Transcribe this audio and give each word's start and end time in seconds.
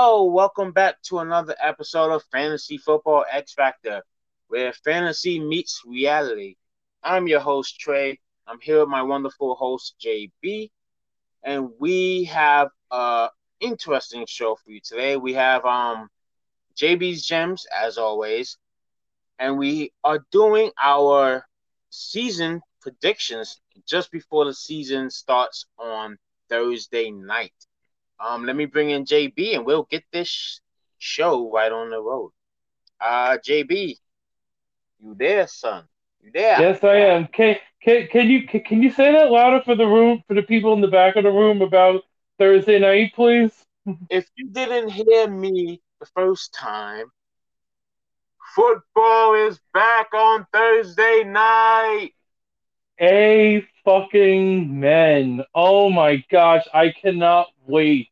Welcome 0.00 0.70
back 0.70 1.02
to 1.06 1.18
another 1.18 1.56
episode 1.60 2.12
of 2.12 2.22
Fantasy 2.30 2.78
Football 2.78 3.24
X 3.32 3.52
Factor, 3.52 4.04
where 4.46 4.72
fantasy 4.72 5.40
meets 5.40 5.82
reality. 5.84 6.54
I'm 7.02 7.26
your 7.26 7.40
host, 7.40 7.80
Trey. 7.80 8.20
I'm 8.46 8.60
here 8.60 8.78
with 8.78 8.88
my 8.88 9.02
wonderful 9.02 9.56
host, 9.56 9.96
JB, 10.00 10.70
and 11.42 11.70
we 11.80 12.24
have 12.26 12.68
a 12.92 13.30
interesting 13.58 14.24
show 14.28 14.54
for 14.54 14.70
you 14.70 14.80
today. 14.80 15.16
We 15.16 15.34
have 15.34 15.64
um 15.64 16.08
JB's 16.76 17.26
Gems, 17.26 17.66
as 17.76 17.98
always, 17.98 18.56
and 19.40 19.58
we 19.58 19.92
are 20.04 20.24
doing 20.30 20.70
our 20.80 21.44
season 21.90 22.62
predictions 22.80 23.60
just 23.84 24.12
before 24.12 24.44
the 24.44 24.54
season 24.54 25.10
starts 25.10 25.66
on 25.76 26.18
Thursday 26.48 27.10
night. 27.10 27.52
Um, 28.20 28.44
let 28.44 28.56
me 28.56 28.66
bring 28.66 28.90
in 28.90 29.04
JB 29.04 29.54
and 29.54 29.64
we'll 29.64 29.84
get 29.84 30.04
this 30.12 30.60
show 30.98 31.50
right 31.50 31.70
on 31.70 31.90
the 31.90 32.00
road. 32.00 32.32
Uh, 33.00 33.38
JB, 33.38 33.96
you 35.00 35.14
there, 35.16 35.46
son? 35.46 35.84
You 36.20 36.30
there? 36.32 36.58
Yes, 36.58 36.82
I 36.82 36.96
am. 36.96 37.28
Can 37.28 37.56
can 37.80 38.08
can 38.08 38.28
you 38.28 38.46
can, 38.46 38.60
can 38.62 38.82
you 38.82 38.90
say 38.90 39.12
that 39.12 39.30
louder 39.30 39.62
for 39.64 39.76
the 39.76 39.86
room 39.86 40.22
for 40.26 40.34
the 40.34 40.42
people 40.42 40.72
in 40.72 40.80
the 40.80 40.88
back 40.88 41.16
of 41.16 41.22
the 41.22 41.30
room 41.30 41.62
about 41.62 42.02
Thursday 42.38 42.78
night, 42.80 43.12
please? 43.14 43.52
If 44.10 44.28
you 44.36 44.48
didn't 44.48 44.88
hear 44.88 45.28
me 45.28 45.80
the 46.00 46.06
first 46.06 46.52
time, 46.54 47.06
football 48.54 49.34
is 49.34 49.60
back 49.72 50.12
on 50.12 50.46
Thursday 50.52 51.22
night. 51.24 52.10
A 53.00 53.64
fucking 53.84 54.80
men. 54.80 55.44
Oh 55.54 55.90
my 55.90 56.24
gosh, 56.30 56.66
I 56.74 56.90
cannot 56.90 57.48
wait. 57.66 58.10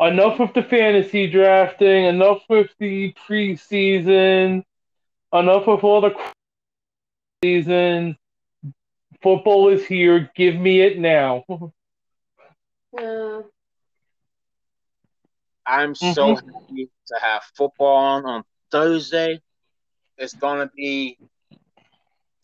Enough 0.00 0.40
with 0.40 0.54
the 0.54 0.62
fantasy 0.62 1.30
drafting, 1.30 2.04
enough 2.06 2.42
with 2.48 2.70
the 2.78 3.14
preseason, 3.28 4.64
enough 5.32 5.66
with 5.66 5.84
all 5.84 6.00
the 6.00 6.14
season. 7.44 8.16
Football 9.22 9.68
is 9.68 9.84
here. 9.84 10.30
Give 10.34 10.56
me 10.56 10.80
it 10.80 10.98
now. 10.98 11.44
Yeah. 12.98 13.42
I'm 15.64 15.94
so 15.94 16.34
mm-hmm. 16.34 16.48
happy 16.48 16.90
to 17.06 17.16
have 17.20 17.44
football 17.54 17.96
on 17.96 18.26
on 18.26 18.44
Thursday. 18.72 19.40
It's 20.18 20.34
gonna 20.34 20.68
be 20.74 21.16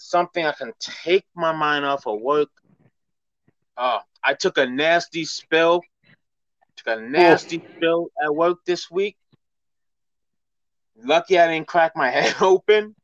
something 0.09 0.45
I 0.45 0.53
can 0.53 0.73
take 0.81 1.25
my 1.35 1.53
mind 1.53 1.85
off 1.85 2.07
of 2.07 2.21
work. 2.21 2.49
Uh, 3.77 4.01
I 4.23 4.35
took 4.35 4.59
a 4.59 4.67
nasty 4.67 5.25
spill. 5.25 5.83
Took 6.77 6.99
a 6.99 7.01
nasty 7.01 7.63
spill 7.77 8.09
at 8.23 8.35
work 8.35 8.59
this 8.65 8.91
week. 8.91 9.17
Lucky 11.03 11.39
I 11.39 11.49
didn't 11.53 11.67
crack 11.67 11.93
my 11.95 12.11
head 12.17 12.35
open. 12.41 12.95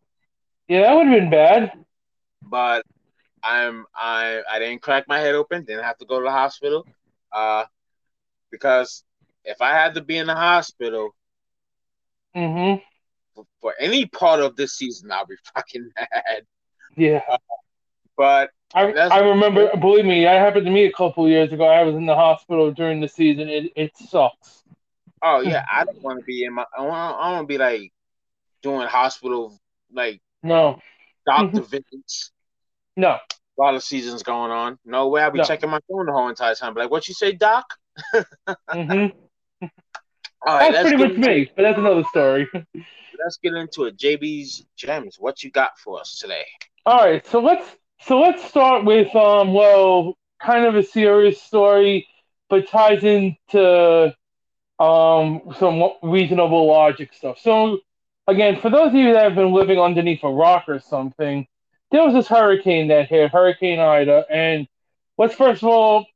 Yeah, 0.68 0.82
that 0.82 0.94
would 0.94 1.06
have 1.08 1.20
been 1.20 1.30
bad. 1.30 1.72
But 2.42 2.84
I'm 3.42 3.86
I 3.94 4.42
I 4.50 4.58
didn't 4.58 4.82
crack 4.82 5.08
my 5.08 5.18
head 5.18 5.34
open. 5.34 5.64
Didn't 5.64 5.84
have 5.84 5.98
to 5.98 6.06
go 6.06 6.18
to 6.18 6.24
the 6.24 6.30
hospital. 6.30 6.86
Uh, 7.32 7.64
because 8.50 9.04
if 9.44 9.60
I 9.60 9.70
had 9.70 9.94
to 9.94 10.02
be 10.02 10.18
in 10.18 10.26
the 10.26 10.34
hospital, 10.34 11.14
mm-hmm. 12.36 12.80
for, 13.34 13.46
for 13.60 13.74
any 13.78 14.06
part 14.06 14.40
of 14.40 14.54
this 14.56 14.74
season, 14.74 15.10
I'll 15.10 15.26
be 15.26 15.34
fucking 15.54 15.90
mad. 15.96 16.46
Yeah. 16.96 17.20
Uh, 17.28 17.36
but 18.16 18.50
I, 18.74 18.92
I 18.92 19.18
remember, 19.20 19.70
believe 19.76 20.04
me, 20.04 20.24
that 20.24 20.38
happened 20.38 20.66
to 20.66 20.72
me 20.72 20.86
a 20.86 20.92
couple 20.92 21.28
years 21.28 21.52
ago. 21.52 21.64
I 21.64 21.82
was 21.82 21.94
in 21.94 22.06
the 22.06 22.14
hospital 22.14 22.70
during 22.72 23.00
the 23.00 23.08
season. 23.08 23.48
It 23.48 23.72
it 23.76 23.96
sucks. 23.96 24.62
Oh 25.22 25.40
yeah, 25.40 25.64
I 25.70 25.84
don't 25.84 26.02
want 26.02 26.20
to 26.20 26.24
be 26.24 26.44
in 26.44 26.54
my. 26.54 26.64
I 26.76 26.82
want. 26.82 27.42
To 27.42 27.46
be 27.46 27.58
like 27.58 27.92
doing 28.62 28.86
hospital 28.86 29.58
like 29.92 30.20
no 30.42 30.80
doctor 31.26 31.62
visits. 31.62 32.32
No. 32.96 33.18
A 33.58 33.60
lot 33.60 33.74
of 33.74 33.82
season's 33.82 34.22
going 34.22 34.50
on, 34.50 34.78
no 34.84 35.08
way. 35.08 35.22
I'll 35.22 35.30
be 35.30 35.38
no. 35.38 35.44
checking 35.44 35.70
my 35.70 35.80
phone 35.90 36.06
the 36.06 36.12
whole 36.12 36.28
entire 36.28 36.54
time. 36.54 36.74
Like, 36.74 36.90
what 36.90 37.06
you 37.06 37.14
say, 37.14 37.32
Doc? 37.32 37.66
mm-hmm. 38.14 39.66
All 40.44 40.58
right, 40.58 40.72
that's 40.72 40.88
pretty 40.88 41.08
much 41.08 41.18
me, 41.18 41.50
but 41.54 41.62
that's 41.62 41.78
another 41.78 42.02
story. 42.04 42.48
Let's 42.54 43.38
get 43.42 43.52
into 43.52 43.84
it. 43.84 43.98
JB's 43.98 44.64
gems. 44.76 45.16
What 45.18 45.44
you 45.44 45.50
got 45.50 45.78
for 45.78 46.00
us 46.00 46.18
today? 46.18 46.44
All 46.84 46.96
right, 47.04 47.24
so 47.26 47.40
let's 47.40 47.64
so 48.00 48.20
let's 48.20 48.44
start 48.44 48.84
with 48.84 49.14
um 49.14 49.54
well, 49.54 50.16
kind 50.42 50.64
of 50.64 50.74
a 50.74 50.82
serious 50.82 51.40
story, 51.40 52.08
but 52.50 52.68
ties 52.68 53.04
into 53.04 54.14
um 54.78 55.42
some 55.58 55.82
reasonable 56.02 56.66
logic 56.66 57.12
stuff. 57.14 57.38
So 57.40 57.78
again, 58.26 58.60
for 58.60 58.70
those 58.70 58.88
of 58.88 58.94
you 58.94 59.12
that 59.12 59.24
have 59.24 59.34
been 59.36 59.52
living 59.52 59.78
underneath 59.80 60.24
a 60.24 60.30
rock 60.30 60.64
or 60.68 60.80
something, 60.80 61.46
there 61.92 62.04
was 62.04 62.14
this 62.14 62.28
hurricane 62.28 62.88
that 62.88 63.08
hit, 63.08 63.30
Hurricane 63.32 63.80
Ida, 63.80 64.26
and 64.30 64.66
let's 65.18 65.34
first 65.34 65.62
of 65.62 65.68
all 65.68 66.06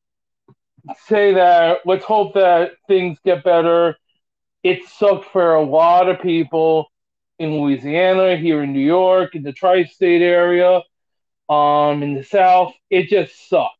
say 1.06 1.34
that 1.34 1.78
let's 1.84 2.04
hope 2.04 2.34
that 2.34 2.72
things 2.88 3.18
get 3.24 3.44
better. 3.44 3.96
It 4.62 4.86
sucked 4.88 5.26
for 5.26 5.54
a 5.54 5.62
lot 5.64 6.08
of 6.08 6.20
people 6.20 6.88
in 7.38 7.60
Louisiana, 7.60 8.36
here 8.36 8.62
in 8.62 8.72
New 8.72 8.84
York, 8.84 9.34
in 9.34 9.42
the 9.42 9.52
tri-state 9.52 10.22
area, 10.22 10.82
um, 11.48 12.02
in 12.02 12.14
the 12.14 12.24
South. 12.24 12.72
It 12.90 13.08
just 13.08 13.48
sucked. 13.48 13.72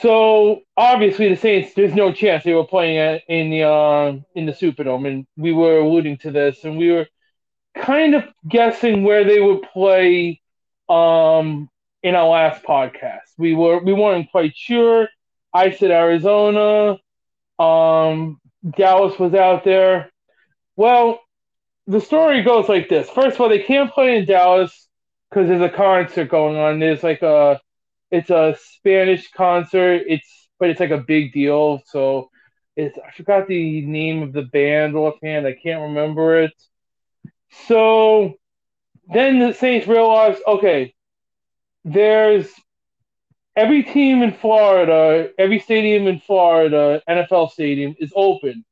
So 0.00 0.60
obviously 0.76 1.28
the 1.28 1.36
Saints, 1.36 1.74
there's 1.74 1.94
no 1.94 2.12
chance 2.12 2.44
they 2.44 2.54
were 2.54 2.66
playing 2.66 3.20
in 3.28 3.50
the 3.50 3.62
uh, 3.62 4.12
in 4.34 4.46
the 4.46 4.52
Superdome, 4.52 5.06
and 5.06 5.26
we 5.36 5.52
were 5.52 5.78
alluding 5.78 6.18
to 6.18 6.30
this, 6.30 6.64
and 6.64 6.76
we 6.76 6.90
were 6.90 7.06
kind 7.76 8.14
of 8.14 8.24
guessing 8.48 9.04
where 9.04 9.24
they 9.24 9.40
would 9.40 9.62
play 9.62 10.40
um, 10.88 11.68
in 12.02 12.14
our 12.14 12.28
last 12.28 12.64
podcast. 12.64 13.20
We 13.38 13.54
were 13.54 13.82
we 13.82 13.92
weren't 13.92 14.30
quite 14.30 14.56
sure. 14.56 15.08
I 15.52 15.70
said 15.70 15.90
Arizona. 15.90 16.98
Um, 17.58 18.40
Dallas 18.76 19.18
was 19.18 19.34
out 19.34 19.64
there. 19.64 20.10
Well, 20.76 21.20
the 21.86 22.00
story 22.00 22.42
goes 22.42 22.68
like 22.68 22.88
this. 22.88 23.08
First 23.10 23.36
of 23.36 23.40
all, 23.42 23.48
they 23.48 23.62
can't 23.62 23.92
play 23.92 24.16
in 24.16 24.24
Dallas 24.24 24.88
because 25.30 25.48
there's 25.48 25.62
a 25.62 25.68
concert 25.68 26.28
going 26.30 26.56
on. 26.56 26.78
There's 26.78 27.02
like 27.02 27.22
a, 27.22 27.60
it's 28.10 28.30
a 28.30 28.56
Spanish 28.58 29.30
concert. 29.32 30.02
It's 30.06 30.28
but 30.58 30.70
it's 30.70 30.80
like 30.80 30.90
a 30.90 30.98
big 30.98 31.32
deal. 31.32 31.82
So 31.86 32.30
it's 32.76 32.98
I 32.98 33.10
forgot 33.12 33.48
the 33.48 33.82
name 33.82 34.22
of 34.22 34.32
the 34.32 34.42
band 34.42 34.96
offhand. 34.96 35.46
I 35.46 35.54
can't 35.54 35.82
remember 35.82 36.42
it. 36.42 36.52
So 37.66 38.34
then 39.12 39.38
the 39.38 39.52
Saints 39.52 39.86
realized, 39.86 40.40
okay, 40.46 40.94
there's 41.84 42.48
every 43.56 43.82
team 43.82 44.22
in 44.22 44.32
Florida, 44.32 45.30
every 45.38 45.60
stadium 45.60 46.06
in 46.06 46.20
Florida, 46.20 47.02
NFL 47.08 47.50
stadium 47.50 47.94
is 47.98 48.12
open. 48.16 48.64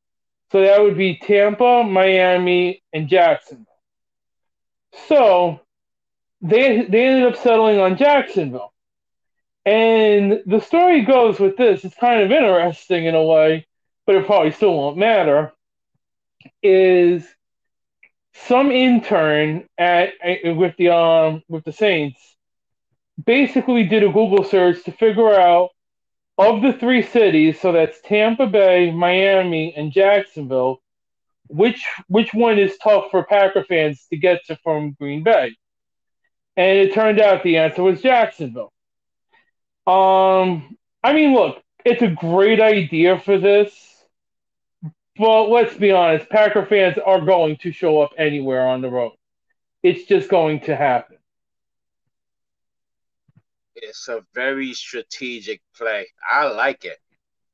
So 0.53 0.61
that 0.61 0.83
would 0.83 0.99
be 0.99 1.17
Tampa, 1.17 1.83
Miami, 1.83 2.83
and 2.93 3.09
Jacksonville. 3.09 3.67
So 5.09 5.61
they 6.43 6.85
they 6.85 7.07
ended 7.07 7.33
up 7.33 7.37
settling 7.43 7.81
on 7.81 7.97
Jacksonville. 7.97 8.75
And 9.65 10.43
the 10.45 10.61
story 10.61 11.03
goes 11.05 11.41
with 11.41 11.57
this, 11.57 11.85
it's 11.85 11.95
kind 11.95 12.23
of 12.23 12.31
interesting 12.31 13.07
in 13.07 13.15
a 13.15 13.25
way, 13.25 13.67
but 14.07 14.17
it 14.17 14.27
probably 14.27 14.51
still 14.51 14.77
won't 14.77 14.99
matter. 14.99 15.53
Is 16.63 17.27
some 18.35 18.71
intern 18.71 19.69
at 19.79 20.11
with 20.45 20.77
the 20.77 20.91
um 20.91 21.43
with 21.49 21.65
the 21.65 21.73
Saints 21.73 22.21
basically 23.25 23.85
did 23.85 24.03
a 24.03 24.13
Google 24.13 24.45
search 24.45 24.85
to 24.85 24.93
figure 24.93 25.33
out 25.33 25.71
of 26.43 26.63
the 26.63 26.73
three 26.73 27.03
cities, 27.03 27.61
so 27.61 27.73
that's 27.73 28.01
Tampa 28.01 28.47
Bay, 28.47 28.91
Miami, 28.91 29.75
and 29.77 29.93
Jacksonville, 29.93 30.81
which 31.49 31.85
which 32.09 32.35
one 32.35 32.59
is 32.59 32.77
tough 32.79 33.11
for 33.11 33.25
Packer 33.25 33.65
fans 33.65 34.07
to 34.11 34.17
get 34.17 34.45
to 34.47 34.57
from 34.65 34.93
Green 34.93 35.23
Bay? 35.23 35.55
And 36.57 36.79
it 36.79 36.95
turned 36.95 37.21
out 37.21 37.43
the 37.43 37.59
answer 37.59 37.83
was 37.83 38.03
Jacksonville. 38.03 38.73
Um, 39.87 40.77
I 41.03 41.13
mean, 41.13 41.35
look, 41.35 41.63
it's 41.85 42.03
a 42.03 42.09
great 42.09 42.61
idea 42.61 43.19
for 43.19 43.39
this, 43.39 43.73
but 45.17 45.45
let's 45.45 45.75
be 45.75 45.93
honest, 45.93 46.29
Packer 46.29 46.67
fans 46.67 46.99
are 47.05 47.21
going 47.21 47.57
to 47.59 47.73
show 47.73 48.01
up 48.01 48.13
anywhere 48.19 48.67
on 48.67 48.81
the 48.81 48.91
road. 48.91 49.13
It's 49.83 50.05
just 50.05 50.29
going 50.29 50.61
to 50.61 50.77
happen. 50.77 51.17
It's 53.83 54.09
a 54.09 54.25
very 54.33 54.73
strategic 54.75 55.61
play. 55.77 56.07
I 56.31 56.49
like 56.49 56.85
it. 56.85 56.99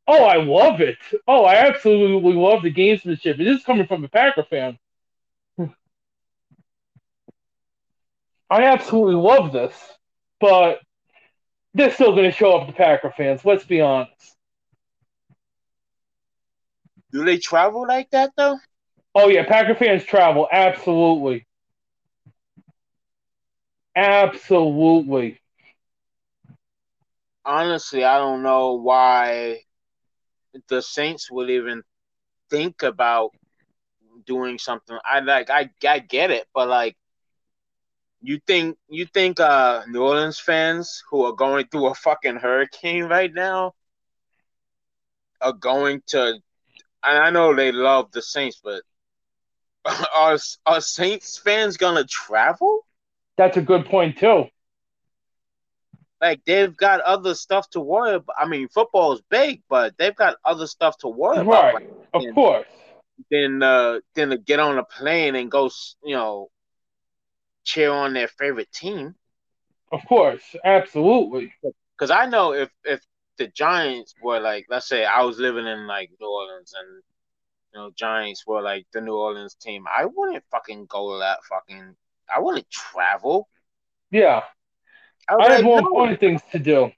Oh, 0.07 0.25
I 0.25 0.37
love 0.37 0.81
it. 0.83 0.99
Oh, 1.27 1.45
I 1.45 1.55
absolutely 1.67 2.35
love 2.35 2.63
the 2.63 2.73
gamesmanship. 2.73 3.39
This 3.39 3.59
is 3.59 3.65
coming 3.65 3.87
from 3.87 4.05
a 4.05 4.09
Packer 4.09 4.45
fan. 4.45 4.79
I 8.51 8.65
absolutely 8.65 9.15
love 9.17 9.53
this, 9.53 9.75
but 10.39 10.81
they're 11.75 11.93
still 11.93 12.13
going 12.13 12.31
to 12.31 12.37
show 12.37 12.57
up 12.57 12.67
the 12.67 12.75
Packer 12.75 13.13
fans. 13.17 13.45
Let's 13.45 13.65
be 13.65 13.81
honest. 13.81 14.37
Do 17.11 17.25
they 17.25 17.39
travel 17.39 17.87
like 17.89 18.11
that 18.11 18.33
though? 18.37 18.59
Oh 19.15 19.29
yeah, 19.29 19.47
Packer 19.47 19.75
fans 19.75 20.05
travel 20.05 20.47
absolutely, 20.53 21.47
absolutely. 23.97 25.41
Honestly, 27.49 28.05
I 28.05 28.19
don't 28.19 28.45
know 28.45 28.75
why 28.75 29.63
the 30.69 30.83
Saints 30.83 31.31
would 31.31 31.51
even 31.51 31.83
think 32.51 32.83
about 32.83 33.33
doing 34.27 34.59
something. 34.59 34.99
I 35.05 35.21
like 35.21 35.51
I 35.51 35.71
I 35.89 35.99
get 36.01 36.31
it, 36.31 36.47
but 36.55 36.69
like 36.69 36.97
you 38.21 38.39
think 38.47 38.79
you 38.89 39.07
think 39.07 39.41
uh 39.41 39.83
New 39.89 40.03
Orleans 40.03 40.41
fans 40.41 41.03
who 41.11 41.25
are 41.25 41.33
going 41.33 41.67
through 41.69 41.89
a 41.89 41.95
fucking 41.95 42.37
hurricane 42.37 43.05
right 43.05 43.33
now 43.33 43.75
are 45.41 45.53
going 45.53 46.03
to 46.09 46.35
and 47.05 47.19
I 47.19 47.31
know 47.31 47.55
they 47.55 47.73
love 47.73 48.11
the 48.13 48.23
Saints, 48.23 48.61
but 48.63 48.83
are 50.15 50.39
are 50.67 50.81
Saints 50.81 51.39
fans 51.39 51.77
gonna 51.77 52.05
travel? 52.05 52.87
That's 53.37 53.57
a 53.57 53.63
good 53.63 53.87
point 53.87 54.19
too. 54.19 54.47
Like 56.21 56.45
they've 56.45 56.77
got 56.77 57.01
other 57.01 57.35
stuff 57.35 57.71
to 57.71 57.81
worry 57.81 58.15
about. 58.15 58.37
I 58.39 58.49
mean, 58.49 58.69
football 58.69 59.13
is 59.13 59.23
big, 59.31 59.63
but 59.69 59.97
they've 59.99 60.17
got 60.17 60.37
other 60.45 60.67
stuff 60.67 60.99
to 60.99 61.09
worry 61.09 61.39
about. 61.39 61.75
Right, 61.75 61.91
of 62.13 62.23
course. 62.35 62.67
Then, 63.31 63.63
uh, 63.63 64.01
then 64.15 64.31
to 64.31 64.39
get 64.39 64.61
on 64.61 64.79
a 64.79 64.85
plane 64.85 65.37
and 65.37 65.51
go, 65.51 65.71
you 66.05 66.15
know, 66.15 66.51
cheer 67.65 67.91
on 67.93 68.15
their 68.15 68.29
favorite 68.29 68.73
team. 68.73 69.15
Of 69.93 70.01
course, 70.07 70.43
absolutely. 70.65 71.53
Because 71.97 72.11
I 72.11 72.27
know 72.27 72.53
if 72.53 72.71
if 72.85 73.01
the 73.39 73.47
Giants 73.49 74.15
were 74.23 74.41
like, 74.41 74.67
let's 74.69 74.89
say 74.89 75.05
I 75.05 75.23
was 75.23 75.39
living 75.39 75.67
in 75.67 75.87
like 75.87 76.11
New 76.21 76.29
Orleans 76.29 76.75
and 76.79 77.03
you 77.73 77.81
know 77.81 77.91
Giants 77.97 78.45
were 78.47 78.61
like 78.61 78.87
the 78.93 79.01
New 79.01 79.15
Orleans 79.15 79.55
team, 79.55 79.85
I 79.87 80.05
wouldn't 80.05 80.45
fucking 80.51 80.87
go 80.87 81.15
to 81.15 81.19
that 81.21 81.39
fucking. 81.49 81.95
I 82.35 82.41
wouldn't 82.41 82.69
travel. 82.71 83.49
Yeah, 84.11 84.43
I, 85.29 85.35
I 85.35 85.43
have 85.43 85.53
like, 85.53 85.65
more 85.65 85.79
important 85.79 86.21
things 86.21 86.41
to 86.53 86.59
do. 86.59 86.91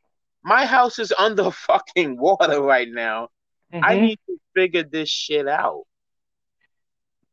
My 0.42 0.66
house 0.66 0.98
is 0.98 1.12
under 1.18 1.50
fucking 1.50 2.16
water 2.16 2.62
right 2.62 2.88
now. 2.88 3.28
Mm-hmm. 3.72 3.84
I 3.84 4.00
need 4.00 4.18
to 4.26 4.38
figure 4.54 4.82
this 4.82 5.08
shit 5.08 5.46
out. 5.48 5.84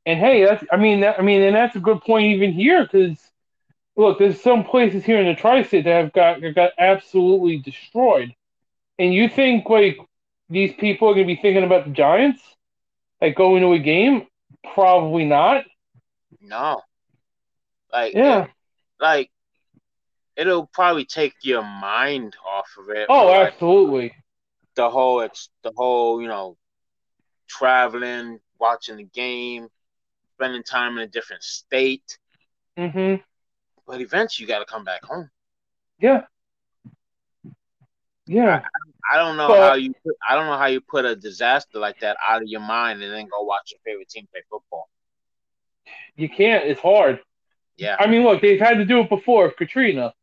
And 0.05 0.19
hey, 0.19 0.45
that's 0.45 0.63
I 0.71 0.77
mean, 0.77 1.01
that, 1.01 1.19
I 1.19 1.21
mean, 1.21 1.41
and 1.41 1.55
that's 1.55 1.75
a 1.75 1.81
good 1.81 2.01
point 2.01 2.27
even 2.27 2.53
here 2.53 2.83
because 2.83 3.19
look, 3.97 4.19
there's 4.19 4.41
some 4.41 4.63
places 4.63 5.03
here 5.03 5.19
in 5.19 5.25
the 5.25 5.35
tri-state 5.35 5.83
that 5.83 6.03
have 6.03 6.13
got 6.13 6.39
got 6.55 6.71
absolutely 6.77 7.57
destroyed. 7.57 8.33
And 8.97 9.13
you 9.13 9.27
think 9.27 9.67
like 9.69 9.97
these 10.49 10.73
people 10.73 11.09
are 11.09 11.13
gonna 11.13 11.25
be 11.25 11.35
thinking 11.35 11.63
about 11.63 11.85
the 11.85 11.91
Giants, 11.91 12.41
like 13.21 13.35
going 13.35 13.61
to 13.63 13.73
a 13.73 13.79
game? 13.79 14.27
Probably 14.73 15.25
not. 15.25 15.65
No. 16.39 16.81
Like 17.91 18.13
yeah, 18.13 18.47
like 18.99 19.29
it'll 20.37 20.67
probably 20.67 21.03
take 21.03 21.33
your 21.41 21.63
mind 21.63 22.35
off 22.47 22.69
of 22.79 22.89
it. 22.95 23.07
Oh, 23.09 23.33
absolutely. 23.33 24.13
The 24.75 24.89
whole 24.89 25.21
it's 25.21 25.49
the 25.63 25.71
whole 25.75 26.21
you 26.21 26.27
know 26.27 26.55
traveling, 27.47 28.39
watching 28.59 28.97
the 28.97 29.03
game, 29.03 29.67
spending 30.35 30.63
time 30.63 30.97
in 30.97 31.03
a 31.03 31.07
different 31.07 31.43
state. 31.43 32.17
Mm-hmm. 32.77 33.21
But 33.87 34.01
eventually, 34.01 34.43
you 34.43 34.47
got 34.47 34.59
to 34.59 34.65
come 34.65 34.83
back 34.83 35.03
home. 35.03 35.29
Yeah. 35.99 36.23
Yeah. 38.27 38.61
I, 38.63 39.15
I 39.15 39.17
don't 39.17 39.37
know 39.37 39.47
but, 39.47 39.69
how 39.69 39.75
you. 39.75 39.93
Put, 40.05 40.15
I 40.29 40.35
don't 40.35 40.45
know 40.45 40.57
how 40.57 40.67
you 40.67 40.81
put 40.81 41.05
a 41.05 41.15
disaster 41.15 41.79
like 41.79 41.99
that 42.01 42.17
out 42.27 42.43
of 42.43 42.47
your 42.47 42.61
mind 42.61 43.01
and 43.01 43.11
then 43.11 43.27
go 43.31 43.43
watch 43.43 43.71
your 43.71 43.79
favorite 43.83 44.09
team 44.09 44.27
play 44.31 44.41
football. 44.49 44.89
You 46.15 46.29
can't. 46.29 46.65
It's 46.65 46.81
hard. 46.81 47.19
Yeah. 47.77 47.95
I 47.99 48.07
mean, 48.07 48.23
look, 48.23 48.41
they've 48.41 48.59
had 48.59 48.75
to 48.75 48.85
do 48.85 48.99
it 48.99 49.09
before 49.09 49.51
Katrina. 49.51 50.13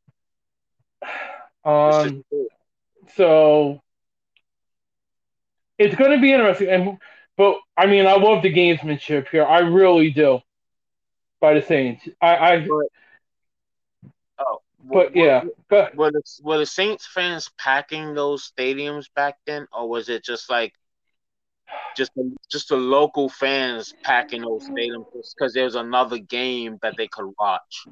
Um. 1.65 2.25
So 3.17 3.81
it's 5.79 5.95
going 5.95 6.13
to 6.13 6.21
be 6.21 6.33
interesting, 6.33 6.69
and 6.69 6.99
but 7.37 7.57
I 7.77 7.87
mean, 7.87 8.07
I 8.07 8.15
love 8.15 8.43
the 8.43 8.53
gamesmanship 8.53 9.29
here. 9.29 9.45
I 9.45 9.61
really 9.61 10.11
do. 10.11 10.41
By 11.41 11.55
the 11.55 11.63
Saints, 11.63 12.09
I. 12.21 12.37
I 12.37 12.61
but, 12.61 12.87
oh, 14.39 14.63
but 14.83 15.17
yeah, 15.17 15.45
were, 15.71 15.91
were 15.95 16.11
the, 16.11 16.23
were 16.43 16.59
the 16.59 16.67
Saints 16.67 17.07
fans 17.07 17.51
packing 17.59 18.15
those 18.15 18.51
stadiums 18.51 19.07
back 19.15 19.37
then, 19.47 19.67
or 19.73 19.89
was 19.89 20.09
it 20.09 20.25
just 20.25 20.49
like 20.49 20.73
just 21.97 22.13
just 22.51 22.69
the 22.69 22.77
local 22.77 23.29
fans 23.29 23.95
packing 24.03 24.43
those 24.43 24.69
stadiums 24.69 25.07
because 25.37 25.53
there 25.53 25.65
was 25.65 25.75
another 25.75 26.19
game 26.19 26.79
that 26.83 26.95
they 26.97 27.09
could 27.09 27.31
watch? 27.39 27.87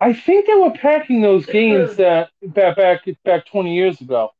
I 0.00 0.12
think 0.12 0.46
they 0.46 0.54
were 0.54 0.72
packing 0.72 1.22
those 1.22 1.46
games 1.46 1.96
that 1.96 2.28
back 2.42 2.76
back 2.76 3.06
back 3.24 3.46
twenty 3.46 3.74
years 3.74 4.00
ago, 4.00 4.30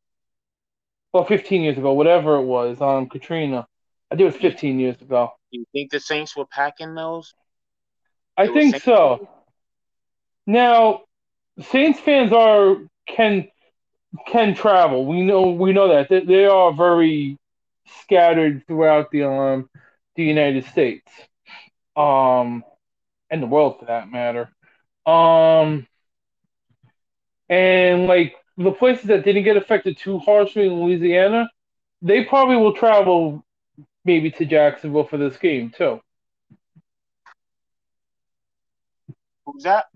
well, 1.13 1.25
fifteen 1.25 1.63
years 1.63 1.79
ago, 1.79 1.93
whatever 1.93 2.37
it 2.37 2.45
was. 2.45 2.81
Um, 2.81 3.09
Katrina. 3.09 3.67
I 4.11 4.15
think 4.15 4.21
it 4.23 4.33
was 4.33 4.37
15 4.37 4.79
years 4.79 5.01
ago. 5.03 5.33
Do 5.51 5.59
you 5.59 5.67
think 5.73 5.91
the 5.91 6.01
Saints 6.01 6.37
were 6.37 6.47
packing 6.47 6.95
those? 6.95 7.35
I 8.37 8.47
think 8.47 8.81
so. 8.83 9.29
Now, 10.47 11.03
Saints 11.71 11.99
fans 12.01 12.33
are 12.33 12.77
can 13.09 13.49
can 14.29 14.55
travel. 14.55 15.07
We 15.07 15.23
know 15.23 15.51
we 15.51 15.73
know 15.73 15.89
that 15.89 16.09
they, 16.09 16.21
they 16.21 16.47
are 16.47 16.73
very 16.73 17.39
scattered 18.03 18.65
throughout 18.67 19.11
the 19.11 19.25
um 19.25 19.69
the 20.15 20.25
United 20.25 20.67
States, 20.67 21.11
um, 21.97 22.63
and 23.31 23.43
the 23.43 23.47
world 23.47 23.81
for 23.81 23.87
that 23.87 24.11
matter. 24.11 24.51
Um, 25.07 25.87
and 27.49 28.07
like 28.07 28.35
the 28.57 28.73
places 28.73 29.07
that 29.07 29.25
didn't 29.25 29.45
get 29.45 29.57
affected 29.57 29.97
too 29.99 30.19
harshly 30.19 30.67
in 30.67 30.75
Louisiana, 30.75 31.49
they 32.03 32.25
probably 32.25 32.57
will 32.57 32.73
travel 32.73 33.45
maybe 34.05 34.31
to 34.33 34.45
Jacksonville 34.45 35.05
for 35.05 35.17
this 35.17 35.37
game 35.37 35.71
too. 35.71 36.01
Who's 39.45 39.63
that? 39.63 39.87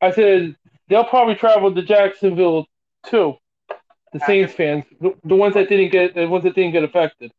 I 0.00 0.12
said 0.12 0.56
they'll 0.88 1.04
probably 1.04 1.34
travel 1.34 1.74
to 1.74 1.82
Jacksonville 1.82 2.66
too. 3.06 3.36
The 4.12 4.20
Saints 4.20 4.54
fans, 4.54 4.84
the, 5.00 5.14
the 5.24 5.36
ones 5.36 5.54
that 5.54 5.68
didn't 5.68 5.92
get, 5.92 6.14
the 6.14 6.26
ones 6.26 6.44
that 6.44 6.54
didn't 6.54 6.72
get 6.72 6.82
affected. 6.82 7.32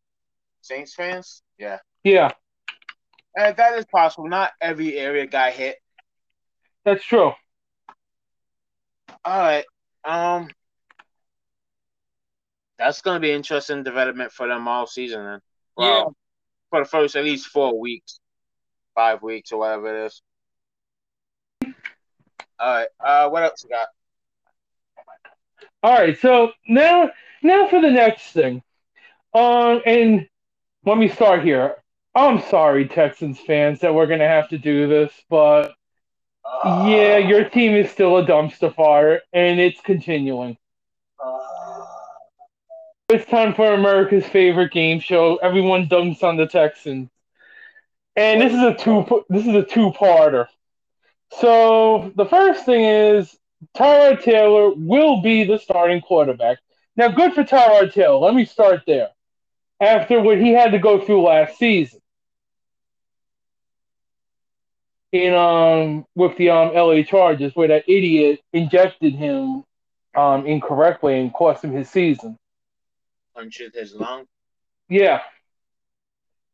Saints 0.61 0.93
fans, 0.93 1.41
yeah, 1.57 1.79
yeah, 2.03 2.31
and 3.35 3.57
that 3.57 3.77
is 3.77 3.85
possible. 3.85 4.29
Not 4.29 4.51
every 4.61 4.97
area 4.97 5.25
got 5.25 5.51
hit. 5.53 5.77
That's 6.85 7.03
true. 7.03 7.31
All 9.23 9.39
right, 9.39 9.65
um, 10.03 10.49
that's 12.79 13.01
going 13.01 13.15
to 13.15 13.19
be 13.19 13.31
interesting 13.31 13.83
development 13.83 14.31
for 14.31 14.47
them 14.47 14.67
all 14.67 14.87
season. 14.87 15.23
Then. 15.23 15.39
Well, 15.77 15.87
yeah. 15.87 16.05
For 16.71 16.79
the 16.79 16.89
first 16.89 17.15
at 17.15 17.23
least 17.23 17.47
four 17.47 17.79
weeks, 17.79 18.19
five 18.95 19.21
weeks, 19.21 19.51
or 19.51 19.59
whatever 19.59 20.03
it 20.03 20.05
is. 20.07 20.21
All 22.59 22.73
right. 22.73 22.87
Uh, 22.99 23.29
what 23.29 23.43
else 23.43 23.63
you 23.63 23.69
got? 23.69 23.87
All 25.83 25.93
right. 25.93 26.17
So 26.19 26.51
now, 26.67 27.11
now 27.43 27.67
for 27.67 27.81
the 27.81 27.91
next 27.91 28.31
thing. 28.31 28.63
Um, 29.33 29.81
and 29.85 30.27
let 30.85 30.97
me 30.97 31.07
start 31.07 31.43
here. 31.43 31.75
I'm 32.13 32.41
sorry, 32.49 32.87
Texans 32.87 33.39
fans, 33.39 33.79
that 33.79 33.93
we're 33.93 34.07
gonna 34.07 34.27
have 34.27 34.49
to 34.49 34.57
do 34.57 34.87
this, 34.87 35.13
but 35.29 35.73
uh, 36.45 36.85
yeah, 36.87 37.17
your 37.17 37.49
team 37.49 37.75
is 37.75 37.91
still 37.91 38.17
a 38.17 38.25
dumpster 38.25 38.73
fire, 38.73 39.21
and 39.33 39.59
it's 39.59 39.79
continuing. 39.81 40.57
Uh, 41.23 41.39
it's 43.09 43.29
time 43.29 43.53
for 43.53 43.73
America's 43.73 44.25
favorite 44.25 44.71
game 44.71 44.99
show. 44.99 45.37
Everyone 45.37 45.87
dunks 45.87 46.23
on 46.23 46.37
the 46.37 46.47
Texans, 46.47 47.09
and 48.15 48.41
this 48.41 48.53
is 48.53 48.61
a 48.61 48.73
two. 48.73 49.25
This 49.29 49.45
is 49.45 49.55
a 49.55 49.63
two-parter. 49.63 50.47
So 51.39 52.11
the 52.15 52.25
first 52.25 52.65
thing 52.65 52.83
is 52.83 53.37
Tyrod 53.75 54.21
Taylor 54.21 54.73
will 54.75 55.21
be 55.21 55.43
the 55.43 55.57
starting 55.57 56.01
quarterback. 56.01 56.57
Now, 56.95 57.09
good 57.09 57.33
for 57.33 57.43
Tyrod 57.43 57.93
Taylor. 57.93 58.17
Let 58.17 58.35
me 58.35 58.45
start 58.45 58.83
there. 58.85 59.09
After 59.79 60.19
what 60.21 60.37
he 60.37 60.51
had 60.51 60.71
to 60.73 60.79
go 60.79 60.99
through 61.03 61.23
last 61.23 61.57
season, 61.57 62.00
in 65.11 65.33
um 65.33 66.05
with 66.15 66.37
the 66.37 66.49
um 66.49 66.73
LA 66.73 67.03
Chargers, 67.03 67.55
where 67.55 67.69
that 67.69 67.83
idiot 67.87 68.39
injected 68.53 69.13
him 69.13 69.63
um 70.15 70.45
incorrectly 70.45 71.19
and 71.19 71.33
cost 71.33 71.63
him 71.63 71.71
his 71.71 71.89
season 71.89 72.37
punctured 73.33 73.73
his 73.73 73.93
lung. 73.93 74.25
Yeah. 74.89 75.21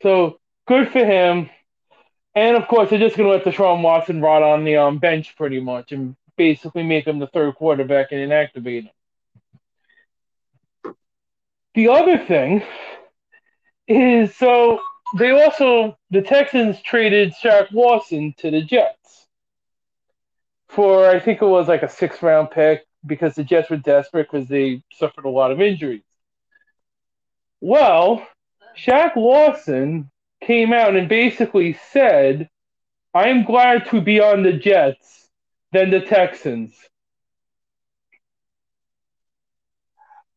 So 0.02 0.40
good 0.68 0.92
for 0.92 1.04
him. 1.04 1.50
And 2.36 2.56
of 2.56 2.68
course, 2.68 2.90
they're 2.90 3.00
just 3.00 3.18
going 3.18 3.28
to 3.28 3.36
let 3.36 3.44
Deshaun 3.44 3.82
Watson 3.82 4.22
rot 4.22 4.44
on 4.44 4.64
the 4.64 4.78
um, 4.78 5.00
bench 5.00 5.36
pretty 5.36 5.60
much 5.60 5.92
and 5.92 6.16
basically 6.38 6.84
make 6.84 7.08
him 7.08 7.20
the 7.20 7.28
third 7.28 7.56
quarterback 7.56 8.12
and 8.12 8.32
inactivate 8.32 8.84
him. 8.84 10.94
The 11.74 11.90
other 11.90 12.18
thing 12.18 12.64
is 13.88 14.36
so 14.36 14.80
they 15.16 15.32
also 15.32 15.98
the 16.12 16.22
Texans 16.22 16.82
traded 16.82 17.34
Shaq 17.42 17.72
Lawson 17.72 18.34
to 18.40 18.52
the 18.52 18.62
Jets 18.62 19.28
for 20.70 21.10
I 21.10 21.20
think 21.20 21.42
it 21.42 21.46
was 21.46 21.68
like 21.68 21.84
a 21.84 21.90
six 21.90 22.22
round 22.22 22.52
pick 22.52 22.86
because 23.06 23.36
the 23.36 23.44
Jets 23.44 23.70
were 23.70 23.78
desperate 23.78 24.30
because 24.32 24.48
they 24.48 24.84
suffered 24.94 25.26
a 25.26 25.30
lot 25.30 25.52
of 25.52 25.62
injuries. 25.62 26.04
Well, 27.62 28.26
Shaq 28.78 29.16
Lawson 29.16 30.12
came 30.44 30.74
out 30.74 30.96
and 30.96 31.10
basically 31.10 31.78
said, 31.92 32.50
I'm 33.14 33.44
glad 33.44 33.90
to 33.90 34.02
be 34.02 34.20
on 34.20 34.44
the 34.44 34.54
Jets 34.54 35.30
than 35.72 35.90
the 35.90 36.02
Texans. 36.02 36.74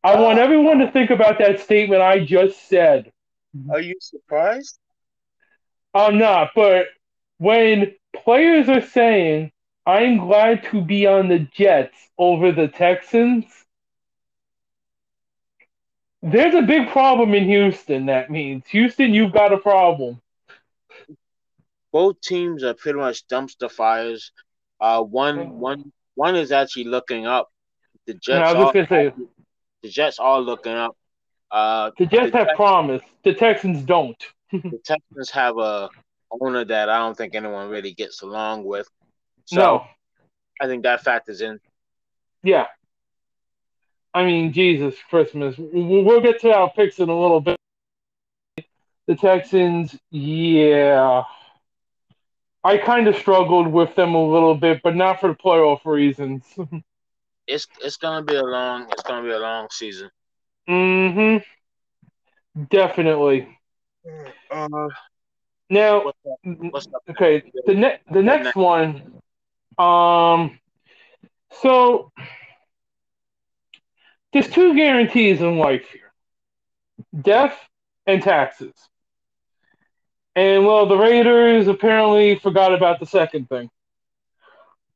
I 0.03 0.19
want 0.19 0.39
everyone 0.39 0.79
to 0.79 0.91
think 0.91 1.11
about 1.11 1.37
that 1.37 1.59
statement 1.59 2.01
I 2.01 2.25
just 2.25 2.67
said. 2.67 3.11
Are 3.69 3.79
you 3.79 3.95
surprised? 3.99 4.77
I'm 5.93 6.17
not, 6.17 6.51
but 6.55 6.85
when 7.37 7.93
players 8.15 8.69
are 8.69 8.81
saying, 8.81 9.51
I'm 9.85 10.19
glad 10.19 10.63
to 10.71 10.81
be 10.81 11.07
on 11.07 11.27
the 11.27 11.39
Jets 11.39 11.97
over 12.17 12.51
the 12.51 12.67
Texans, 12.67 13.45
there's 16.21 16.53
a 16.53 16.61
big 16.61 16.89
problem 16.89 17.33
in 17.33 17.45
Houston, 17.45 18.05
that 18.05 18.29
means. 18.29 18.63
Houston, 18.67 19.13
you've 19.13 19.33
got 19.33 19.51
a 19.51 19.57
problem. 19.57 20.21
Both 21.91 22.21
teams 22.21 22.63
are 22.63 22.73
pretty 22.73 22.99
much 22.99 23.27
dumpster 23.27 23.69
fires. 23.69 24.31
Uh, 24.79 25.01
one, 25.01 25.59
one, 25.59 25.91
one 26.15 26.35
is 26.35 26.51
actually 26.51 26.85
looking 26.85 27.25
up. 27.25 27.49
The 28.07 28.13
Jets, 28.13 28.49
I 28.49 28.53
was 28.53 28.87
say, 28.87 29.13
the 29.83 29.89
Jets 29.89 30.19
are 30.19 30.39
looking 30.39 30.73
up. 30.73 30.95
Uh, 31.51 31.91
the 31.97 32.05
Jets 32.05 32.33
have 32.33 32.49
promise. 32.55 33.01
The 33.23 33.33
Texans 33.33 33.83
don't. 33.83 34.21
the 34.51 34.79
Texans 34.85 35.29
have 35.31 35.57
a 35.57 35.89
owner 36.39 36.63
that 36.63 36.89
I 36.89 36.97
don't 36.99 37.17
think 37.17 37.35
anyone 37.35 37.69
really 37.69 37.93
gets 37.93 38.21
along 38.21 38.63
with. 38.63 38.87
So 39.45 39.55
no. 39.57 39.85
I 40.61 40.67
think 40.67 40.83
that 40.83 41.03
factors 41.03 41.41
in. 41.41 41.59
Yeah. 42.43 42.67
I 44.13 44.25
mean, 44.25 44.53
Jesus 44.53 44.95
Christmas. 45.09 45.55
We'll 45.57 46.21
get 46.21 46.41
to 46.41 46.53
our 46.53 46.71
picks 46.71 46.99
in 46.99 47.09
a 47.09 47.19
little 47.19 47.41
bit. 47.41 47.57
The 49.07 49.15
Texans, 49.15 49.97
yeah. 50.09 51.23
I 52.63 52.77
kind 52.77 53.07
of 53.07 53.15
struggled 53.15 53.67
with 53.67 53.95
them 53.95 54.13
a 54.13 54.23
little 54.23 54.55
bit, 54.55 54.81
but 54.83 54.95
not 54.95 55.19
for 55.19 55.29
the 55.29 55.35
playoff 55.35 55.85
reasons. 55.85 56.45
it's 57.47 57.67
it's 57.83 57.97
gonna 57.97 58.23
be 58.23 58.35
a 58.35 58.43
long 58.43 58.87
it's 58.91 59.03
gonna 59.03 59.23
be 59.23 59.33
a 59.33 59.39
long 59.39 59.67
season. 59.71 60.09
Mm-hmm. 60.69 62.63
Definitely. 62.69 63.47
Uh, 64.49 64.67
now, 65.69 66.03
what's 66.03 66.17
up? 66.29 66.39
What's 66.43 66.87
up? 66.87 67.03
okay, 67.09 67.43
the 67.65 67.73
ne- 67.75 67.99
the 68.11 68.21
next 68.21 68.55
one. 68.55 69.21
Um, 69.77 70.59
so 71.61 72.11
there's 74.33 74.49
two 74.49 74.75
guarantees 74.75 75.41
in 75.41 75.57
life 75.57 75.87
here: 75.91 76.11
death 77.21 77.57
and 78.05 78.21
taxes. 78.21 78.73
And 80.35 80.65
well, 80.65 80.85
the 80.87 80.97
Raiders 80.97 81.67
apparently 81.67 82.35
forgot 82.35 82.73
about 82.73 82.99
the 82.99 83.05
second 83.05 83.49
thing. 83.49 83.69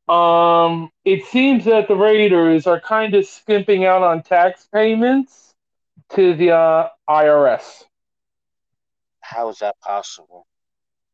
Um, 0.08 0.92
it 1.04 1.26
seems 1.26 1.66
that 1.66 1.88
the 1.88 1.96
Raiders 1.96 2.68
are 2.68 2.80
kind 2.80 3.16
of 3.16 3.26
skimping 3.26 3.86
out 3.86 4.04
on 4.04 4.24
tax 4.24 4.68
payments 4.72 5.55
to 6.14 6.36
the 6.36 6.52
uh, 6.52 6.90
IRS. 7.10 7.84
How 9.22 9.50
is 9.50 9.60
that 9.60 9.80
possible? 9.80 10.46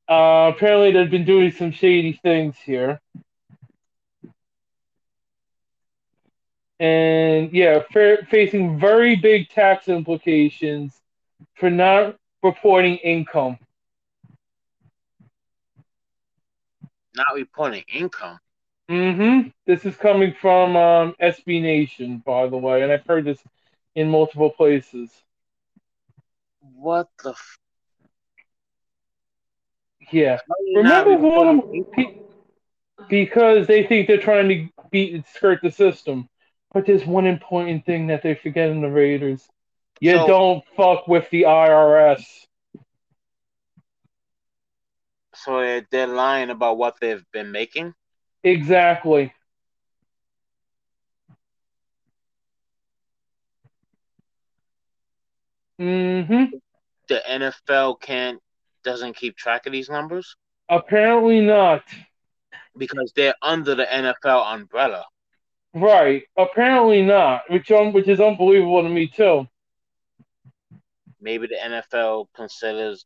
Uh, 0.10 0.52
apparently, 0.54 0.92
they've 0.92 1.10
been 1.10 1.26
doing 1.26 1.52
some 1.52 1.72
shady 1.72 2.20
things 2.22 2.58
here. 2.58 3.00
And 6.80 7.54
yeah, 7.54 7.84
fa- 7.92 8.26
facing 8.30 8.80
very 8.80 9.16
big 9.16 9.50
tax 9.50 9.88
implications 9.88 11.00
for 11.54 11.70
not 11.70 12.18
reporting 12.44 12.98
income. 12.98 13.58
Not 17.16 17.28
reporting 17.36 17.84
income. 17.94 18.40
Mm-hmm. 18.90 19.50
This 19.66 19.86
is 19.86 19.96
coming 19.96 20.34
from 20.34 20.76
um, 20.76 21.16
SB 21.22 21.62
Nation, 21.62 22.22
by 22.26 22.48
the 22.48 22.58
way, 22.58 22.82
and 22.82 22.92
I've 22.92 23.06
heard 23.06 23.26
this 23.26 23.40
in 23.96 24.10
multiple 24.10 24.50
places. 24.50 25.10
What 26.60 27.10
the? 27.24 27.32
F- 27.32 27.58
Yeah. 30.12 30.38
How 30.38 30.54
are 30.54 30.64
you 30.66 30.78
Remember 30.78 31.18
one 31.18 31.60
of 31.60 31.92
pe- 31.94 32.20
because 33.10 33.68
they 33.68 33.86
think 33.86 34.08
they're 34.08 34.18
trying 34.18 34.50
to 34.50 34.68
beat 34.92 35.14
and 35.14 35.26
skirt 35.28 35.60
the 35.62 35.72
system. 35.72 36.28
But 36.74 36.86
there's 36.86 37.06
one 37.06 37.28
important 37.28 37.86
thing 37.86 38.08
that 38.08 38.24
they 38.24 38.36
forget 38.36 38.70
in 38.70 38.82
the 38.82 38.90
Raiders. 38.90 39.48
You 40.00 40.18
So- 40.18 40.28
don't 40.28 40.66
fuck 40.76 41.08
with 41.08 41.30
the 41.30 41.44
IRS. 41.44 42.48
So 45.34 45.82
they're 45.90 46.08
lying 46.08 46.50
about 46.50 46.78
what 46.78 47.00
they've 47.00 47.24
been 47.32 47.52
making. 47.52 47.94
Exactly. 48.44 49.34
Mm-hmm. 55.82 56.44
The 57.08 57.22
NFL 57.30 58.00
can't 58.02 58.40
doesn't 58.84 59.16
keep 59.16 59.36
track 59.36 59.66
of 59.66 59.72
these 59.74 59.90
numbers 59.90 60.36
Apparently 60.70 61.42
not. 61.42 61.84
because 62.78 63.12
they're 63.16 63.36
under 63.42 63.76
the 63.76 63.86
NFL 63.86 64.54
umbrella. 64.54 65.06
Right. 65.74 66.24
Apparently 66.38 67.02
not. 67.02 67.42
Which 67.50 67.72
um, 67.72 67.92
which 67.94 68.08
is 68.08 68.20
unbelievable 68.20 68.84
to 68.84 68.90
me 68.90 69.08
too. 69.08 69.48
Maybe 71.20 71.48
the 71.48 71.56
NFL 71.56 72.28
considers 72.36 73.06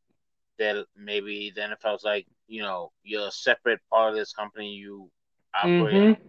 that 0.59 0.85
maybe 0.95 1.51
the 1.55 1.61
NFL's 1.61 2.03
like, 2.03 2.25
you 2.47 2.61
know, 2.61 2.91
you're 3.03 3.27
a 3.27 3.31
separate 3.31 3.79
part 3.91 4.11
of 4.11 4.15
this 4.17 4.33
company. 4.33 4.73
You 4.73 5.09
operate 5.53 6.17
Mm-hmm. 6.17 6.21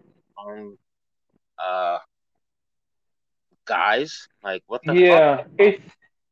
on 0.49 0.79
uh 1.59 1.99
guys. 3.65 4.29
Like 4.43 4.63
what 4.67 4.83
the 4.85 4.95
Yeah. 4.95 5.37
fuck? 5.39 5.47
It's 5.59 5.83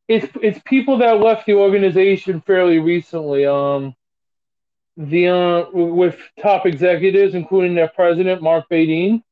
it's 0.08 0.26
it's 0.42 0.60
people 0.66 0.98
that 0.98 1.20
left 1.20 1.46
the 1.46 1.54
organization 1.54 2.40
fairly 2.42 2.78
recently. 2.78 3.46
Um 3.46 3.94
the 4.96 5.28
uh 5.28 5.64
with 5.72 6.18
top 6.40 6.66
executives, 6.66 7.34
including 7.34 7.74
their 7.74 7.88
president, 7.88 8.42
Marc 8.42 8.68
Badain. 8.68 9.22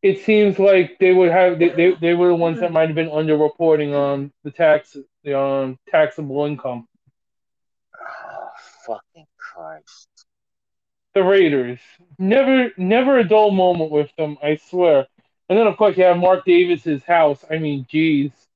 It 0.00 0.20
seems 0.20 0.58
like 0.60 0.98
they 1.00 1.12
would 1.12 1.30
have 1.30 1.58
they, 1.58 1.70
they, 1.70 1.94
they 1.94 2.14
were 2.14 2.28
the 2.28 2.34
ones 2.36 2.60
that 2.60 2.72
might 2.72 2.88
have 2.88 2.94
been 2.94 3.10
underreporting 3.10 3.94
on 3.94 4.32
the 4.44 4.52
tax 4.52 4.96
the 5.24 5.38
um 5.38 5.78
taxable 5.90 6.44
income. 6.46 6.86
Oh, 8.00 8.48
fucking 8.86 9.26
Christ. 9.36 10.08
The 11.14 11.24
Raiders. 11.24 11.80
Never 12.18 12.70
never 12.76 13.18
a 13.18 13.28
dull 13.28 13.50
moment 13.50 13.90
with 13.90 14.14
them, 14.16 14.38
I 14.42 14.56
swear. 14.56 15.06
And 15.48 15.58
then 15.58 15.66
of 15.66 15.76
course 15.76 15.96
you 15.96 16.04
have 16.04 16.18
Mark 16.18 16.44
Davis's 16.44 17.02
house. 17.02 17.44
I 17.50 17.58
mean, 17.58 17.84
geez. 17.90 18.47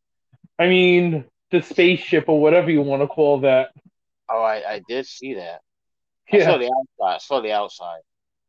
I 0.58 0.68
mean 0.68 1.24
the 1.50 1.62
spaceship 1.62 2.28
or 2.28 2.40
whatever 2.40 2.70
you 2.70 2.82
want 2.82 3.02
to 3.02 3.06
call 3.08 3.40
that. 3.40 3.70
Oh, 4.30 4.42
I, 4.42 4.74
I 4.74 4.80
did 4.88 5.06
see 5.06 5.34
that. 5.34 5.60
I 6.32 6.38
saw 6.40 6.52
Yeah. 6.52 6.58
the 6.58 6.64
outside. 6.72 7.14
I 7.14 7.18
saw 7.18 7.40
the 7.40 7.52
outside. 7.52 8.00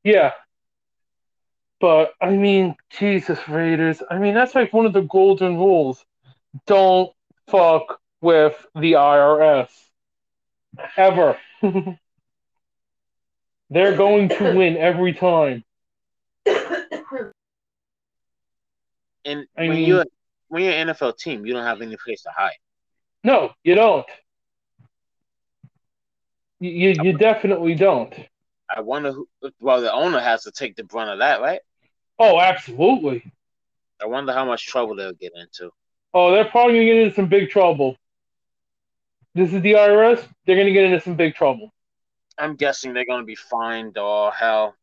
Yeah. 0.03 0.31
But 1.81 2.13
I 2.21 2.29
mean, 2.31 2.75
Jesus 2.97 3.39
Raiders. 3.49 4.01
I 4.09 4.17
mean, 4.19 4.33
that's 4.33 4.55
like 4.55 4.71
one 4.71 4.85
of 4.85 4.93
the 4.93 5.01
golden 5.01 5.57
rules. 5.57 6.03
Don't 6.65 7.11
fuck 7.49 7.99
with 8.21 8.55
the 8.75 8.93
IRS. 8.93 9.69
Ever. 10.95 11.37
They're 13.69 13.97
going 13.97 14.29
to 14.29 14.53
win 14.55 14.77
every 14.77 15.13
time. 15.13 15.63
And 19.25 19.47
I 19.57 19.61
when 19.67 19.69
mean- 19.77 19.87
you're 19.87 20.05
when 20.53 20.63
you're 20.63 20.73
an 20.73 20.87
NFL 20.89 21.17
team, 21.17 21.45
you 21.45 21.53
don't 21.53 21.63
have 21.65 21.81
any 21.81 21.97
place 21.97 22.21
to 22.23 22.29
hide. 22.35 22.51
No, 23.23 23.51
you 23.63 23.73
don't. 23.73 24.05
You, 26.59 26.93
you, 27.01 27.17
definitely 27.17 27.75
don't. 27.75 28.13
I 28.73 28.81
wonder 28.81 29.11
who. 29.11 29.27
Well, 29.59 29.81
the 29.81 29.91
owner 29.91 30.19
has 30.19 30.43
to 30.43 30.51
take 30.51 30.75
the 30.75 30.83
brunt 30.83 31.09
of 31.09 31.19
that, 31.19 31.41
right? 31.41 31.59
Oh, 32.19 32.39
absolutely. 32.39 33.31
I 34.01 34.05
wonder 34.05 34.31
how 34.31 34.45
much 34.45 34.67
trouble 34.67 34.95
they'll 34.95 35.13
get 35.13 35.33
into. 35.35 35.71
Oh, 36.13 36.31
they're 36.31 36.45
probably 36.45 36.75
going 36.75 36.87
to 36.87 36.93
get 36.93 37.01
into 37.03 37.15
some 37.15 37.27
big 37.27 37.49
trouble. 37.49 37.97
This 39.33 39.51
is 39.51 39.61
the 39.61 39.73
IRS. 39.73 40.23
They're 40.45 40.55
going 40.55 40.67
to 40.67 40.73
get 40.73 40.83
into 40.85 41.01
some 41.01 41.15
big 41.15 41.33
trouble. 41.33 41.73
I'm 42.37 42.55
guessing 42.55 42.93
they're 42.93 43.05
going 43.05 43.21
to 43.21 43.25
be 43.25 43.35
fined 43.35 43.97
or 43.97 44.31
hell, 44.31 44.75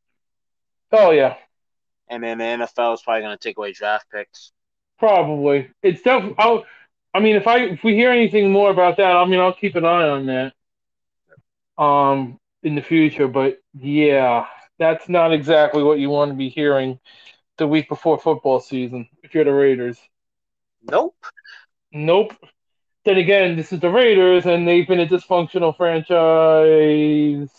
Oh, 0.93 1.13
yeah. 1.13 1.37
and 2.09 2.23
then 2.23 2.39
the 2.39 2.45
NFL 2.45 2.95
is 2.95 3.03
probably 3.03 3.23
going 3.23 3.37
to 3.37 3.43
take 3.43 3.59
away 3.59 3.73
draft 3.73 4.07
picks. 4.13 4.53
Probably. 5.01 5.71
It's 5.83 6.03
def- 6.03 6.35
I'll, 6.39 6.65
I 7.13 7.21
mean, 7.21 7.35
if 7.35 7.49
I 7.49 7.61
if 7.61 7.83
we 7.83 7.95
hear 7.95 8.13
anything 8.13 8.53
more 8.53 8.71
about 8.71 8.99
that, 8.99 9.17
I 9.17 9.25
mean, 9.25 9.41
I'll 9.41 9.55
keep 9.55 9.75
an 9.75 9.85
eye 9.85 10.09
on 10.09 10.27
that. 10.27 10.53
Um, 11.83 12.39
in 12.63 12.75
the 12.75 12.83
future, 12.83 13.27
but 13.27 13.59
yeah, 13.79 14.45
that's 14.79 15.09
not 15.09 15.33
exactly 15.33 15.83
what 15.83 15.99
you 15.99 16.11
want 16.11 16.31
to 16.31 16.37
be 16.37 16.51
hearing 16.51 17.01
the 17.57 17.67
week 17.67 17.89
before 17.89 18.19
football 18.19 18.61
season 18.61 19.09
if 19.23 19.35
you're 19.35 19.45
the 19.45 19.53
Raiders. 19.53 19.99
Nope. 20.83 21.17
Nope. 21.91 22.35
Then 23.07 23.17
again, 23.17 23.57
this 23.57 23.73
is 23.73 23.81
the 23.81 23.89
Raiders, 23.89 24.45
and 24.45 24.69
they've 24.69 24.87
been 24.87 25.01
a 25.01 25.07
dysfunctional 25.07 25.75
franchise 25.75 27.51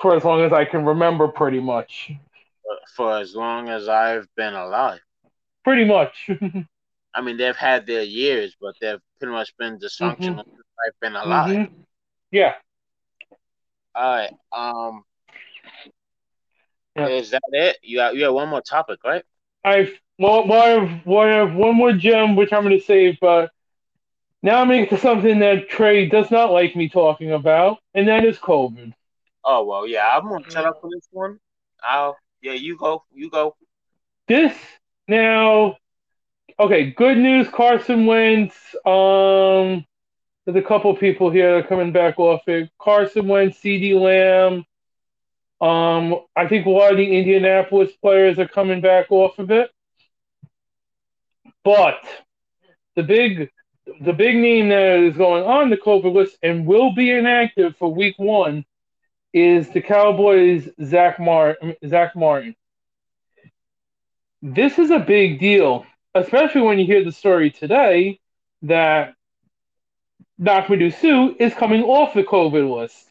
for 0.00 0.16
as 0.16 0.24
long 0.24 0.40
as 0.40 0.52
I 0.52 0.64
can 0.64 0.86
remember, 0.86 1.28
pretty 1.28 1.60
much. 1.60 2.12
For 2.94 3.18
as 3.18 3.34
long 3.34 3.68
as 3.68 3.88
I've 3.88 4.26
been 4.36 4.54
alive. 4.54 5.00
Pretty 5.64 5.84
much. 5.84 6.30
I 7.14 7.20
mean, 7.20 7.36
they've 7.36 7.56
had 7.56 7.86
their 7.86 8.02
years, 8.02 8.56
but 8.60 8.74
they've 8.80 9.00
pretty 9.18 9.32
much 9.32 9.56
been 9.58 9.78
dysfunctional 9.78 10.44
mm-hmm. 10.44 10.86
I've 10.86 11.00
been 11.00 11.14
alive. 11.14 11.50
Mm-hmm. 11.50 11.74
Yeah. 12.30 12.54
All 13.94 14.14
right. 14.14 14.32
Um. 14.52 15.04
Yeah. 16.96 17.08
Is 17.08 17.30
that 17.30 17.42
it? 17.52 17.78
You 17.82 17.98
got 17.98 18.16
you 18.16 18.24
have 18.24 18.34
one 18.34 18.48
more 18.48 18.62
topic, 18.62 19.00
right? 19.04 19.24
I've 19.64 19.92
well, 20.18 20.46
well, 20.46 20.62
I 20.62 20.68
have, 20.68 21.06
well, 21.06 21.20
I 21.20 21.32
have 21.32 21.54
one 21.54 21.76
more 21.76 21.92
gem 21.92 22.36
which 22.36 22.52
I'm 22.52 22.62
going 22.62 22.78
to 22.78 22.84
save, 22.84 23.18
but 23.20 23.50
now 24.42 24.60
I'm 24.60 24.68
going 24.68 24.86
to 24.88 24.98
something 24.98 25.38
that 25.38 25.68
Trey 25.68 26.06
does 26.06 26.30
not 26.30 26.52
like 26.52 26.76
me 26.76 26.88
talking 26.88 27.32
about, 27.32 27.78
and 27.94 28.08
that 28.08 28.24
is 28.24 28.38
COVID. 28.38 28.92
Oh 29.44 29.64
well, 29.64 29.86
yeah, 29.86 30.06
I'm 30.06 30.28
gonna 30.28 30.48
shut 30.48 30.64
up 30.64 30.80
for 30.80 30.88
this 30.92 31.08
one. 31.10 31.38
I'll 31.82 32.16
yeah, 32.42 32.52
you 32.52 32.76
go, 32.76 33.04
you 33.14 33.30
go. 33.30 33.56
This 34.26 34.54
now, 35.08 35.76
okay. 36.58 36.90
Good 36.90 37.18
news, 37.18 37.48
Carson 37.48 38.06
Wentz. 38.06 38.56
Um, 38.84 39.84
there's 40.44 40.56
a 40.56 40.66
couple 40.66 40.94
people 40.96 41.30
here 41.30 41.62
coming 41.62 41.92
back 41.92 42.18
off 42.18 42.46
it. 42.48 42.70
Carson 42.80 43.28
Wentz, 43.28 43.58
CeeDee 43.58 43.98
Lamb. 43.98 44.64
Um, 45.60 46.20
I 46.34 46.48
think 46.48 46.66
a 46.66 46.70
lot 46.70 46.90
of 46.90 46.96
the 46.96 47.16
Indianapolis 47.16 47.92
players 48.00 48.38
are 48.40 48.48
coming 48.48 48.80
back 48.80 49.06
off 49.10 49.38
of 49.38 49.52
it. 49.52 49.70
But 51.64 52.00
the 52.96 53.04
big 53.04 53.50
the 54.00 54.12
big 54.12 54.36
name 54.36 54.68
that 54.68 55.00
is 55.00 55.16
going 55.16 55.44
on 55.44 55.70
the 55.70 55.76
COVID 55.76 56.12
list 56.12 56.36
and 56.42 56.66
will 56.66 56.92
be 56.92 57.10
inactive 57.10 57.76
for 57.76 57.92
week 57.92 58.14
one 58.18 58.64
is 59.32 59.68
the 59.70 59.80
Cowboys 59.80 60.68
Zack 60.84 61.18
Martin 61.18 61.74
Zack 61.86 62.14
Martin. 62.14 62.54
This 64.42 64.78
is 64.78 64.90
a 64.90 64.98
big 64.98 65.38
deal, 65.38 65.86
especially 66.14 66.62
when 66.62 66.78
you 66.78 66.86
hear 66.86 67.04
the 67.04 67.12
story 67.12 67.50
today 67.50 68.20
that 68.62 69.14
Ndamukong 70.40 70.92
Suh 70.94 71.34
is 71.38 71.54
coming 71.54 71.82
off 71.82 72.14
the 72.14 72.24
COVID 72.24 72.76
list 72.76 73.08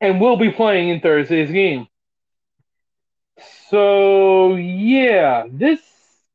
and 0.00 0.20
will 0.20 0.36
be 0.36 0.50
playing 0.50 0.88
in 0.88 1.00
Thursday's 1.00 1.50
game. 1.50 1.86
So 3.68 4.56
yeah, 4.56 5.44
this 5.50 5.80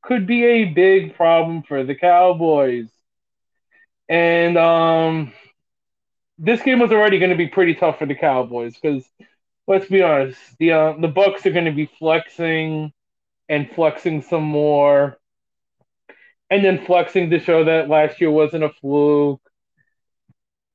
could 0.02 0.26
be 0.26 0.44
a 0.46 0.66
big 0.66 1.16
problem 1.16 1.64
for 1.64 1.84
the 1.84 1.96
Cowboys. 1.96 2.90
And 4.08 4.58
um, 4.58 5.34
this 6.40 6.62
game 6.62 6.80
was 6.80 6.92
already 6.92 7.20
going 7.20 7.32
to 7.32 7.38
be 7.38 7.48
pretty 7.48 7.76
tough 7.76 8.00
for 8.00 8.06
the 8.06 8.16
Cowboys 8.16 8.76
because 8.82 9.06
let's 9.68 9.88
be 9.88 10.02
honest, 10.02 10.40
the 10.58 10.72
uh, 10.72 10.94
the 11.00 11.10
Bucs 11.10 11.46
are 11.46 11.52
going 11.52 11.66
to 11.66 11.72
be 11.72 11.90
flexing 12.00 12.92
and 13.50 13.70
flexing 13.72 14.22
some 14.22 14.44
more, 14.44 15.18
and 16.50 16.64
then 16.64 16.86
flexing 16.86 17.30
to 17.30 17.40
show 17.40 17.66
that 17.66 17.90
last 17.90 18.22
year 18.22 18.32
wasn't 18.32 18.64
a 18.64 18.70
fluke. 18.70 19.42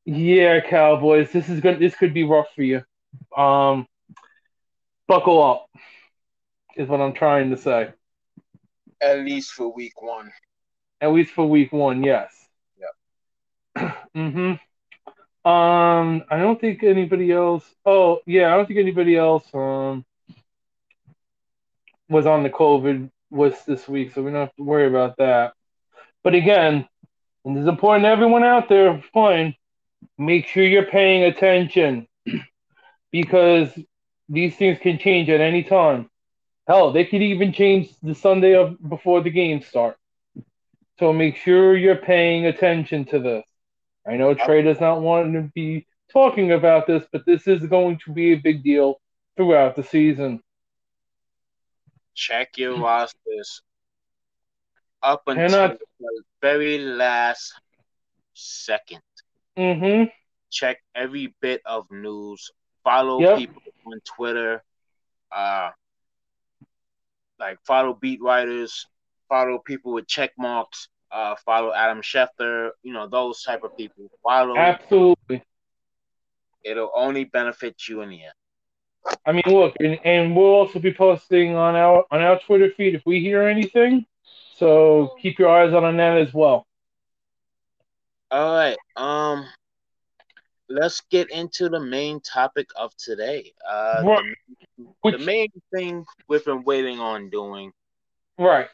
Yeah, 0.04 0.60
Cowboys, 0.60 1.32
this 1.32 1.48
is 1.48 1.60
going 1.60 1.80
this 1.80 1.96
could 1.96 2.12
be 2.12 2.24
rough 2.24 2.48
for 2.54 2.62
you. 2.62 2.82
Um, 3.36 3.86
buckle 5.08 5.42
up 5.42 5.66
is 6.76 6.88
what 6.88 7.00
I'm 7.00 7.14
trying 7.14 7.50
to 7.50 7.56
say. 7.56 7.90
At 9.00 9.20
least 9.20 9.52
for 9.52 9.72
week 9.72 10.00
one. 10.00 10.30
At 11.00 11.12
least 11.12 11.32
for 11.32 11.46
week 11.46 11.72
one, 11.72 12.02
yes. 12.02 12.32
Yep. 13.76 13.96
mm-hmm. 14.16 14.52
Um, 15.44 16.24
I 16.30 16.38
don't 16.38 16.58
think 16.60 16.82
anybody 16.82 17.30
else. 17.30 17.64
Oh, 17.84 18.20
yeah, 18.26 18.52
I 18.52 18.56
don't 18.56 18.66
think 18.66 18.78
anybody 18.80 19.16
else 19.16 19.44
um 19.52 20.04
was 22.08 22.26
on 22.26 22.42
the 22.42 22.50
COVID 22.50 23.10
list 23.30 23.66
this 23.66 23.86
week, 23.88 24.12
so 24.14 24.22
we 24.22 24.30
don't 24.30 24.40
have 24.40 24.56
to 24.56 24.62
worry 24.62 24.86
about 24.86 25.16
that. 25.18 25.52
But 26.22 26.34
again, 26.34 26.88
and 27.44 27.58
it's 27.58 27.68
important 27.68 28.04
to 28.04 28.08
everyone 28.08 28.44
out 28.44 28.68
there 28.68 29.02
playing, 29.12 29.54
make 30.16 30.46
sure 30.46 30.64
you're 30.64 30.86
paying 30.86 31.24
attention 31.24 32.06
because 33.12 33.68
these 34.28 34.56
things 34.56 34.78
can 34.78 34.98
change 34.98 35.28
at 35.28 35.40
any 35.40 35.62
time. 35.62 36.08
Hell, 36.66 36.92
they 36.92 37.04
could 37.04 37.20
even 37.20 37.52
change 37.52 37.90
the 38.02 38.14
Sunday 38.14 38.54
of 38.54 38.76
before 38.88 39.20
the 39.20 39.30
game 39.30 39.60
start. 39.60 39.96
So 40.98 41.12
make 41.12 41.36
sure 41.36 41.76
you're 41.76 41.96
paying 41.96 42.46
attention 42.46 43.04
to 43.06 43.18
this. 43.18 43.44
I 44.06 44.16
know 44.16 44.34
Trey 44.34 44.62
does 44.62 44.80
not 44.80 45.00
want 45.00 45.32
to 45.32 45.50
be 45.54 45.86
talking 46.12 46.52
about 46.52 46.86
this, 46.86 47.04
but 47.10 47.24
this 47.26 47.46
is 47.46 47.66
going 47.66 47.98
to 48.04 48.12
be 48.12 48.32
a 48.32 48.36
big 48.36 48.62
deal 48.62 49.00
throughout 49.36 49.76
the 49.76 49.82
season. 49.82 50.42
Check 52.14 52.58
your 52.58 52.78
rosters 52.78 53.62
up 55.02 55.22
until 55.26 55.48
Cannot... 55.48 55.78
the 55.98 56.22
very 56.40 56.78
last 56.78 57.54
2nd 58.36 59.00
mm-hmm. 59.56 60.04
Check 60.50 60.78
every 60.94 61.34
bit 61.40 61.62
of 61.64 61.90
news. 61.90 62.50
Follow 62.84 63.20
yep. 63.20 63.38
people 63.38 63.62
on 63.86 64.00
Twitter. 64.04 64.62
Uh, 65.32 65.70
like 67.40 67.58
follow 67.66 67.94
beat 67.94 68.22
writers, 68.22 68.86
follow 69.28 69.58
people 69.58 69.92
with 69.92 70.06
check 70.06 70.32
marks, 70.38 70.88
uh, 71.14 71.36
follow 71.46 71.72
Adam 71.72 72.02
Schefter, 72.02 72.70
you 72.82 72.92
know, 72.92 73.06
those 73.06 73.42
type 73.42 73.62
of 73.62 73.76
people. 73.76 74.10
Follow 74.22 74.56
Absolutely. 74.56 75.42
It'll 76.64 76.90
only 76.94 77.24
benefit 77.24 77.88
you 77.88 78.00
in 78.00 78.10
the 78.10 78.24
end. 78.24 79.18
I 79.24 79.32
mean, 79.32 79.42
look, 79.46 79.74
and, 79.80 79.98
and 80.04 80.34
we'll 80.34 80.46
also 80.46 80.78
be 80.78 80.92
posting 80.92 81.54
on 81.54 81.76
our 81.76 82.04
on 82.10 82.20
our 82.20 82.40
Twitter 82.40 82.70
feed 82.76 82.94
if 82.94 83.02
we 83.06 83.20
hear 83.20 83.42
anything. 83.42 84.06
So 84.56 85.14
keep 85.20 85.38
your 85.38 85.50
eyes 85.50 85.72
on 85.72 85.96
that 85.98 86.18
as 86.18 86.32
well. 86.32 86.66
All 88.30 88.54
right. 88.56 88.76
Um 88.96 89.46
let's 90.68 91.02
get 91.10 91.30
into 91.30 91.68
the 91.68 91.80
main 91.80 92.20
topic 92.20 92.66
of 92.76 92.96
today. 92.96 93.52
Uh, 93.68 94.02
right. 94.04 94.34
the, 95.04 95.10
the 95.10 95.18
main 95.18 95.48
thing 95.72 96.04
we've 96.26 96.44
been 96.44 96.64
waiting 96.64 96.98
on 96.98 97.28
doing. 97.28 97.72
Right. 98.38 98.68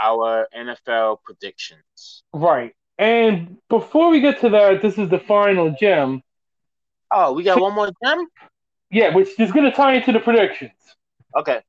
Our 0.00 0.48
NFL 0.56 1.22
predictions. 1.24 2.22
Right. 2.32 2.74
And 2.98 3.58
before 3.68 4.10
we 4.10 4.20
get 4.20 4.40
to 4.40 4.48
that, 4.50 4.82
this 4.82 4.98
is 4.98 5.08
the 5.08 5.20
final 5.20 5.74
gem. 5.78 6.22
Oh, 7.10 7.32
we 7.32 7.42
got 7.42 7.60
one 7.60 7.74
more 7.74 7.90
gem? 8.04 8.26
Yeah, 8.90 9.14
which 9.14 9.38
is 9.38 9.52
going 9.52 9.64
to 9.64 9.72
tie 9.72 9.94
into 9.94 10.12
the 10.12 10.20
predictions. 10.20 10.72
Okay. 11.36 11.60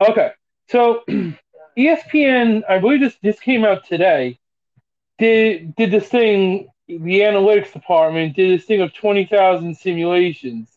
Okay. 0.00 0.30
So 0.68 1.04
ESPN, 1.78 2.62
I 2.68 2.78
believe 2.78 3.00
this 3.00 3.16
this 3.22 3.38
came 3.38 3.64
out 3.64 3.86
today, 3.86 4.38
did 5.18 5.74
did 5.76 5.90
this 5.90 6.08
thing 6.08 6.68
the 6.88 7.20
analytics 7.20 7.72
department 7.72 8.36
did 8.36 8.58
this 8.58 8.66
thing 8.66 8.80
of 8.80 8.94
20,000 8.94 9.76
simulations. 9.76 10.70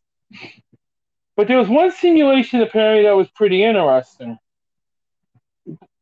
But 1.36 1.48
there 1.48 1.58
was 1.58 1.70
one 1.70 1.92
simulation 1.92 2.62
apparently 2.62 3.04
that 3.04 3.16
was 3.16 3.30
pretty 3.30 3.64
interesting. 3.64 4.38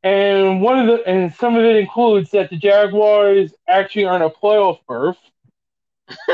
And 0.08 0.62
one 0.62 0.80
of 0.80 0.88
the 0.88 1.06
and 1.06 1.34
some 1.36 1.58
of 1.58 1.66
it 1.66 1.76
includes 1.76 2.32
that 2.32 2.50
the 2.50 2.56
Jaguars 2.56 3.54
actually 3.68 4.06
earn 4.06 4.22
a 4.22 4.30
playoff 4.30 4.80
berth. 4.88 5.18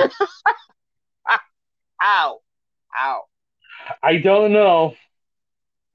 Ow. 2.04 2.40
Ow. 3.02 3.24
I 4.04 4.18
don't 4.18 4.54
know. 4.54 4.94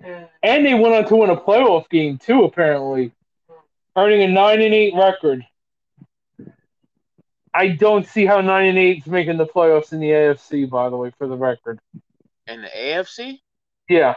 And 0.02 0.66
they 0.66 0.74
went 0.74 0.96
on 0.96 1.04
to 1.04 1.14
win 1.14 1.30
a 1.30 1.36
playoff 1.36 1.88
game 1.88 2.18
too, 2.18 2.42
apparently. 2.42 3.12
Earning 3.94 4.22
a 4.22 4.28
nine 4.28 4.60
and 4.60 4.74
eight 4.74 4.94
record. 4.96 5.46
I 7.54 7.68
don't 7.68 8.08
see 8.08 8.26
how 8.26 8.40
nine 8.40 8.70
and 8.70 8.78
eight 8.78 9.02
is 9.02 9.06
making 9.06 9.36
the 9.36 9.46
playoffs 9.46 9.92
in 9.92 10.00
the 10.00 10.10
AFC. 10.10 10.68
By 10.68 10.90
the 10.90 10.96
way, 10.96 11.12
for 11.16 11.28
the 11.28 11.36
record. 11.36 11.78
In 12.48 12.62
the 12.62 12.68
AFC? 12.76 13.38
Yeah. 13.88 14.16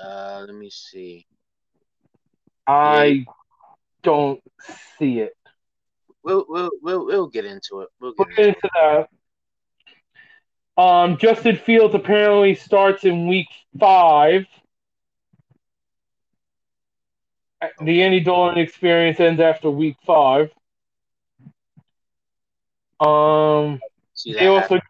Uh, 0.00 0.44
let 0.46 0.54
me 0.54 0.70
see. 0.70 1.26
I 2.66 3.26
don't 4.02 4.42
see 4.98 5.20
it. 5.20 5.36
We'll 6.22 6.44
we'll 6.48 6.70
we'll, 6.82 7.06
we'll 7.06 7.26
get 7.28 7.44
into 7.44 7.80
it. 7.80 7.88
We'll 8.00 8.12
get, 8.12 8.18
we'll 8.18 8.36
get 8.36 8.46
into, 8.46 8.58
into 8.58 8.70
that. 10.76 10.82
Um, 10.82 11.18
Justin 11.18 11.56
Fields 11.56 11.94
apparently 11.94 12.54
starts 12.54 13.04
in 13.04 13.26
week 13.28 13.48
five. 13.78 14.46
The 17.80 18.02
Andy 18.02 18.20
Dalton 18.20 18.58
experience 18.58 19.20
ends 19.20 19.40
after 19.40 19.70
week 19.70 19.96
five. 20.06 20.50
Um, 22.98 23.80
they 24.24 24.46
also 24.46 24.80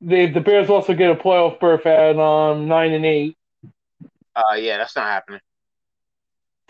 they 0.00 0.26
the 0.26 0.40
Bears 0.40 0.70
also 0.70 0.94
get 0.94 1.10
a 1.10 1.14
playoff 1.14 1.58
berth 1.60 1.86
at 1.86 2.18
um 2.18 2.68
nine 2.68 2.92
and 2.92 3.04
eight. 3.04 3.36
Uh, 4.34 4.54
yeah, 4.56 4.78
that's 4.78 4.96
not 4.96 5.06
happening. 5.06 5.40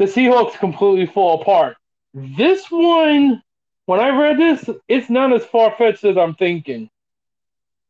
The 0.00 0.06
Seahawks 0.06 0.58
completely 0.58 1.04
fall 1.04 1.42
apart. 1.42 1.76
This 2.14 2.70
one, 2.70 3.42
when 3.84 4.00
I 4.00 4.08
read 4.08 4.38
this, 4.38 4.66
it's 4.88 5.10
not 5.10 5.30
as 5.34 5.44
far 5.44 5.74
fetched 5.76 6.04
as 6.04 6.16
I'm 6.16 6.34
thinking. 6.36 6.88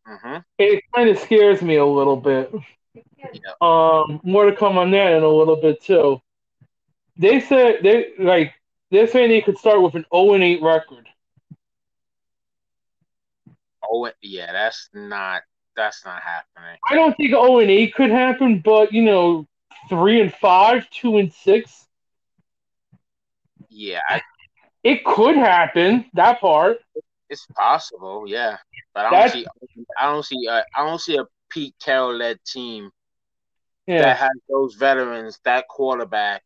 hmm 0.04 0.38
It 0.58 0.82
kind 0.92 1.08
of 1.08 1.20
scares 1.20 1.62
me 1.62 1.76
a 1.76 1.86
little 1.86 2.16
bit. 2.16 2.52
Yeah. 3.32 3.52
Um, 3.60 4.20
more 4.24 4.50
to 4.50 4.56
come 4.56 4.76
on 4.76 4.90
that 4.90 5.12
in 5.12 5.22
a 5.22 5.28
little 5.28 5.54
bit 5.54 5.84
too. 5.84 6.20
They 7.16 7.38
said 7.38 7.84
they 7.84 8.12
like 8.18 8.54
they're 8.90 9.06
saying 9.06 9.30
they 9.30 9.40
could 9.40 9.58
start 9.58 9.80
with 9.80 9.94
an 9.94 10.04
0 10.12 10.34
and 10.34 10.42
8 10.42 10.62
record. 10.62 11.06
Oh, 13.88 14.10
yeah, 14.20 14.50
that's 14.50 14.88
not 14.92 15.42
that's 15.76 16.04
not 16.04 16.20
happening. 16.22 16.76
I 16.90 16.96
don't 16.96 17.16
think 17.16 17.30
0 17.30 17.60
and 17.60 17.70
8 17.70 17.94
could 17.94 18.10
happen, 18.10 18.58
but 18.64 18.92
you 18.92 19.02
know, 19.02 19.46
three 19.88 20.20
and 20.20 20.34
five, 20.34 20.90
two 20.90 21.18
and 21.18 21.32
six, 21.32 21.86
Yeah, 23.70 24.00
I, 24.08 24.20
it 24.82 25.04
could 25.04 25.36
happen. 25.36 26.04
That 26.14 26.40
part. 26.40 26.78
it's 27.28 27.46
possible. 27.54 28.24
Yeah, 28.26 28.58
but 28.92 29.06
I 29.06 29.10
don't 29.10 29.20
That's- 29.20 29.32
see 29.32 29.46
I 29.98 30.06
don't 30.12 30.24
see 30.24 30.48
uh, 30.48 30.62
I 30.74 30.84
don't 30.86 31.00
see 31.00 31.16
a 31.16 31.24
Pete 31.48 31.74
Carroll 31.80 32.14
led 32.16 32.38
team 32.44 32.90
Yeah. 33.86 34.02
that 34.02 34.16
has 34.18 34.30
those 34.48 34.74
veterans, 34.74 35.38
that 35.44 35.68
quarterback 35.68 36.42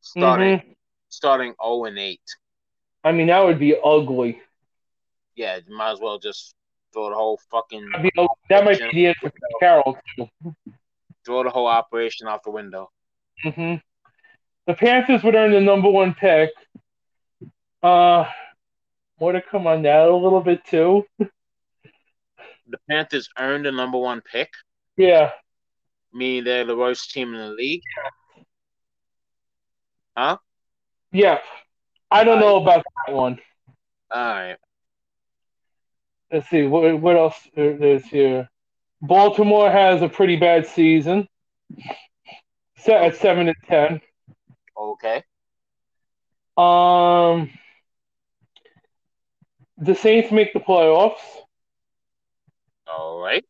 starting 0.00 0.58
Mhm. 0.58 0.76
starting 1.08 1.54
zero 1.62 1.84
and 1.84 1.98
eight. 1.98 2.22
I 3.04 3.12
mean, 3.12 3.26
that 3.28 3.44
would 3.44 3.58
be 3.58 3.76
ugly. 3.82 4.40
Yeah, 5.34 5.58
you 5.66 5.76
might 5.76 5.92
as 5.92 6.00
well 6.00 6.18
just 6.18 6.54
throw 6.92 7.10
the 7.10 7.14
whole 7.14 7.38
fucking 7.50 7.86
be, 8.02 8.10
that 8.48 8.64
might 8.64 8.78
be 8.80 8.90
the 8.92 9.06
end 9.08 9.16
for 9.20 9.30
Carroll 9.60 9.98
throw 11.26 11.42
the 11.42 11.50
whole 11.50 11.66
operation 11.66 12.26
out 12.28 12.42
the 12.44 12.50
window. 12.50 12.90
hmm 13.42 13.74
The 14.66 14.74
Panthers 14.74 15.22
would 15.22 15.34
earn 15.34 15.52
the 15.52 15.60
number 15.60 15.88
one 15.88 16.14
pick. 16.14 16.50
Uh, 17.82 18.24
more 19.20 19.32
to 19.32 19.40
come 19.40 19.66
on 19.66 19.82
that 19.82 20.08
a 20.08 20.16
little 20.16 20.40
bit 20.40 20.64
too. 20.64 21.04
The 21.18 22.78
Panthers 22.90 23.28
earned 23.38 23.64
the 23.64 23.70
number 23.72 23.96
one 23.98 24.20
pick, 24.20 24.50
Yeah, 24.96 25.30
meaning 26.12 26.42
they're 26.44 26.64
the 26.64 26.76
worst 26.76 27.12
team 27.12 27.32
in 27.32 27.40
the 27.40 27.50
league. 27.50 27.82
Huh? 30.16 30.38
Yeah. 31.12 31.38
I 32.10 32.24
don't 32.24 32.40
know 32.40 32.56
about 32.60 32.84
that 33.06 33.14
one. 33.14 33.38
All 34.10 34.20
right. 34.20 34.56
Let's 36.32 36.48
see 36.50 36.64
what 36.66 37.00
what 37.00 37.16
else 37.16 37.48
there- 37.54 37.76
there's 37.78 38.04
here. 38.06 38.48
Baltimore 39.00 39.70
has 39.70 40.02
a 40.02 40.08
pretty 40.08 40.36
bad 40.36 40.66
season. 40.66 41.28
Set 42.78 43.02
at 43.02 43.16
seven 43.16 43.48
and 43.48 43.56
ten. 43.68 44.00
Okay. 44.86 45.22
Um, 46.56 47.50
the 49.78 49.94
Saints 49.94 50.30
make 50.32 50.52
the 50.52 50.60
playoffs 50.60 51.20
All 52.86 53.20
right. 53.20 53.44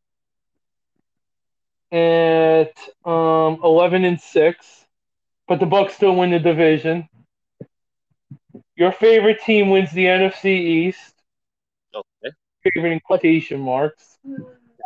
at 1.92 2.72
um 3.04 3.60
eleven 3.62 4.04
and 4.04 4.20
six, 4.20 4.86
but 5.46 5.60
the 5.60 5.66
Bucs 5.66 5.92
still 5.92 6.16
win 6.16 6.30
the 6.30 6.38
division. 6.38 7.08
Your 8.76 8.92
favorite 8.92 9.40
team 9.42 9.70
wins 9.70 9.92
the 9.92 10.06
NFC 10.06 10.46
East. 10.46 11.14
Okay. 11.94 12.34
Favorite 12.64 12.92
in 12.92 13.00
quotation 13.00 13.60
marks. 13.60 14.18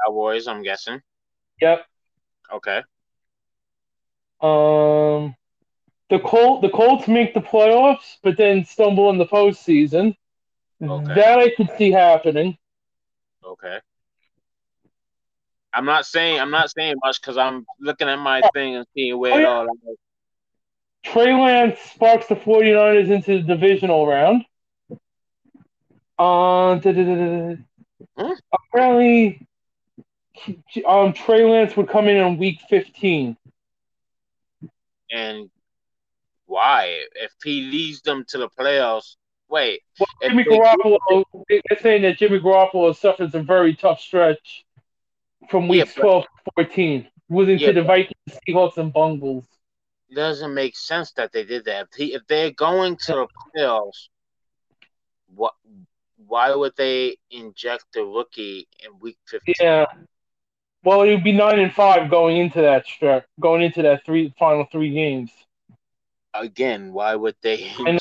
Cowboys, 0.07 0.47
I'm 0.47 0.63
guessing. 0.63 1.01
Yep. 1.61 1.87
Okay. 2.53 2.83
Um, 4.41 5.35
the 6.11 6.19
Colt 6.19 6.61
the 6.63 6.69
Colts 6.71 7.09
make 7.09 7.35
the 7.35 7.41
playoffs, 7.41 8.19
but 8.23 8.37
then 8.37 8.65
stumble 8.65 9.11
in 9.11 9.19
the 9.19 9.27
postseason. 9.27 10.17
Okay. 10.83 11.15
That 11.15 11.39
I 11.39 11.55
could 11.55 11.71
see 11.79 11.91
happening. 11.91 12.59
Okay. 13.45 13.79
I'm 15.73 15.85
not 15.85 16.05
saying 16.05 16.41
I'm 16.41 16.51
not 16.51 16.71
saying 16.71 16.97
much 17.03 17.21
because 17.21 17.37
I'm 17.37 17.65
looking 17.79 18.09
at 18.09 18.17
my 18.19 18.43
thing 18.53 18.77
and 18.77 18.87
seeing 18.95 19.19
where 19.19 19.35
Oh, 19.35 19.39
it 19.39 19.45
all 19.47 19.65
is. 19.65 19.97
Trey 21.05 21.33
Lance 21.33 21.79
sparks 21.95 22.27
the 22.27 22.35
49ers 22.35 23.09
into 23.09 23.43
the 23.43 23.55
divisional 23.55 24.07
round. 24.07 24.45
Uh. 26.19 26.79
Hmm? 28.19 28.33
Apparently, 28.53 29.47
um, 30.87 31.13
Trey 31.13 31.45
Lance 31.45 31.77
would 31.77 31.89
come 31.89 32.09
in 32.09 32.21
on 32.21 32.37
week 32.37 32.61
15. 32.69 33.37
And 35.13 35.51
why? 36.51 37.05
If 37.15 37.33
he 37.45 37.63
leads 37.63 38.03
them 38.03 38.25
to 38.29 38.39
the 38.39 38.49
playoffs, 38.49 39.15
wait. 39.49 39.83
Well, 40.01 40.09
Jimmy 40.21 40.43
they- 40.43 40.59
Garoppolo, 40.59 41.25
they're 41.49 41.79
saying 41.81 42.03
that 42.03 42.19
Jimmy 42.19 42.41
Garoppolo 42.41 42.95
suffers 42.97 43.35
a 43.37 43.41
very 43.41 43.75
tough 43.77 44.01
stretch 44.01 44.65
from 45.49 45.65
Yeah, 45.65 45.71
weeks 45.71 45.95
but- 45.95 46.03
12 46.03 46.25
to 46.25 46.53
14, 46.57 47.09
losing 47.29 47.59
Yeah, 47.61 47.69
to 47.69 47.73
the 47.75 47.83
Vikings, 47.85 48.41
Seahawks, 48.49 48.77
and 48.79 48.93
Bungles. 48.93 49.47
doesn't 50.13 50.53
make 50.53 50.77
sense 50.77 51.13
that 51.13 51.31
they 51.33 51.45
did 51.45 51.67
that. 51.67 51.87
If, 51.93 51.97
he, 51.97 52.15
if 52.15 52.27
they're 52.27 52.51
going 52.51 52.97
to 52.97 53.13
the 53.13 53.27
playoffs, 53.57 54.09
what? 55.33 55.55
Why 56.27 56.53
would 56.55 56.77
they 56.77 57.17
inject 57.31 57.85
the 57.95 58.05
rookie 58.05 58.69
in 58.85 58.99
week 58.99 59.19
15? 59.29 59.55
Yeah. 59.61 59.87
Well, 60.85 61.03
it 61.03 61.11
would 61.11 61.25
be 61.25 61.33
nine 61.33 61.59
and 61.61 61.73
five 61.73 62.11
going 62.11 62.37
into 62.39 62.61
that 62.61 62.87
stretch, 62.87 63.25
going 63.41 63.63
into 63.63 63.83
that 63.83 64.05
three 64.05 64.33
final 64.39 64.67
three 64.71 64.91
games. 64.91 65.31
Again, 66.35 66.93
why 66.93 67.15
would 67.15 67.35
they 67.43 67.73
I 67.79 67.91
know. 67.93 67.99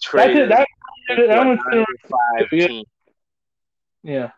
trade 0.00 0.36
it. 0.36 0.48
That, 0.48 0.66
that 1.08 1.46
one's 1.46 1.60
five 2.08 2.46
Yeah. 2.52 2.66
team? 2.66 2.84
yeah. 4.02 4.30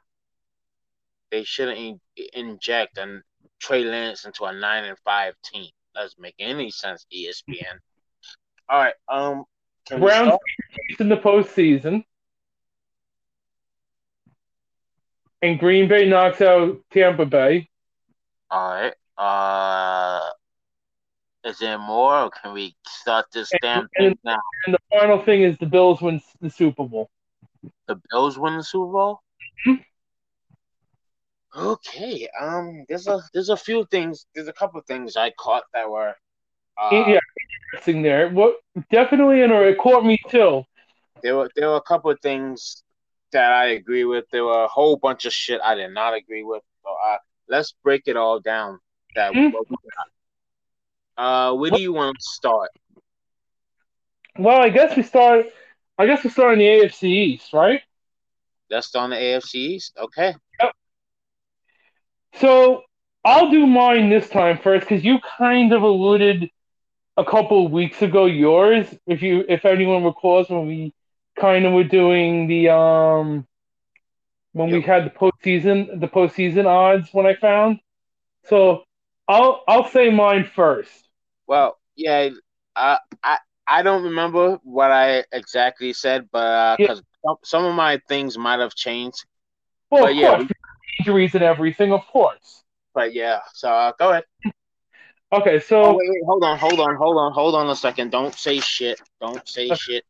They 1.31 1.45
shouldn't 1.45 2.01
inject 2.35 2.99
and 2.99 3.23
Trey 3.59 3.85
Lance 3.85 4.25
into 4.25 4.45
a 4.45 4.53
nine 4.53 4.85
and 4.85 4.99
five 5.05 5.35
team. 5.45 5.71
Doesn't 5.95 6.21
make 6.21 6.35
any 6.39 6.71
sense, 6.71 7.07
ESPN. 7.15 7.79
All 8.69 8.79
right, 8.81 8.95
um, 9.09 9.45
Browns 9.99 10.33
in 10.99 11.09
the 11.09 11.17
postseason, 11.17 12.05
and 15.43 15.59
Green 15.59 15.89
Bay 15.89 16.09
knocks 16.09 16.41
out 16.41 16.79
Tampa 16.91 17.27
Bay. 17.27 17.69
All 18.51 18.71
right. 18.75 18.95
Uh, 19.19 20.31
is 21.45 21.59
there 21.59 21.79
more, 21.79 22.23
or 22.25 22.31
can 22.31 22.53
we 22.53 22.75
start 22.87 23.27
this 23.33 23.53
damn 23.61 23.89
thing 23.97 24.17
now? 24.25 24.41
And 24.67 24.75
the 24.75 24.79
final 24.91 25.23
thing 25.25 25.43
is 25.43 25.59
the 25.59 25.67
Bills 25.67 26.01
win 26.01 26.21
the 26.41 26.51
Super 26.51 26.85
Bowl. 26.85 27.11
The 27.89 28.01
Bills 28.11 28.39
win 28.39 28.57
the 28.57 28.65
Super 28.65 28.93
Bowl. 28.93 29.21
Mhm. 29.67 29.85
Okay. 31.55 32.29
Um, 32.41 32.85
there's 32.89 33.07
a 33.09 33.21
there's 33.35 33.51
a 33.51 33.57
few 33.57 33.85
things. 33.91 34.27
There's 34.35 34.49
a 34.49 34.53
couple 34.53 34.81
things 34.83 35.17
I 35.17 35.31
caught 35.39 35.65
that 35.75 35.91
were. 35.91 36.15
Uh, 36.81 37.05
yeah, 37.07 37.19
interesting 37.73 38.03
there. 38.03 38.31
What 38.31 38.57
definitely, 38.91 39.43
and 39.43 39.53
it 39.53 39.79
caught 39.79 40.05
me 40.05 40.19
too. 40.29 40.65
There 41.23 41.37
were 41.37 41.51
there 41.55 41.69
were 41.69 41.77
a 41.77 41.83
couple 41.83 42.11
of 42.11 42.21
things 42.21 42.83
that 43.33 43.53
I 43.53 43.67
agree 43.67 44.05
with. 44.05 44.25
There 44.31 44.45
were 44.45 44.65
a 44.65 44.69
whole 44.69 44.97
bunch 44.97 45.25
of 45.25 45.33
shit 45.33 45.61
I 45.63 45.75
did 45.75 45.93
not 45.93 46.15
agree 46.15 46.43
with. 46.43 46.63
So 46.83 46.91
uh, 46.91 47.19
let's 47.49 47.75
break 47.83 48.03
it 48.07 48.17
all 48.17 48.41
down. 48.41 48.79
That 49.15 49.33
Mhm. 49.33 49.53
What 51.17 51.25
we 51.25 51.25
got. 51.25 51.51
Uh, 51.51 51.55
where 51.55 51.71
do 51.71 51.81
you 51.81 51.93
want 51.93 52.17
to 52.19 52.25
start? 52.25 52.71
Well, 54.39 54.61
I 54.61 54.71
guess 54.71 54.97
we 54.97 55.03
start. 55.03 55.47
I 55.99 56.07
guess 56.07 56.25
we 56.25 56.31
start 56.31 56.55
in 56.55 56.59
the 56.59 56.67
AFC 56.67 57.05
East, 57.05 57.53
right? 57.53 57.81
Let's 58.71 58.87
start 58.87 59.05
on 59.05 59.11
the 59.11 59.17
AFC 59.17 59.55
East. 59.55 59.97
Okay. 59.99 60.35
Yep. 60.61 60.73
So 62.37 62.83
I'll 63.25 63.51
do 63.51 63.67
mine 63.67 64.09
this 64.09 64.29
time 64.29 64.59
first 64.59 64.89
because 64.89 65.05
you 65.05 65.19
kind 65.39 65.73
of 65.73 65.83
alluded 65.83 66.51
a 67.17 67.25
couple 67.25 67.67
of 67.67 67.73
weeks 67.73 68.01
ago 68.01 68.25
yours. 68.25 68.87
If 69.07 69.23
you, 69.23 69.45
if 69.49 69.67
anyone 69.67 70.05
recalls, 70.05 70.49
when 70.49 70.67
we 70.67 70.95
kind 71.39 71.67
of 71.67 71.73
were 71.73 71.85
doing 71.85 72.47
the 72.47 72.71
um, 72.71 73.47
when 74.53 74.71
we 74.71 74.81
had 74.81 75.05
the 75.05 75.11
postseason, 75.11 76.01
the 76.01 76.09
postseason 76.09 76.67
odds 76.67 77.09
when 77.13 77.27
I 77.27 77.35
found. 77.35 77.81
So 78.45 78.85
I'll 79.29 79.63
I'll 79.69 79.89
say 79.89 80.11
mine 80.11 80.51
first. 80.55 81.09
Well, 81.47 81.79
yeah. 81.97 82.31
I 82.77 82.99
I 83.23 83.39
I 83.67 83.83
don't 83.83 84.05
remember 84.05 84.59
what 84.63 84.91
I 84.91 85.25
exactly 85.33 85.93
said, 85.93 86.29
but 86.33 86.77
Yeah. 86.79 86.87
because 86.89 87.03
some, 87.25 87.37
some 87.45 87.65
of 87.65 87.75
my 87.75 88.01
things 88.09 88.37
might 88.37 88.61
have 88.61 88.75
changed. 88.75 89.25
Well, 89.91 90.03
But 90.03 90.11
of 90.13 90.17
yeah, 90.17 90.37
course, 90.37 90.51
injuries 90.99 91.35
and 91.35 91.45
everything, 91.45 91.93
of 91.93 92.05
course. 92.07 92.65
But 92.95 93.15
yeah. 93.15 93.41
So 93.53 93.71
uh, 93.71 93.93
go 93.99 94.11
ahead. 94.11 94.25
Okay, 95.33 95.61
so 95.61 95.83
Oh 95.83 95.97
wait, 95.97 96.09
wait, 96.11 96.23
hold 96.27 96.45
on, 96.45 96.59
hold 96.59 96.81
on, 96.81 96.97
hold 96.97 97.17
on, 97.17 97.33
hold 97.33 97.55
on 97.55 97.71
a 97.71 97.77
second. 97.77 98.11
Don't 98.11 98.35
say 98.35 98.61
shit. 98.61 99.01
Don't 99.21 99.47
say 99.49 99.69
Okay. 99.69 99.77
shit, 99.77 100.05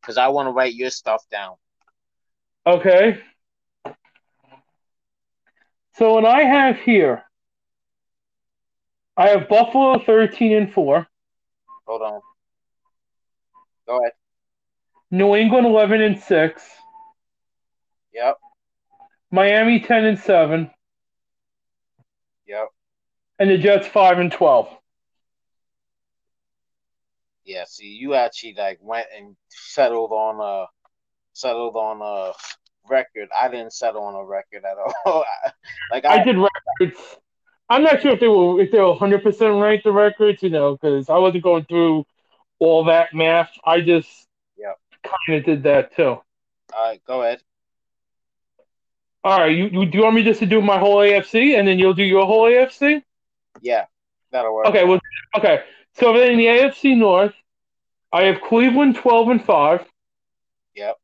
because 0.00 0.18
I 0.18 0.28
want 0.28 0.46
to 0.46 0.52
write 0.52 0.74
your 0.74 0.90
stuff 0.90 1.24
down. 1.30 1.56
okay. 2.66 3.20
So 5.94 6.14
what 6.14 6.24
I 6.24 6.42
have 6.42 6.76
here, 6.76 7.24
I 9.18 9.30
have 9.30 9.48
Buffalo 9.48 9.98
thirteen 9.98 10.52
and 10.56 10.72
four, 10.72 11.08
Hold 11.88 12.02
on. 12.02 12.20
Go 13.86 13.98
ahead. 13.98 14.12
New 15.10 15.34
England 15.34 15.66
eleven 15.66 16.00
and 16.00 16.20
six, 16.20 16.62
Yep, 18.14 18.36
Miami 19.32 19.80
ten 19.80 20.04
and 20.04 20.18
seven, 20.20 20.70
yep. 22.46 22.68
and 23.40 23.50
the 23.50 23.58
Jets 23.58 23.88
five 23.88 24.20
and 24.20 24.30
twelve. 24.30 24.68
Yeah. 27.44 27.64
See, 27.66 27.86
you 27.88 28.14
actually 28.14 28.54
like 28.56 28.78
went 28.80 29.08
and 29.18 29.34
settled 29.48 30.12
on 30.12 30.40
a 30.40 30.66
settled 31.32 31.74
on 31.74 32.00
a 32.02 32.32
record. 32.88 33.30
I 33.36 33.48
didn't 33.48 33.72
settle 33.72 34.02
on 34.04 34.14
a 34.14 34.24
record 34.24 34.62
at 34.64 34.76
all. 35.06 35.24
like 35.90 36.04
I, 36.04 36.20
I 36.20 36.24
did 36.24 36.36
records. 36.36 37.00
I'm 37.68 37.82
not 37.82 38.00
sure 38.02 38.12
if 38.12 38.20
they 38.20 38.28
were 38.28 38.60
if 38.60 38.70
they 38.70 38.80
were 38.80 38.88
100 38.90 39.22
percent 39.22 39.54
right 39.54 39.82
the 39.82 39.92
records, 39.92 40.42
you 40.42 40.50
know, 40.50 40.74
because 40.76 41.08
I 41.10 41.18
wasn't 41.18 41.44
going 41.44 41.64
through 41.66 42.06
all 42.60 42.84
that 42.84 43.14
math. 43.14 43.50
I 43.64 43.80
just 43.80 44.08
Yep. 44.56 44.78
kind 45.04 45.38
of 45.38 45.44
did 45.44 45.62
that 45.64 45.94
too. 45.96 46.20
all 46.74 46.88
right, 46.88 47.02
go 47.04 47.22
ahead. 47.22 47.42
All 49.24 49.38
right, 49.38 49.54
you, 49.54 49.66
you 49.66 49.86
do 49.86 49.98
you 49.98 50.04
want 50.04 50.16
me 50.16 50.22
just 50.22 50.40
to 50.40 50.46
do 50.46 50.60
my 50.62 50.78
whole 50.78 50.96
AFC 50.98 51.58
and 51.58 51.66
then 51.66 51.78
you'll 51.78 51.94
do 51.94 52.04
your 52.04 52.26
whole 52.26 52.44
AFC? 52.44 53.02
Yeah, 53.60 53.86
that'll 54.30 54.54
work. 54.54 54.66
Okay, 54.68 54.84
well, 54.84 55.00
okay. 55.36 55.64
So 55.94 56.12
then 56.12 56.32
in 56.32 56.38
the 56.38 56.46
AFC 56.46 56.96
North, 56.96 57.34
I 58.12 58.24
have 58.24 58.40
Cleveland 58.40 58.96
12 58.96 59.28
and 59.28 59.44
five, 59.44 59.84
Yep, 60.74 60.96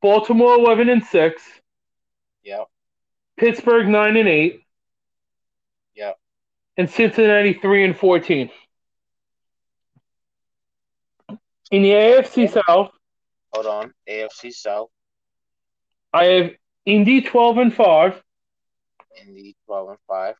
Baltimore 0.00 0.54
11 0.56 0.88
and 0.88 1.04
six, 1.04 1.42
yep, 2.42 2.68
Pittsburgh 3.36 3.88
9 3.88 4.16
and 4.16 4.28
eight, 4.28 4.52
yep. 4.52 4.63
And 6.76 6.90
Cincinnati 6.90 7.54
3 7.54 7.84
and 7.84 7.96
14. 7.96 8.50
In 11.70 11.82
the 11.82 11.90
AFC 11.90 12.50
South, 12.50 12.90
Hold 13.52 13.66
on. 13.66 13.94
AFC 14.08 14.52
South, 14.52 14.90
I 16.12 16.24
have 16.24 16.50
Indy 16.86 17.22
12 17.22 17.58
and 17.58 17.74
5, 17.74 18.22
Indy 19.26 19.56
twelve 19.66 19.90
and 19.90 19.98
five, 20.08 20.34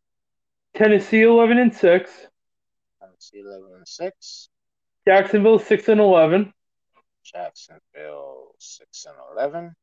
Tennessee 0.75 1.23
11 1.23 1.59
and 1.59 1.75
6, 1.75 2.11
Tennessee 3.01 3.41
eleven 3.41 3.71
and 3.77 3.89
six, 3.89 4.49
Jacksonville 5.07 5.59
6 5.59 5.89
and 5.89 6.01
11, 6.01 6.53
Jacksonville 7.25 8.55
six 8.59 9.07
and 9.07 9.15
eleven, 9.33 9.75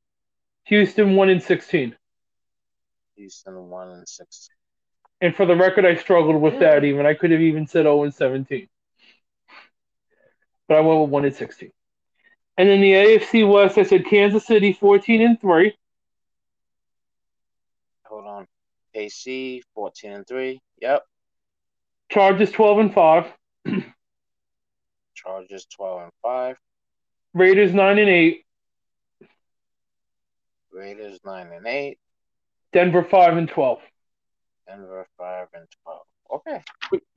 Houston 0.66 1.16
1 1.16 1.30
and 1.30 1.42
16. 1.44 1.96
Houston 3.16 3.70
one 3.70 3.90
and 3.90 4.08
six. 4.08 4.50
And 5.22 5.36
for 5.36 5.46
the 5.46 5.56
record, 5.56 5.86
I 5.86 5.96
struggled 5.96 6.42
with 6.42 6.60
that 6.60 6.84
even. 6.84 7.06
I 7.06 7.14
could 7.14 7.32
have 7.32 7.42
even 7.42 7.68
said 7.68 7.84
0 7.84 8.04
and 8.04 8.14
17. 8.14 8.68
But 10.68 10.78
I 10.78 10.80
went 10.82 11.02
with 11.02 11.10
1 11.12 11.26
and 11.26 11.36
16. 11.36 11.72
And 12.58 12.70
in 12.70 12.82
the 12.82 12.92
AFC 12.94 13.50
West, 13.50 13.78
I 13.78 13.84
said 13.84 14.06
Kansas 14.06 14.46
City 14.46 14.74
14 14.74 15.22
and 15.22 15.40
3, 15.40 15.78
Hold 18.06 18.26
on. 18.26 18.48
KC 18.94 19.62
fourteen 19.74 20.12
and 20.12 20.28
three. 20.28 20.60
Yep. 20.82 21.04
Chargers 22.10 22.52
12 22.52 22.80
and 22.80 22.94
5, 22.94 23.34
Chargers 25.16 25.66
twelve 25.74 26.02
and 26.02 26.12
five. 26.22 26.58
Raiders 27.34 27.74
9 27.74 28.00
and 28.00 28.10
8, 28.10 28.46
Raiders 30.74 31.20
nine 31.24 31.52
and 31.54 31.66
eight. 31.68 32.00
Denver 32.74 33.04
5 33.04 33.38
and 33.38 33.50
12. 33.50 33.80
Denver 34.72 35.06
five 35.18 35.48
and 35.54 35.68
twelve. 35.84 36.06
Okay. 36.34 36.64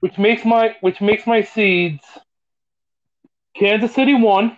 Which- 0.01 0.19
makes 0.19 0.45
my 0.45 0.77
which 0.81 1.01
makes 1.01 1.27
my 1.27 1.43
seeds 1.43 2.05
Kansas 3.55 3.95
City 3.95 4.15
1, 4.15 4.57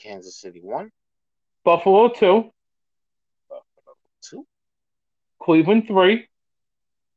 Kansas 0.00 0.40
City 0.40 0.60
one. 0.62 0.90
Buffalo 1.64 2.08
2, 2.08 2.50
Buffalo 3.48 3.96
two. 4.22 4.46
Cleveland 5.40 5.86
3, 5.86 6.26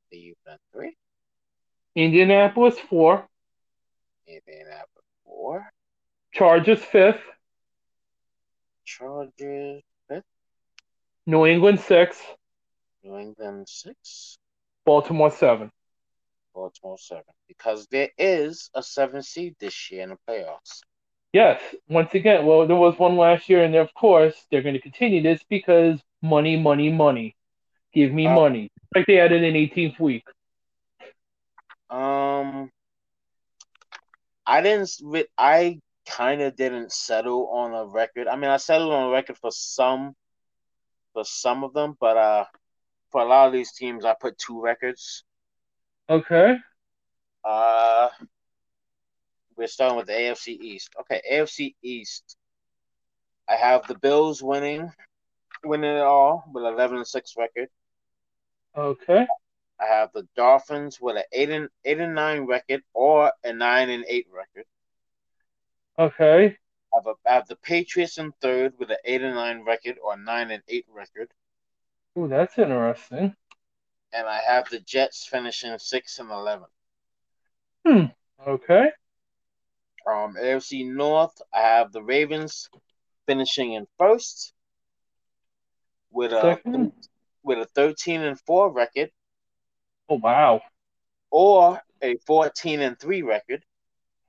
Cleveland 0.09 0.59
three. 0.71 0.95
Indianapolis 1.95 2.77
4, 2.89 3.27
Indianapolis 4.27 5.05
four. 5.25 5.65
Chargers 6.33 6.81
5th, 6.81 7.21
Chargers 8.85 9.81
fifth. 10.07 10.23
New 11.25 11.45
England 11.45 11.79
6, 11.79 12.21
New 13.03 13.17
England 13.17 13.67
six. 13.67 14.37
Baltimore 14.85 15.31
7. 15.31 15.71
Baltimore 16.53 16.97
seven. 16.97 17.23
Because 17.47 17.87
there 17.87 18.09
is 18.17 18.69
a 18.75 18.83
seven 18.83 19.21
seed 19.23 19.55
this 19.59 19.89
year 19.89 20.03
in 20.03 20.09
the 20.09 20.17
playoffs. 20.27 20.81
Yes, 21.33 21.61
once 21.87 22.13
again, 22.13 22.45
well, 22.45 22.67
there 22.67 22.75
was 22.75 22.99
one 22.99 23.15
last 23.15 23.47
year, 23.47 23.63
and 23.63 23.73
of 23.75 23.93
course, 23.93 24.35
they're 24.51 24.61
going 24.61 24.73
to 24.75 24.81
continue 24.81 25.21
this 25.23 25.41
because 25.49 26.01
money, 26.21 26.57
money, 26.57 26.91
money. 26.91 27.35
Give 27.93 28.11
me 28.11 28.27
Oh. 28.27 28.35
money. 28.35 28.69
Like 28.93 29.05
they 29.05 29.19
added 29.19 29.43
an 29.43 29.55
18th 29.55 29.97
week. 29.99 30.25
Um, 31.89 32.69
I 34.45 34.61
didn't. 34.61 34.89
I 35.37 35.79
kind 36.05 36.41
of 36.41 36.55
didn't 36.57 36.91
settle 36.91 37.47
on 37.47 37.73
a 37.73 37.85
record. 37.85 38.27
I 38.27 38.35
mean, 38.35 38.49
I 38.49 38.57
settled 38.57 38.91
on 38.91 39.07
a 39.07 39.11
record 39.11 39.37
for 39.37 39.51
some, 39.51 40.13
for 41.13 41.23
some 41.23 41.63
of 41.63 41.73
them, 41.73 41.95
but 41.99 42.17
uh, 42.17 42.45
for 43.11 43.21
a 43.21 43.25
lot 43.25 43.47
of 43.47 43.53
these 43.53 43.71
teams, 43.73 44.05
I 44.05 44.15
put 44.19 44.37
two 44.37 44.61
records. 44.61 45.23
Okay. 46.09 46.57
Uh, 47.43 48.09
we're 49.55 49.67
starting 49.67 49.97
with 49.97 50.07
the 50.07 50.13
AFC 50.13 50.59
East. 50.59 50.89
Okay, 51.01 51.21
AFC 51.31 51.75
East. 51.83 52.37
I 53.47 53.55
have 53.55 53.85
the 53.87 53.97
Bills 53.97 54.41
winning, 54.41 54.91
winning 55.63 55.95
it 55.97 56.01
all 56.01 56.43
with 56.53 56.63
eleven 56.63 56.97
and 56.97 57.07
six 57.07 57.35
record. 57.37 57.69
Okay. 58.75 59.27
I 59.79 59.85
have 59.85 60.11
the 60.13 60.27
Dolphins 60.35 60.99
with 61.01 61.17
an 61.17 61.23
eight 61.31 61.49
and 61.49 61.67
eight 61.83 61.99
and 61.99 62.15
nine 62.15 62.45
record 62.45 62.83
or 62.93 63.33
a 63.43 63.51
nine 63.51 63.89
and 63.89 64.05
eight 64.07 64.27
record. 64.31 64.65
Okay. 65.97 66.57
I 66.93 66.97
have, 66.97 67.07
a, 67.07 67.29
I 67.29 67.33
have 67.33 67.47
the 67.47 67.55
Patriots 67.55 68.17
in 68.17 68.31
third 68.41 68.73
with 68.77 68.91
an 68.91 68.97
eight 69.05 69.21
and 69.21 69.35
nine 69.35 69.63
record 69.63 69.97
or 70.03 70.17
nine 70.17 70.51
and 70.51 70.61
eight 70.67 70.85
record, 70.93 71.31
Ooh, 72.17 72.27
that's 72.27 72.57
interesting. 72.57 73.35
and 74.13 74.27
I 74.27 74.39
have 74.45 74.69
the 74.69 74.79
Jets 74.79 75.25
finishing 75.25 75.77
six 75.79 76.19
and 76.19 76.29
eleven. 76.29 76.67
Hmm. 77.85 78.05
Okay. 78.45 78.89
Um, 80.07 80.35
AFC 80.39 80.85
North, 80.91 81.39
I 81.53 81.61
have 81.61 81.91
the 81.91 82.03
Ravens 82.03 82.69
finishing 83.27 83.73
in 83.73 83.87
first 83.97 84.53
with 86.11 86.33
a 86.33 86.41
Second. 86.41 86.91
with 87.43 87.59
a 87.59 87.65
thirteen 87.65 88.21
and 88.21 88.39
four 88.41 88.71
record 88.71 89.11
Oh, 90.09 90.15
wow. 90.15 90.61
or 91.29 91.81
a 92.01 92.17
fourteen 92.27 92.81
and 92.81 92.99
three 92.99 93.21
record. 93.21 93.63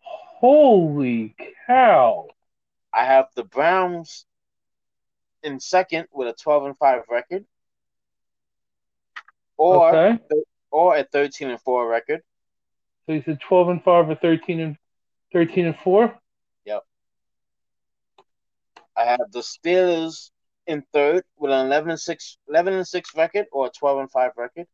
Holy 0.03 1.35
cow. 1.67 2.29
I 2.93 3.05
have 3.07 3.27
the 3.35 3.45
Browns 3.45 4.27
in 5.43 5.59
second 5.59 6.07
with 6.13 6.29
a 6.29 6.33
twelve 6.35 6.67
and 6.67 6.77
five 6.79 7.03
record, 7.11 7.45
or 9.63 9.95
Okay. 9.95 10.19
or 10.71 10.97
a 10.97 11.05
thirteen 11.05 11.51
and 11.51 11.61
four 11.61 11.87
record. 11.89 12.21
So 13.07 13.13
you 13.13 13.23
said 13.25 13.41
12 13.41 13.69
and 13.69 13.85
5 13.85 14.11
or 14.11 14.15
13 14.15 14.61
and 14.61 14.77
13 15.33 15.67
and 15.67 15.77
4? 15.77 16.19
Yep. 16.65 16.83
I 18.97 19.05
have 19.05 19.33
the 19.33 19.41
Steelers 19.41 20.31
in 20.67 20.85
third 20.93 21.25
with 21.37 21.51
an 21.51 21.67
11 21.67 21.91
and 21.91 22.01
6, 22.01 22.39
11 22.49 22.75
and 22.75 22.87
6 22.87 23.17
record 23.17 23.47
or 23.51 23.67
a 23.67 23.71
12 23.71 23.99
and 23.99 24.11
5 24.11 24.31
record. 24.37 24.67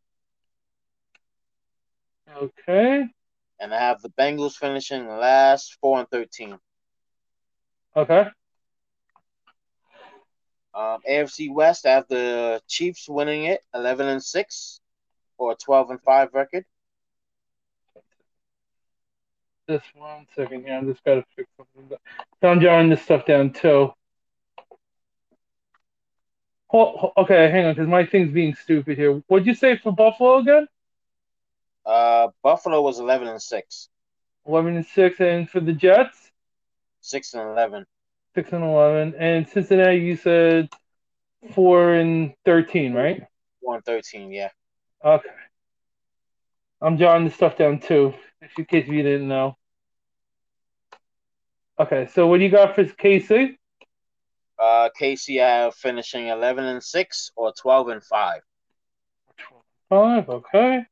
Okay. 2.37 3.07
And 3.61 3.75
I 3.75 3.79
have 3.79 4.03
the 4.03 4.11
Bengals 4.11 4.57
finishing 4.57 5.09
last 5.09 5.79
4 5.81 6.01
and 6.01 6.09
13. 6.11 6.59
Okay. 7.97 8.29
Um, 10.75 10.99
AFC 11.09 11.53
West, 11.53 11.87
I 11.87 11.91
have 11.91 12.09
the 12.09 12.61
Chiefs 12.69 13.09
winning 13.09 13.45
it 13.45 13.63
11 13.75 14.07
and 14.07 14.23
6 14.23 14.81
or 15.37 15.55
12 15.55 15.91
and 15.91 16.03
5 16.03 16.35
record. 16.35 16.65
Just 19.69 19.85
one 19.95 20.27
second 20.35 20.65
here. 20.65 20.75
I'm 20.75 20.87
just 20.91 21.05
got 21.05 21.17
to 21.17 21.25
fix 21.37 21.49
something. 21.57 21.99
So 22.41 22.49
I'm 22.49 22.61
jotting 22.61 22.89
this 22.89 23.03
stuff 23.03 23.27
down 23.27 23.53
too. 23.53 23.93
Okay, 26.73 27.51
hang 27.51 27.67
on, 27.67 27.75
because 27.75 27.89
my 27.89 28.05
thing's 28.05 28.33
being 28.33 28.55
stupid 28.55 28.99
here. 28.99 29.23
What'd 29.27 29.47
you 29.47 29.55
say 29.55 29.77
for 29.79 29.93
Buffalo 29.93 30.39
again? 30.39 30.69
Uh, 31.85 32.29
Buffalo 32.43 32.83
was 32.83 32.99
eleven 32.99 33.27
and 33.29 33.41
six. 33.41 33.89
Eleven 34.47 34.77
and 34.77 34.87
six, 34.87 35.19
and 35.21 35.49
for 35.49 35.61
the 35.61 35.73
Jets, 35.73 36.31
six 37.01 37.33
and 37.33 37.43
eleven. 37.43 37.87
Six 38.39 38.53
and 38.53 38.63
eleven, 38.63 39.17
and 39.19 39.49
Cincinnati, 39.49 39.97
you 39.97 40.15
said 40.15 40.69
four 41.55 41.95
and 41.95 42.35
thirteen, 42.45 42.95
right? 42.95 43.25
Four 43.61 43.75
and 43.75 43.85
thirteen, 43.85 44.31
yeah. 44.31 44.51
Okay. 45.05 45.29
I'm 46.81 46.99
jotting 46.99 47.27
the 47.27 47.35
stuff 47.35 47.57
down 47.57 47.81
too, 47.81 48.15
in 48.57 48.65
case 48.67 48.87
you 48.87 49.03
didn't 49.03 49.27
know. 49.27 49.57
Okay, 51.81 52.09
so 52.15 52.29
what 52.29 52.39
do 52.39 52.45
you 52.45 52.51
got 52.51 52.77
for 52.77 52.85
KC? 52.85 53.57
Uh, 54.57 54.89
KC 54.97 55.43
I 55.43 55.65
have 55.65 55.75
finishing 55.75 56.29
eleven 56.29 56.65
and 56.65 56.81
six 56.81 57.33
or 57.35 57.53
twelve 57.61 57.89
and 57.89 58.05
five. 58.05 58.43
Five, 59.89 60.29
okay. 60.29 60.85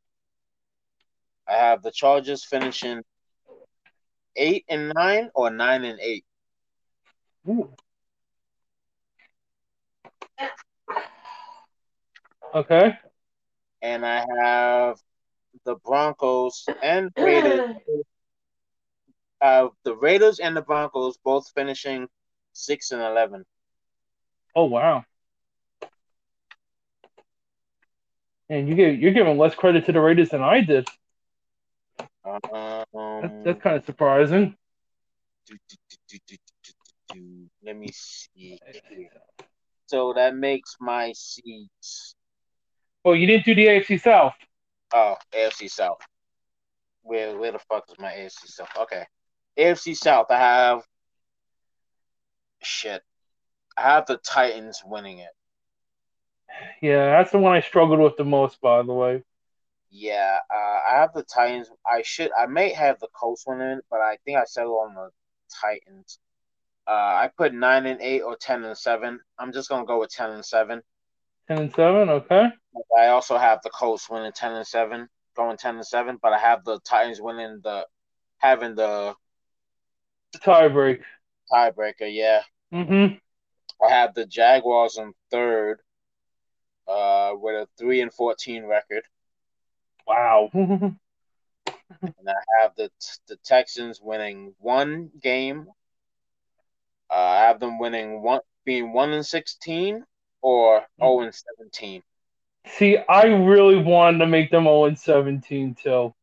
I 1.47 1.53
have 1.53 1.85
the 1.85 1.93
Chargers 1.93 2.45
finishing 2.45 3.05
eight 4.35 4.65
and 4.69 4.93
nine 4.97 5.31
or 5.33 5.49
nine 5.51 5.85
and 5.85 6.01
eight. 6.01 6.25
Ooh. 7.49 7.71
Okay. 12.55 12.99
And 13.83 14.05
I 14.05 14.25
have 14.41 14.99
the 15.65 15.77
Broncos 15.77 16.65
and 16.83 17.11
Raiders. 17.17 17.61
Uh, 19.39 19.69
the 19.85 19.95
Raiders 19.95 20.39
and 20.39 20.57
the 20.57 20.63
Broncos 20.63 21.19
both 21.23 21.51
finishing 21.55 22.09
six 22.55 22.91
and 22.91 23.03
eleven. 23.03 23.45
Oh 24.57 24.65
wow! 24.65 25.05
And 28.49 28.67
you 28.67 28.75
give 28.75 28.99
you're 28.99 29.13
giving 29.13 29.37
less 29.37 29.55
credit 29.55 29.85
to 29.87 29.93
the 29.93 30.01
Raiders 30.01 30.31
than 30.31 30.43
I 30.43 30.63
did. 30.63 30.89
Um, 32.25 32.85
that's, 32.95 33.35
that's 33.45 33.63
kind 33.63 33.77
of 33.77 33.85
surprising. 33.85 34.57
Do, 35.47 35.57
do, 36.09 36.19
do, 36.27 36.37
Let 37.65 37.77
me 37.77 37.89
see. 37.93 38.59
So 39.87 40.13
that 40.15 40.35
makes 40.35 40.77
my 40.81 41.13
seats. 41.15 42.15
Oh, 43.05 43.13
you 43.13 43.27
didn't 43.27 43.45
do 43.45 43.55
the 43.55 43.67
AFC 43.67 44.01
South. 44.01 44.35
Oh, 44.93 45.17
AFC 45.33 45.71
South. 45.71 46.01
Where 47.03 47.39
where 47.39 47.53
the 47.53 47.61
fuck 47.61 47.85
is 47.89 47.99
my 47.99 48.11
AFC 48.11 48.47
South? 48.47 48.69
Okay. 48.77 49.05
AFC 49.59 49.97
South, 49.97 50.27
I 50.31 50.39
have 50.39 50.83
shit. 52.63 53.03
I 53.77 53.83
have 53.83 54.07
the 54.07 54.19
Titans 54.19 54.83
winning 54.85 55.19
it. 55.19 55.31
Yeah, 56.83 57.07
that's 57.17 57.31
the 57.31 57.39
one 57.39 57.55
I 57.55 57.61
struggled 57.61 58.01
with 58.01 58.17
the 58.17 58.25
most, 58.25 58.61
by 58.61 58.83
the 58.83 58.93
way. 58.93 59.23
Yeah, 59.91 60.39
uh, 60.53 60.79
I 60.91 60.97
have 60.97 61.13
the 61.15 61.23
Titans. 61.23 61.71
I 61.87 62.03
should, 62.03 62.31
I 62.39 62.47
may 62.47 62.73
have 62.73 62.99
the 62.99 63.09
Colts 63.19 63.45
winning, 63.47 63.81
but 63.91 64.01
I 64.01 64.19
think 64.25 64.39
I 64.39 64.45
settled 64.45 64.89
on 64.89 64.95
the 64.95 65.11
Titans. 65.61 66.19
Uh, 66.89 66.93
I 66.93 67.31
put 67.37 67.53
nine 67.53 67.87
and 67.87 68.01
eight 68.01 68.23
or 68.23 68.37
ten 68.37 68.65
and 68.65 68.77
seven. 68.77 69.21
I'm 69.39 69.53
just 69.53 69.69
gonna 69.69 69.87
go 69.87 70.01
with 70.01 70.11
ten 70.11 70.31
and 70.31 70.45
seven. 70.45 70.83
Ten 71.49 71.59
and 71.59 71.75
seven, 71.75 72.09
okay. 72.09 72.49
I 72.99 73.09
also 73.09 73.39
have 73.39 73.61
the 73.63 73.71
Colts 73.71 74.09
winning 74.09 74.33
ten 74.33 74.53
and 74.53 74.67
seven, 74.67 75.09
going 75.37 75.57
ten 75.57 75.77
and 75.77 75.87
seven, 75.87 76.19
but 76.21 76.33
I 76.33 76.39
have 76.39 76.65
the 76.65 76.79
Titans 76.81 77.21
winning 77.21 77.61
the 77.63 77.87
having 78.39 78.75
the 78.75 79.15
tiebreaker. 80.37 81.03
Tiebreaker, 81.53 82.13
yeah. 82.13 82.43
Mm-hmm. 82.73 83.17
I 83.85 83.91
have 83.91 84.15
the 84.15 84.27
Jaguars 84.27 84.99
in 84.99 85.13
third, 85.31 85.81
uh, 86.89 87.33
with 87.35 87.55
a 87.55 87.69
three 87.79 88.01
and 88.01 88.13
fourteen 88.13 88.65
record. 88.65 89.05
Wow. 90.07 90.51
and 90.55 90.99
I 92.29 92.63
have 92.63 92.73
the 92.77 92.91
the 93.29 93.37
Texans 93.45 94.01
winning 94.01 94.55
one 94.59 95.11
game. 95.21 95.67
Uh, 97.11 97.15
I 97.15 97.45
have 97.45 97.61
them 97.61 97.79
winning 97.79 98.23
one, 98.23 98.41
being 98.65 98.93
one 98.93 99.13
and 99.13 99.25
sixteen 99.25 100.05
or 100.43 100.85
zero 101.01 101.21
and 101.21 101.35
seventeen. 101.35 102.03
See, 102.67 102.99
I 103.09 103.27
really 103.27 103.77
wanted 103.77 104.19
to 104.19 104.27
make 104.27 104.51
them 104.51 104.65
zero 104.65 104.87
and 104.87 104.99
seventeen 104.99 105.75
too. 105.75 106.15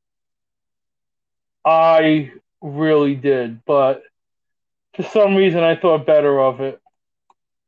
I 1.66 2.32
really 2.62 3.16
did, 3.16 3.64
but 3.66 4.04
for 4.96 5.04
some 5.04 5.36
reason 5.36 5.64
I 5.64 5.76
thought 5.76 6.06
better 6.06 6.40
of 6.40 6.62
it. 6.62 6.80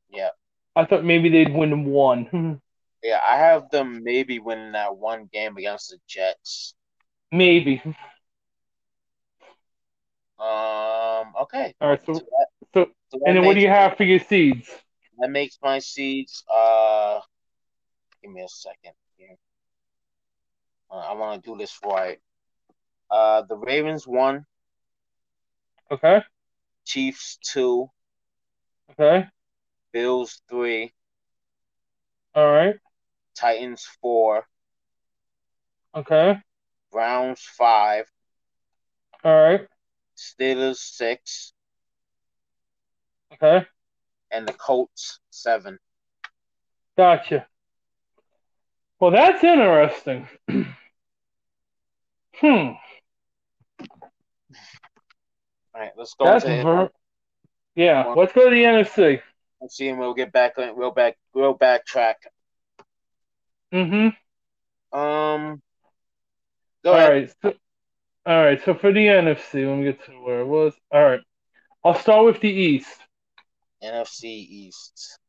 Yeah. 0.09 0.29
I 0.75 0.85
thought 0.85 1.03
maybe 1.03 1.29
they'd 1.29 1.53
win 1.53 1.85
one. 1.85 2.61
yeah, 3.03 3.19
I 3.25 3.37
have 3.37 3.69
them 3.69 4.03
maybe 4.03 4.39
winning 4.39 4.73
that 4.73 4.97
one 4.97 5.29
game 5.31 5.57
against 5.57 5.89
the 5.89 5.97
Jets. 6.07 6.73
Maybe. 7.31 7.81
Um. 10.37 11.33
Okay. 11.41 11.73
All 11.79 11.89
right. 11.89 12.01
So, 12.05 12.13
so, 12.13 12.19
that, 12.19 12.47
so, 12.75 12.89
so 13.09 13.19
and 13.25 13.37
then 13.37 13.45
what 13.45 13.53
do 13.55 13.61
you 13.61 13.69
have 13.69 13.95
for 13.95 14.03
your 14.03 14.19
seeds? 14.19 14.69
That 15.19 15.29
makes 15.29 15.57
my 15.63 15.79
seeds. 15.79 16.43
Uh, 16.53 17.21
give 18.21 18.31
me 18.31 18.41
a 18.41 18.49
second 18.49 18.91
here. 19.15 19.37
Uh, 20.91 20.97
I 20.97 21.13
want 21.13 21.41
to 21.41 21.49
do 21.49 21.57
this 21.57 21.79
right. 21.85 22.19
Uh, 23.09 23.43
the 23.47 23.55
Ravens 23.55 24.05
won. 24.05 24.45
Okay. 25.89 26.21
Chiefs 26.83 27.37
two. 27.41 27.89
Okay. 28.91 29.25
Bills 29.93 30.41
three. 30.49 30.91
All 32.33 32.51
right. 32.51 32.75
Titans 33.35 33.87
four. 34.01 34.45
Okay. 35.95 36.37
Browns 36.91 37.39
five. 37.39 38.05
All 39.23 39.41
right. 39.41 39.67
Steelers 40.17 40.77
six. 40.77 41.53
Okay. 43.41 43.65
And 44.31 44.47
the 44.47 44.53
Colts 44.53 45.19
seven. 45.29 45.79
Gotcha. 46.97 47.47
Well, 48.99 49.11
that's 49.11 49.43
interesting. 49.43 50.27
hmm. 50.47 50.65
All 55.73 55.81
right, 55.81 55.91
let's 55.97 56.13
go. 56.13 56.25
That's 56.25 56.45
ver- 56.45 56.89
yeah. 57.75 58.13
Let's 58.15 58.31
go 58.31 58.49
to 58.49 58.55
the 58.55 58.63
NFC. 58.63 59.21
Let's 59.59 59.75
see, 59.75 59.89
and 59.89 59.99
we'll 59.99 60.13
get 60.13 60.31
back. 60.31 60.53
We'll 60.57 60.91
back. 60.91 61.17
We'll 61.33 61.57
backtrack. 61.57 62.15
Mm-hmm. 63.73 64.97
Um. 64.97 65.61
Go 66.83 66.93
all 66.93 66.97
ahead. 66.97 67.11
right. 67.11 67.33
So, 67.41 67.53
all 68.25 68.43
right. 68.43 68.63
So 68.63 68.73
for 68.75 68.93
the 68.93 69.05
NFC, 69.05 69.67
let 69.67 69.77
me 69.77 69.83
get 69.83 70.05
to 70.05 70.11
where 70.21 70.39
it 70.39 70.47
was. 70.47 70.73
All 70.91 71.03
right. 71.03 71.21
I'll 71.83 71.99
start 71.99 72.25
with 72.25 72.39
the 72.39 72.49
East. 72.49 72.99
NFC 73.85 74.23
East. 74.25 75.19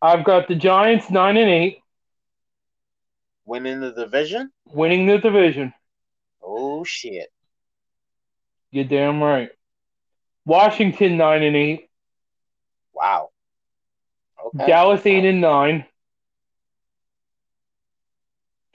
I've 0.00 0.24
got 0.24 0.48
the 0.48 0.54
Giants 0.54 1.10
nine 1.10 1.36
and 1.36 1.50
eight. 1.50 1.78
Winning 3.44 3.80
the 3.80 3.92
division. 3.92 4.50
Winning 4.66 5.06
the 5.06 5.18
division. 5.18 5.72
Oh 6.42 6.84
shit. 6.84 7.30
You're 8.70 8.84
damn 8.84 9.22
right. 9.22 9.50
Washington 10.44 11.16
nine 11.16 11.42
and 11.42 11.56
eight. 11.56 11.88
Wow. 12.94 13.30
Okay. 14.46 14.66
Dallas 14.66 15.06
eight 15.06 15.24
and 15.24 15.40
nine. 15.40 15.84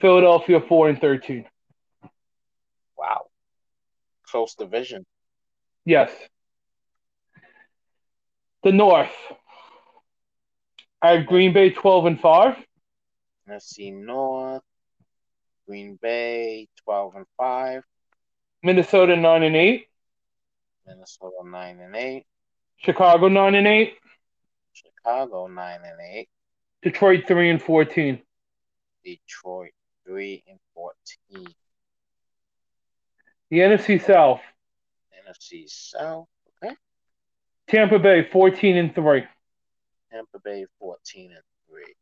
Philadelphia 0.00 0.60
four 0.60 0.88
and 0.88 1.00
thirteen. 1.00 1.44
Wow. 2.96 3.26
Close 4.26 4.54
division. 4.54 5.04
Yes. 5.84 6.10
The 8.64 8.72
North. 8.72 9.12
I 11.00 11.12
have 11.12 11.26
Green 11.26 11.52
Bay 11.52 11.70
twelve 11.70 12.06
and 12.06 12.20
five. 12.20 12.56
NFC 13.48 13.92
North. 13.92 14.62
Green 15.66 15.98
Bay 16.00 16.68
twelve 16.84 17.14
and 17.14 17.26
five. 17.36 17.84
Minnesota 18.62 19.14
nine 19.14 19.44
and 19.44 19.54
eight. 19.54 19.86
Minnesota 20.86 21.36
nine 21.44 21.78
and 21.78 21.94
eight. 21.94 22.26
Chicago 22.78 23.28
nine 23.28 23.54
and 23.54 23.66
eight. 23.66 23.94
Chicago 24.72 25.46
nine 25.46 25.80
and 25.84 26.00
eight. 26.12 26.28
Detroit 26.82 27.24
three 27.28 27.50
and 27.50 27.62
fourteen. 27.62 28.20
Detroit 29.04 29.70
three 30.04 30.42
and 30.48 30.58
fourteen. 30.74 31.54
The 33.50 33.58
NFC 33.58 34.04
South. 34.04 34.40
NFC 35.28 35.68
South. 35.68 36.26
Tampa 37.68 37.98
Bay 37.98 38.22
fourteen 38.22 38.76
and 38.76 38.94
three. 38.94 39.24
Tampa 40.10 40.38
Bay 40.42 40.66
fourteen 40.78 41.32
and 41.32 41.42
three. 41.68 41.94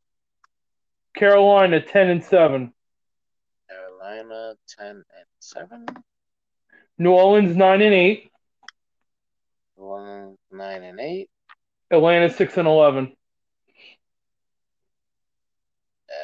Carolina 1.16 1.80
ten 1.80 2.08
and 2.08 2.22
seven. 2.22 2.72
Carolina 3.68 4.54
ten 4.68 4.90
and 4.90 5.26
seven. 5.40 5.86
New 6.98 7.10
Orleans 7.10 7.56
nine 7.56 7.82
and 7.82 7.94
eight. 7.94 8.30
New 9.76 9.84
Orleans 9.84 10.38
nine 10.52 10.82
and 10.84 11.00
eight. 11.00 11.30
Atlanta 11.90 12.30
six 12.30 12.56
and 12.56 12.68
eleven. 12.68 13.16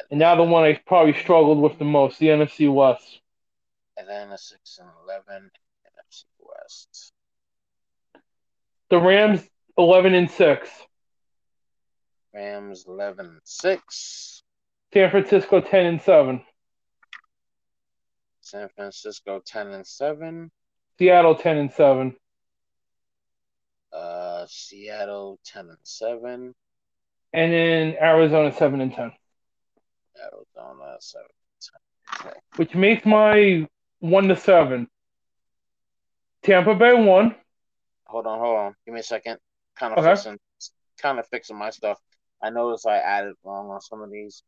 And 0.09 0.19
now 0.19 0.35
the 0.35 0.43
one 0.43 0.63
I 0.63 0.79
probably 0.85 1.13
struggled 1.13 1.59
with 1.59 1.77
the 1.77 1.85
most, 1.85 2.17
the 2.19 2.27
NFC 2.27 2.73
West. 2.73 3.19
Atlanta 3.97 4.37
six 4.37 4.79
and 4.79 4.89
eleven. 5.03 5.51
NFC 5.85 6.23
West. 6.39 7.12
The 8.93 9.01
Rams 9.01 9.41
eleven 9.75 10.13
and 10.13 10.29
six. 10.29 10.69
Rams 12.31 12.85
eleven 12.87 13.25
and 13.25 13.41
six. 13.43 14.43
San 14.93 15.09
Francisco 15.09 15.61
ten 15.61 15.87
and 15.87 15.99
seven. 15.99 16.43
San 18.41 18.69
Francisco 18.75 19.41
ten 19.43 19.69
and 19.69 19.87
seven. 19.87 20.51
Seattle 20.99 21.33
ten 21.33 21.57
and 21.57 21.73
seven. 21.73 22.15
Uh, 23.91 24.45
Seattle 24.47 25.39
ten 25.43 25.69
and 25.69 25.77
seven. 25.81 26.53
And 27.33 27.51
then 27.51 27.95
Arizona 27.99 28.51
seven 28.51 28.79
and 28.79 28.93
ten. 28.93 29.11
Arizona 30.21 30.97
seven. 30.99 31.27
Okay. 32.19 32.39
Which 32.57 32.75
makes 32.75 33.07
my 33.07 33.67
one 34.01 34.27
to 34.27 34.35
seven. 34.35 34.87
Tampa 36.43 36.75
Bay 36.75 36.93
one. 36.93 37.33
Hold 38.13 38.27
on, 38.27 38.37
hold 38.39 38.57
on. 38.59 38.75
Give 38.85 38.93
me 38.93 38.99
a 38.99 39.03
second. 39.03 39.39
Kind 39.75 39.93
of 39.93 39.99
Okay. 40.05 40.09
fixing, 40.13 40.37
kind 41.01 41.17
of 41.17 41.27
fixing 41.29 41.57
my 41.57 41.71
stuff. 41.71 41.97
I 42.43 42.51
noticed 42.51 42.85
I 42.85 42.97
added 42.97 43.33
wrong 43.43 43.71
on 43.71 43.81
some 43.81 44.03
of 44.03 44.11
these. 44.11 44.43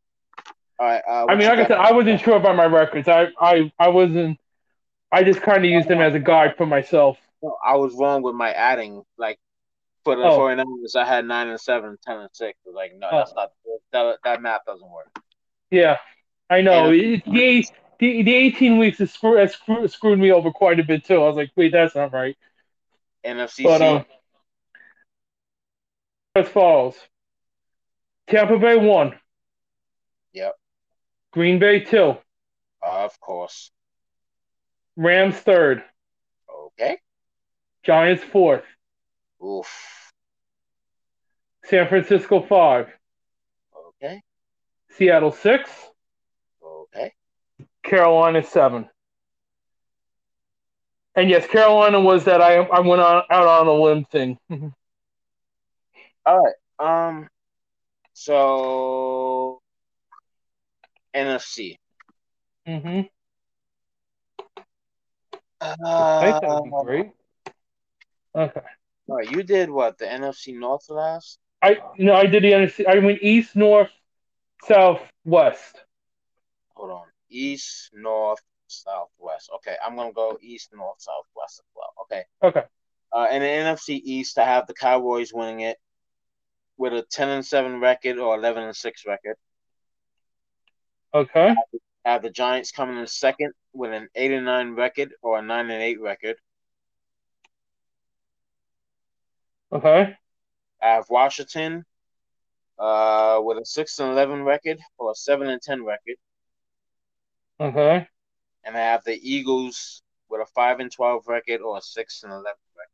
All 0.78 0.86
right. 0.88 1.01
Uh, 1.09 1.26
I 1.28 1.34
mean, 1.36 1.47
like 1.47 1.57
I 1.57 1.63
said, 1.68 1.78
I 1.80 1.91
wasn't 1.93 2.22
sure 2.22 2.36
about 2.38 2.55
my 2.55 2.66
records. 2.66 3.07
I 3.07 3.30
I, 3.39 3.72
I 3.80 3.88
wasn't. 3.88 4.38
I 5.11 5.24
just 5.24 5.41
kind 5.41 5.66
of 5.66 5.72
used 5.72 5.88
them 5.88 5.99
as 5.99 6.13
a 6.13 6.20
guide 6.20 6.55
for 6.57 6.68
myself. 6.68 7.18
I 7.66 7.76
was 7.78 7.95
wrong 7.95 8.22
with 8.22 8.36
my 8.36 8.51
adding. 8.51 9.01
Like 9.18 9.39
for 10.03 10.16
the 10.16 10.22
Oh. 10.24 10.38
49ers, 10.38 10.95
I 10.95 11.05
had 11.05 11.26
nine 11.26 11.47
and 11.47 11.59
seven, 11.59 11.97
10 12.05 12.18
and 12.18 12.30
six. 12.34 12.59
I 12.66 12.70
was 12.70 12.76
like, 12.76 12.93
no, 12.95 13.07
Oh. 13.11 13.18
that's 13.18 13.34
not 13.34 13.51
that. 13.93 14.18
That 14.24 14.41
math 14.43 14.61
doesn't 14.68 14.88
work. 14.91 15.09
Yeah, 15.72 15.97
I 16.51 16.61
know. 16.61 16.91
And- 16.91 17.24
the, 17.26 17.66
the 17.99 18.22
the 18.24 18.36
eighteen 18.36 18.78
weeks 18.78 18.99
has, 18.99 19.11
screw, 19.13 19.47
screw, 19.47 19.88
screwed 19.88 20.20
me 20.20 20.32
over 20.32 20.51
quite 20.51 20.80
a 20.80 20.84
bit 20.84 21.03
too. 21.05 21.16
I 21.16 21.28
was 21.28 21.38
like, 21.38 21.49
wait, 21.55 21.72
that's 21.72 21.95
not 21.95 22.11
right. 22.13 22.38
NFC 23.26 23.63
But 23.63 23.82
um, 23.82 24.05
as 26.36 26.47
follows: 26.49 26.95
Tampa 28.28 28.57
Bay 28.59 28.76
one, 28.76 29.17
Yep. 30.34 30.53
Green 31.32 31.59
Bay 31.59 31.80
two, 31.82 32.17
of 32.82 33.19
course. 33.19 33.71
Rams 34.97 35.36
third, 35.36 35.84
Okay. 36.49 36.97
Giants 37.84 38.23
fourth, 38.23 38.63
Oof. 39.43 40.11
San 41.65 41.88
Francisco 41.88 42.41
five, 42.41 42.88
Okay. 43.89 44.21
Seattle 44.97 45.32
six, 45.32 45.69
Okay. 46.63 47.13
Carolina 47.84 48.43
seven. 48.43 48.89
And 51.16 51.30
yes, 51.30 51.47
Carolina 51.47 51.99
was 51.99 52.26
that 52.26 52.41
I 52.41 52.57
I 52.57 52.80
went 52.82 53.01
on 53.01 53.24
out 53.30 53.47
on 53.47 53.68
a 53.68 53.74
limb 53.74 54.05
thing. 54.05 54.38
All 56.26 56.43
right. 56.43 56.55
Um. 56.80 57.30
So 58.13 59.61
NFC. 61.16 61.78
mm-hmm. 62.68 63.01
Uh, 65.61 66.39
that 66.39 66.41
would 66.43 66.63
be 66.63 66.72
great. 66.84 67.11
Okay. 68.36 68.61
all 69.07 69.16
right, 69.16 69.32
you 69.32 69.43
did 69.43 69.70
what? 69.70 69.97
The 69.97 70.05
NFC 70.05 70.53
North 70.57 70.89
last? 70.89 71.39
I 71.61 71.78
no, 71.97 72.13
I 72.13 72.26
did 72.26 72.43
the 72.43 72.51
NFC. 72.51 72.86
I 72.86 72.99
went 72.99 73.20
east, 73.22 73.55
north, 73.55 73.89
south, 74.68 75.01
west. 75.24 75.82
Hold 76.76 76.91
on. 76.91 77.05
East, 77.30 77.91
North, 77.93 78.41
Southwest. 78.68 79.49
Okay, 79.55 79.76
I'm 79.86 79.95
gonna 79.95 80.11
go 80.11 80.38
East, 80.41 80.72
North, 80.74 81.01
Southwest 81.01 81.59
as 81.59 81.66
well. 81.76 81.93
Okay. 82.03 82.24
Okay. 82.43 82.63
Uh, 83.11 83.28
in 83.32 83.41
the 83.41 83.47
NFC 83.47 84.01
East, 84.03 84.38
I 84.38 84.45
have 84.45 84.68
the 84.68 84.74
Cowboys 84.74 85.34
winning 85.34 85.61
it 85.61 85.78
with 86.78 86.93
a 86.93 87.01
10 87.01 87.30
and 87.30 87.45
7 87.45 87.80
record 87.80 88.18
or 88.18 88.36
11 88.36 88.63
and 88.63 88.76
6 88.76 89.05
record. 89.07 89.38
Okay. 91.13 91.55
I 92.05 92.11
have 92.11 92.22
the 92.22 92.30
Giants 92.30 92.72
coming 92.72 92.97
in 92.97 93.07
second 93.07 93.53
with 93.74 93.93
an 93.93 94.09
8 94.16 94.32
and 94.32 94.45
9 94.45 94.76
record 94.76 95.13
or 95.22 95.39
a 95.39 95.41
9 95.41 95.70
and 95.70 95.82
8 95.82 96.01
record. 96.01 96.36
Okay. 99.72 100.16
I 100.82 100.88
have 100.88 101.09
Washington 101.09 101.86
uh, 102.78 103.39
with 103.43 103.57
a 103.57 103.66
6 103.66 103.99
and 103.99 104.11
11 104.11 104.43
record 104.43 104.80
or 104.97 105.11
a 105.11 105.16
7 105.16 105.47
and 105.47 105.61
10 105.61 105.86
record. 105.86 106.16
Okay. 107.59 108.07
And 108.66 108.76
I 108.76 108.80
have 108.80 109.03
the 109.03 109.18
Eagles 109.22 110.01
with 110.30 110.41
a 110.41 110.45
5 110.53 110.80
and 110.80 110.91
12 110.91 111.28
record 111.28 111.61
or 111.61 111.78
a 111.78 111.82
6 111.82 112.24
and 112.24 112.32
11 112.32 112.45
record. 112.76 112.91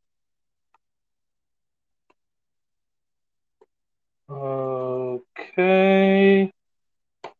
Okay. 5.48 6.52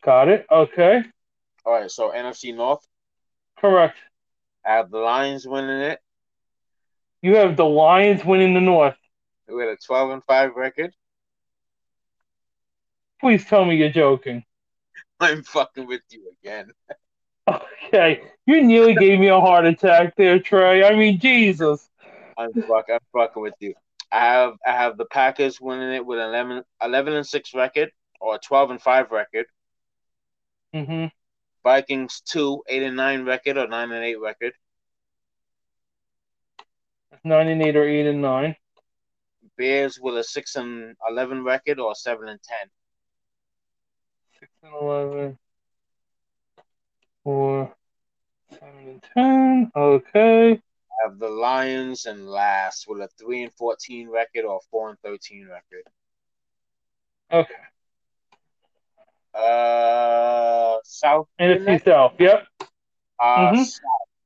Got 0.03 0.28
it. 0.28 0.47
Okay. 0.51 1.03
All 1.64 1.74
right, 1.74 1.91
so 1.91 2.11
NFC 2.11 2.55
North, 2.55 2.85
Correct. 3.59 3.97
I 4.66 4.72
have 4.72 4.91
the 4.91 4.99
Lions 4.99 5.47
winning 5.47 5.80
it 5.80 6.01
You 7.20 7.37
have 7.37 7.57
the 7.57 7.64
Lions 7.64 8.24
winning 8.24 8.55
the 8.55 8.61
North. 8.61 8.97
We 9.47 9.61
had 9.62 9.70
a 9.70 9.76
12 9.76 10.11
and 10.11 10.24
5 10.24 10.57
record. 10.57 10.93
Please 13.20 13.45
tell 13.45 13.64
me 13.64 13.76
you're 13.76 13.91
joking. 13.91 14.45
I'm 15.20 15.45
fucking 15.45 15.87
with 15.87 16.03
you 16.11 16.33
again. 16.43 16.72
Okay. 17.49 18.22
You 18.47 18.62
nearly 18.62 18.95
gave 18.95 19.20
me 19.20 19.28
a 19.28 19.40
heart 19.40 19.66
attack 19.66 20.14
there, 20.16 20.38
Trey. 20.38 20.84
I 20.84 20.95
mean, 20.97 21.18
Jesus. 21.18 21.88
I'm 22.36 22.53
fuck, 22.62 22.86
I'm 22.93 22.99
fucking 23.12 23.43
with 23.43 23.55
you. 23.61 23.74
I 24.11 24.20
have 24.20 24.55
I 24.66 24.72
have 24.72 24.97
the 24.97 25.05
Packers 25.07 25.61
winning 25.61 25.93
it 25.93 26.05
with 26.05 26.18
an 26.18 26.28
11, 26.28 26.62
11 26.82 27.14
and 27.14 27.26
6 27.26 27.55
record 27.55 27.93
or 28.20 28.34
a 28.36 28.38
12 28.38 28.70
and 28.72 28.82
5 28.82 29.11
record. 29.11 29.47
Mm-hmm. 30.74 31.07
Vikings 31.62 32.22
2, 32.26 32.62
8 32.68 32.82
and 32.82 32.97
9 32.97 33.24
record 33.24 33.59
or 33.59 33.68
9 33.68 33.93
and 33.93 34.05
8 34.05 34.20
record. 34.20 34.53
Nine 37.24 37.49
and 37.49 37.62
eight 37.62 37.76
or 37.76 37.84
eight 37.84 38.07
and 38.07 38.20
nine. 38.20 38.57
Bears 39.57 39.99
with 40.01 40.16
a 40.18 40.24
6 40.24 40.57
and 40.57 40.97
11 41.09 41.45
record 41.45 41.78
or 41.78 41.95
7 41.95 42.28
and 42.28 42.40
10. 42.43 42.68
Six 44.40 44.53
and 44.64 44.74
eleven. 44.74 45.38
Four. 47.24 47.74
Seven 48.50 48.88
and 48.88 49.02
ten. 49.14 49.72
Okay. 49.76 50.52
I 50.52 51.08
have 51.08 51.18
the 51.18 51.28
Lions 51.28 52.06
and 52.06 52.28
last 52.28 52.86
with 52.88 53.00
a 53.00 53.08
3 53.18 53.44
and 53.44 53.52
14 53.54 54.08
record 54.08 54.44
or 54.44 54.60
4 54.70 54.90
and 54.90 54.98
13 55.00 55.48
record. 55.48 55.84
Okay. 57.32 57.54
Uh, 59.34 60.76
South. 60.84 61.28
NFC 61.40 61.82
South. 61.84 62.12
Yep. 62.18 62.46
Uh, 63.18 63.52
Mhm. 63.52 63.64
South. 63.64 63.80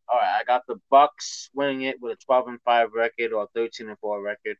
All 0.09 0.19
right, 0.21 0.39
I 0.41 0.45
got 0.45 0.63
the 0.67 0.81
Bucs 0.93 1.51
winning 1.55 1.83
it 1.83 2.01
with 2.01 2.13
a 2.13 2.25
12 2.25 2.49
and 2.49 2.63
5 2.63 2.93
record 2.93 3.33
or 3.33 3.49
13 3.55 3.89
and 3.89 3.99
4 3.99 4.21
record. 4.23 4.57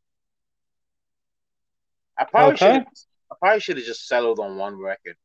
I 2.17 2.25
probably 2.25 2.55
Okay. 2.55 2.75
should 2.75 2.87
I 3.31 3.35
probably 3.41 3.61
should 3.61 3.77
have 3.77 3.87
just 3.87 4.07
settled 4.07 4.39
on 4.39 4.57
one 4.57 4.79
record. 4.79 5.17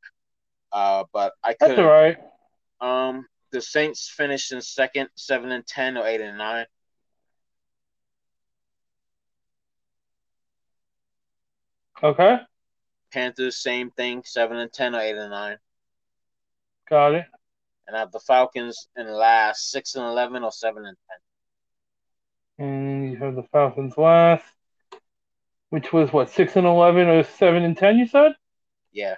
Uh, 0.71 1.03
but 1.13 1.33
I 1.43 1.53
couldn't. 1.53 1.79
all 1.79 1.85
right. 1.91 2.17
Um, 2.81 3.27
the 3.51 3.61
Saints 3.61 4.09
finished 4.09 4.51
in 4.51 4.61
second, 4.61 5.09
7 5.15 5.51
and 5.51 5.65
10 5.65 5.97
or 5.97 6.05
8 6.05 6.21
and 6.21 6.37
9. 6.37 6.65
Okay. 12.03 12.37
Panthers 13.13 13.57
same 13.57 13.91
thing, 13.91 14.23
7 14.25 14.57
and 14.57 14.73
10 14.73 14.95
or 14.95 15.01
8 15.01 15.15
and 15.15 15.31
9. 15.31 15.57
Got 16.89 17.13
it. 17.13 17.25
And 17.87 17.95
I 17.95 17.99
have 17.99 18.11
the 18.11 18.19
Falcons 18.19 18.87
in 18.97 19.07
last, 19.07 19.69
6 19.71 19.95
and 19.95 20.05
11 20.05 20.43
or 20.43 20.51
7 20.51 20.85
and 20.85 20.97
10. 21.09 21.17
And 22.61 23.11
you 23.11 23.17
have 23.17 23.35
the 23.35 23.43
Falcons 23.51 23.97
last, 23.97 24.45
which 25.71 25.91
was 25.91 26.13
what 26.13 26.29
six 26.29 26.55
and 26.55 26.67
eleven 26.67 27.07
or 27.07 27.23
seven 27.23 27.63
and 27.63 27.75
ten. 27.75 27.97
You 27.97 28.05
said. 28.05 28.33
Yeah. 28.91 29.15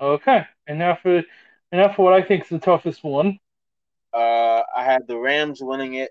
Okay. 0.00 0.44
And 0.66 0.78
now 0.78 0.98
for 1.00 1.22
and 1.80 1.94
for 1.94 2.04
what 2.04 2.14
I 2.14 2.22
think 2.22 2.44
is 2.44 2.48
the 2.50 2.58
toughest 2.58 3.02
one. 3.02 3.38
Uh, 4.12 4.62
I 4.76 4.84
had 4.84 5.08
the 5.08 5.18
Rams 5.18 5.60
winning 5.60 5.94
it, 5.94 6.10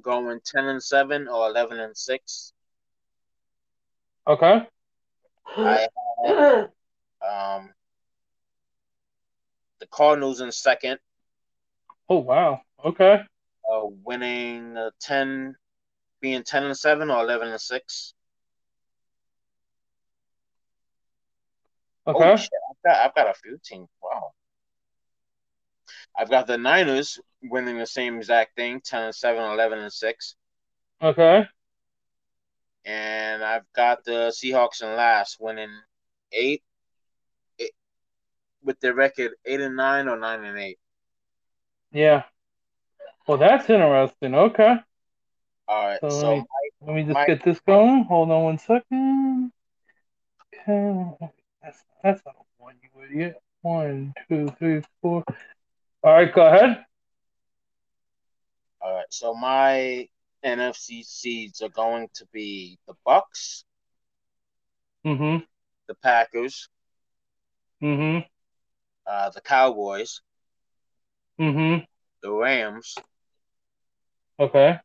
going 0.00 0.40
10 0.44 0.64
and 0.64 0.82
7 0.82 1.28
or 1.28 1.48
11 1.48 1.78
and 1.78 1.94
6. 1.94 2.52
Okay. 4.26 4.66
I 5.58 5.86
had 6.24 6.68
um, 7.20 7.70
the 9.78 9.86
Cardinals 9.90 10.40
in 10.40 10.50
second, 10.50 10.98
Oh 12.08 12.18
wow. 12.20 12.62
Okay. 12.84 13.20
uh, 13.70 13.80
winning 14.04 14.76
uh, 14.76 14.90
10, 15.00 15.54
being 16.20 16.42
10 16.44 16.64
and 16.64 16.76
7 16.76 17.10
or 17.10 17.22
11 17.22 17.48
and 17.48 17.60
6. 17.60 18.14
Okay. 22.06 22.32
Oh, 22.32 22.36
shit. 22.36 22.50
I've 22.70 22.82
got, 22.84 23.04
I've 23.06 23.14
got 23.14 23.30
a 23.30 23.34
few 23.34 23.58
teams. 23.62 23.88
Wow. 24.02 24.25
I've 26.16 26.30
got 26.30 26.46
the 26.46 26.56
Niners 26.56 27.18
winning 27.42 27.78
the 27.78 27.86
same 27.86 28.16
exact 28.16 28.56
thing 28.56 28.80
10 28.80 29.02
and 29.02 29.14
7, 29.14 29.42
11 29.42 29.78
and 29.78 29.92
6. 29.92 30.36
Okay. 31.02 31.46
And 32.84 33.44
I've 33.44 33.70
got 33.74 34.04
the 34.04 34.32
Seahawks 34.34 34.82
in 34.82 34.96
last 34.96 35.36
winning 35.40 35.70
8, 36.32 36.62
eight 37.58 37.72
with 38.62 38.80
their 38.80 38.94
record 38.94 39.32
8 39.44 39.60
and 39.60 39.76
9 39.76 40.08
or 40.08 40.16
9 40.16 40.44
and 40.44 40.58
8. 40.58 40.78
Yeah. 41.92 42.22
Well, 43.26 43.38
that's 43.38 43.68
interesting. 43.68 44.34
Okay. 44.34 44.76
All 45.68 45.86
right. 45.86 45.98
So, 46.00 46.10
So, 46.10 46.28
let, 46.30 46.36
me, 46.38 46.44
let 46.82 46.94
me 46.96 47.02
just 47.02 47.14
my- 47.14 47.26
get 47.26 47.44
this 47.44 47.60
going. 47.60 48.04
Hold 48.04 48.30
on 48.30 48.42
one 48.44 48.58
second. 48.58 49.52
Okay. 50.54 51.30
That's, 51.62 51.78
that's 52.02 52.22
not 52.24 52.36
a 52.36 52.62
one, 52.62 52.76
you 52.82 53.02
idiot. 53.02 53.36
One, 53.62 54.14
two, 54.28 54.48
three, 54.58 54.82
four. 55.02 55.24
All 56.06 56.14
right, 56.14 56.34
go 56.34 56.46
ahead. 56.46 56.86
all 58.82 58.94
right. 58.94 59.06
So 59.10 59.34
my 59.34 60.08
NFC 60.44 61.02
seeds 61.04 61.62
are 61.62 61.68
going 61.70 62.08
to 62.14 62.26
be 62.32 62.78
the 62.86 62.94
Bucs, 63.06 63.64
Mm-hmm. 65.06 65.44
the 65.88 65.94
Packers, 65.96 66.68
Mm-hmm. 67.82 68.20
uh, 69.06 69.30
the 69.30 69.42
Cowboys, 69.42 70.22
Mm-hmm. 71.40 71.84
the 72.22 72.32
Rams, 72.32 73.04
Okay. 74.40 74.80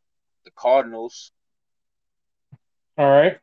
the 0.46 0.52
Cardinals, 0.52 1.32
All 2.98 3.10
right. 3.10 3.40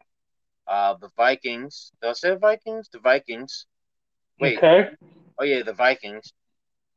uh, 0.68 0.94
the 1.00 1.08
Vikings. 1.16 1.92
Did 2.00 2.10
I 2.10 2.12
say 2.14 2.34
Vikings? 2.36 2.88
The 2.92 3.00
Vikings. 3.00 3.66
Wait. 4.40 4.64
Okay. 4.64 4.90
Oh 5.38 5.44
yeah, 5.44 5.62
the 5.62 5.72
Vikings, 5.74 6.32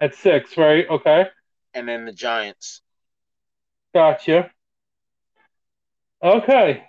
At 0.01 0.15
six, 0.15 0.57
right? 0.57 0.89
Okay. 0.89 1.27
and 1.75 1.87
then 1.87 2.05
the 2.05 2.11
Giants. 2.11 2.81
Gotcha. 3.93 4.49
Okay. 6.23 6.83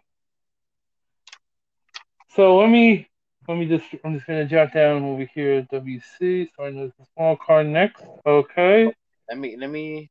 So 2.34 2.56
let 2.56 2.70
me 2.70 3.06
let 3.46 3.58
me 3.58 3.66
just 3.66 3.84
I'm 4.04 4.14
just 4.14 4.26
gonna 4.26 4.46
jot 4.46 4.72
down 4.72 5.02
over 5.02 5.28
here 5.34 5.66
WC. 5.70 6.48
So 6.56 6.64
I 6.64 6.70
know 6.70 6.86
the 6.86 7.06
small 7.14 7.36
card 7.36 7.66
next. 7.66 8.02
Okay. 8.24 8.90
Let 9.28 9.38
me 9.38 9.56
let 9.58 9.70
me 9.70 10.10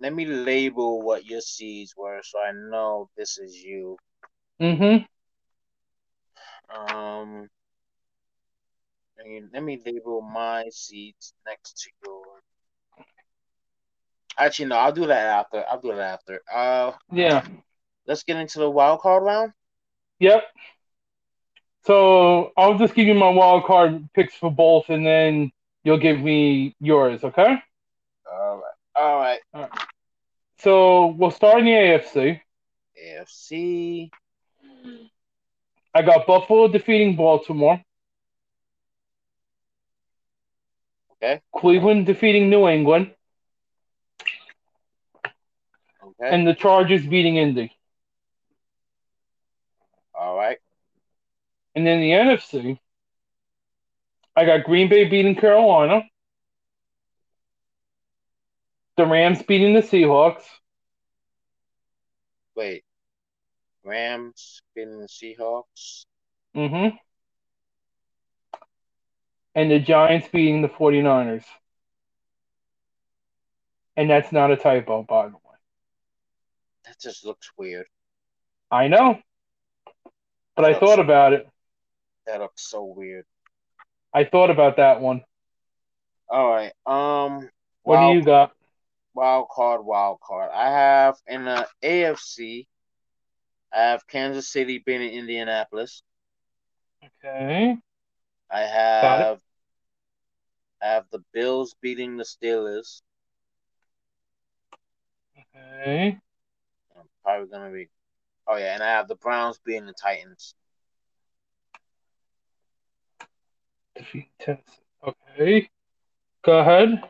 let 0.00 0.14
me 0.14 0.24
label 0.24 1.02
what 1.02 1.26
your 1.26 1.40
seeds 1.40 1.94
were 1.96 2.20
so 2.22 2.38
I 2.38 2.52
know 2.52 3.10
this 3.16 3.38
is 3.38 3.54
you. 3.54 3.96
Mm-hmm. 4.60 5.04
Um, 6.74 7.48
let 9.18 9.26
me, 9.26 9.42
let 9.52 9.62
me 9.62 9.80
label 9.84 10.20
my 10.20 10.64
seeds 10.70 11.34
next 11.46 11.78
to 11.82 11.90
yours. 12.04 12.42
Actually, 14.38 14.66
no, 14.68 14.76
I'll 14.76 14.92
do 14.92 15.06
that 15.06 15.26
after. 15.26 15.64
I'll 15.68 15.80
do 15.80 15.88
that 15.88 16.00
after. 16.20 16.40
Uh, 16.52 16.92
Yeah. 17.10 17.44
let's 18.06 18.22
get 18.22 18.36
into 18.36 18.58
the 18.58 18.70
wild 18.70 19.00
card 19.00 19.22
round. 19.22 19.52
Yep. 20.18 20.42
So 21.84 22.52
I'll 22.56 22.76
just 22.76 22.94
give 22.94 23.06
you 23.06 23.14
my 23.14 23.28
wild 23.30 23.64
card 23.64 24.08
picks 24.12 24.34
for 24.34 24.50
both, 24.50 24.88
and 24.90 25.06
then 25.06 25.52
you'll 25.84 25.98
give 25.98 26.20
me 26.20 26.74
yours. 26.80 27.22
Okay. 27.24 27.56
All 28.30 28.62
right, 29.20 29.38
all 29.52 29.60
right. 29.60 29.70
So 30.58 31.08
we'll 31.08 31.30
start 31.30 31.58
in 31.60 31.66
the 31.66 31.72
AFC. 31.72 32.40
AFC. 32.98 34.10
I 35.94 36.02
got 36.02 36.26
Buffalo 36.26 36.66
defeating 36.68 37.14
Baltimore. 37.14 37.80
Okay. 41.22 41.40
Cleveland 41.54 42.06
defeating 42.06 42.50
New 42.50 42.68
England, 42.68 43.14
Okay. 46.02 46.30
and 46.30 46.46
the 46.46 46.54
Chargers 46.54 47.06
beating 47.06 47.36
Indy. 47.36 47.72
all 50.14 50.36
right. 50.36 50.58
And 51.74 51.86
then 51.86 52.00
the 52.00 52.10
NFC, 52.12 52.78
I 54.34 54.44
got 54.44 54.64
Green 54.64 54.88
Bay 54.88 55.04
beating 55.04 55.34
Carolina, 55.36 56.02
the 58.96 59.06
Rams 59.06 59.42
beating 59.42 59.74
the 59.74 59.80
Seahawks, 59.82 60.42
Wait. 62.56 62.84
Rams 63.84 64.60
beating 64.74 64.98
the 65.00 65.06
Seahawks. 65.08 66.06
mm-hmm. 66.56 66.96
And 69.56 69.70
the 69.70 69.78
Giants 69.78 70.28
beating 70.30 70.60
the 70.60 70.68
49ers. 70.68 71.42
And 73.96 74.10
that's 74.10 74.30
not 74.30 74.50
a 74.50 74.56
typo, 74.56 75.02
by 75.02 75.28
the 75.28 75.32
way. 75.32 75.40
That 76.84 77.00
just 77.00 77.24
looks 77.24 77.50
weird. 77.56 77.86
I 78.70 78.88
know, 78.88 79.18
but 80.54 80.66
I 80.66 80.78
thought 80.78 81.00
about 81.00 81.32
it. 81.32 81.48
That 82.26 82.40
looks 82.40 82.68
so 82.68 82.84
weird. 82.84 83.24
I 84.12 84.24
thought 84.24 84.50
about 84.50 84.76
that 84.76 85.00
one. 85.00 85.24
All 86.28 86.48
right. 86.48 86.72
Um. 86.84 87.48
What 87.84 87.96
wild, 87.96 88.12
do 88.12 88.18
you 88.18 88.24
got? 88.24 88.52
Wild 89.14 89.48
card. 89.48 89.84
Wild 89.84 90.18
card. 90.20 90.50
I 90.52 90.70
have 90.70 91.16
in 91.26 91.44
the 91.44 91.66
AFC. 91.82 92.66
I 93.72 93.78
have 93.78 94.06
Kansas 94.06 94.48
City 94.48 94.82
beating 94.84 95.12
Indianapolis. 95.12 96.02
Okay. 97.24 97.76
I 98.50 98.60
have. 98.60 99.40
I 100.86 100.90
have 100.90 101.06
the 101.10 101.24
Bills 101.32 101.74
beating 101.80 102.16
the 102.16 102.24
Steelers. 102.24 103.02
Okay. 105.54 106.16
I'm 106.96 107.08
probably 107.24 107.48
gonna 107.48 107.72
be. 107.72 107.88
Oh 108.46 108.56
yeah, 108.56 108.74
and 108.74 108.82
I 108.82 108.90
have 108.90 109.08
the 109.08 109.16
Browns 109.16 109.58
beating 109.64 109.86
the 109.86 109.92
Titans. 109.92 110.54
Defeat 113.96 114.28
Tennessee. 114.38 114.62
Okay. 115.04 115.70
Go 116.44 116.60
ahead. 116.60 117.02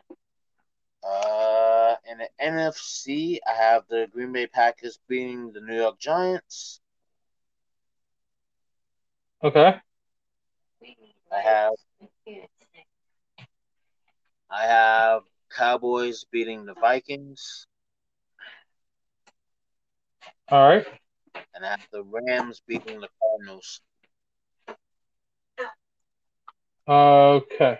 Uh, 1.03 1.95
in 2.09 2.17
the 2.17 2.29
NFC, 2.43 3.37
I 3.47 3.53
have 3.53 3.83
the 3.89 4.07
Green 4.11 4.31
Bay 4.31 4.47
Packers 4.47 4.97
beating 5.07 5.51
the 5.51 5.61
New 5.61 5.75
York 5.75 5.99
Giants. 5.99 6.81
Okay. 9.43 9.75
I 11.31 11.41
have 11.41 11.73
I 14.49 14.63
have 14.63 15.23
Cowboys 15.55 16.25
beating 16.31 16.65
the 16.65 16.73
Vikings, 16.73 17.67
All 20.49 20.67
right. 20.69 20.85
and 21.53 21.65
I 21.65 21.69
have 21.71 21.87
the 21.91 22.03
Rams 22.03 22.61
beating 22.67 23.01
the 23.01 23.09
Cardinals. 23.21 23.81
Okay. 26.87 27.79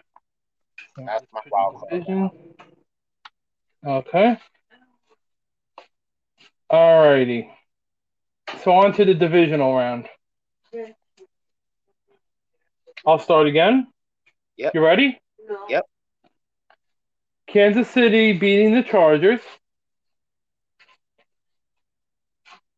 That's 0.97 1.25
my 1.31 1.41
wild 1.49 1.75
card. 1.75 1.89
Division. 1.91 2.31
Okay. 3.85 4.37
Alrighty. 6.69 7.49
So 8.63 8.71
on 8.73 8.91
to 8.93 9.05
the 9.05 9.13
divisional 9.13 9.73
round. 9.73 10.09
I'll 13.05 13.19
start 13.19 13.47
again. 13.47 13.87
Yep. 14.57 14.73
You 14.75 14.83
ready? 14.83 15.17
Yep. 15.69 15.85
Kansas 17.57 17.89
City 17.89 18.33
beating 18.33 18.75
the 18.75 18.83
Chargers. 18.83 19.39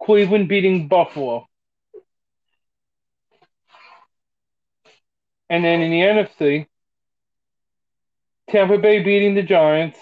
Cleveland 0.02 0.48
beating 0.48 0.88
Buffalo. 0.88 1.50
And 5.50 5.66
then 5.66 5.82
in 5.82 5.92
the 5.92 6.00
NFC, 6.00 6.68
Tampa 8.50 8.78
Bay 8.78 9.04
beating 9.04 9.36
the 9.36 9.44
Giants. 9.44 10.00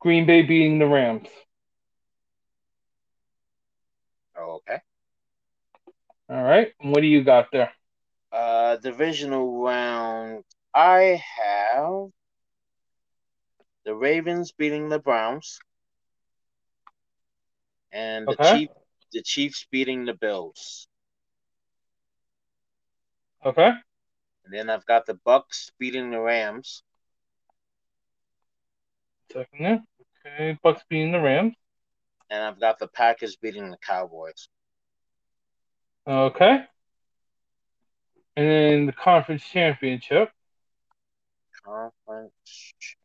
Green 0.00 0.26
Bay 0.26 0.42
beating 0.42 0.78
the 0.78 0.86
Rams. 0.86 1.28
Okay. 4.38 4.78
All 6.28 6.42
right. 6.42 6.74
What 6.82 7.00
do 7.00 7.06
you 7.06 7.24
got 7.24 7.46
there? 7.50 7.72
Uh, 8.30 8.76
divisional 8.76 9.62
round. 9.62 10.44
I 10.74 11.22
have 11.38 12.10
the 13.88 13.94
Ravens 13.94 14.52
beating 14.52 14.90
the 14.90 14.98
Browns, 14.98 15.60
and 17.90 18.28
the 18.28 18.32
Okay. 18.32 18.58
Chief, 18.58 18.68
the 19.12 19.22
Chiefs 19.22 19.66
beating 19.70 20.04
the 20.04 20.12
Bills. 20.12 20.86
Okay. 23.46 23.70
And 24.44 24.52
then 24.52 24.68
I've 24.68 24.84
got 24.84 25.06
the 25.06 25.14
Bucs 25.14 25.70
beating 25.78 26.10
the 26.10 26.20
Rams, 26.20 26.82
Second 29.32 29.64
there. 29.64 29.82
Okay. 30.26 30.58
Bucs 30.62 30.82
beating 30.90 31.12
the 31.12 31.20
Rams. 31.20 31.54
and 32.28 32.42
I've 32.42 32.60
got 32.60 32.78
the 32.78 32.88
Packers 32.88 33.36
beating 33.36 33.70
the 33.70 33.78
Cowboys. 33.78 34.50
Okay. 36.06 36.66
And 38.36 38.46
then 38.46 38.84
the 38.84 38.92
conference 38.92 39.44
championship. 39.44 40.30
conference 41.64 42.74
championships. 42.78 42.98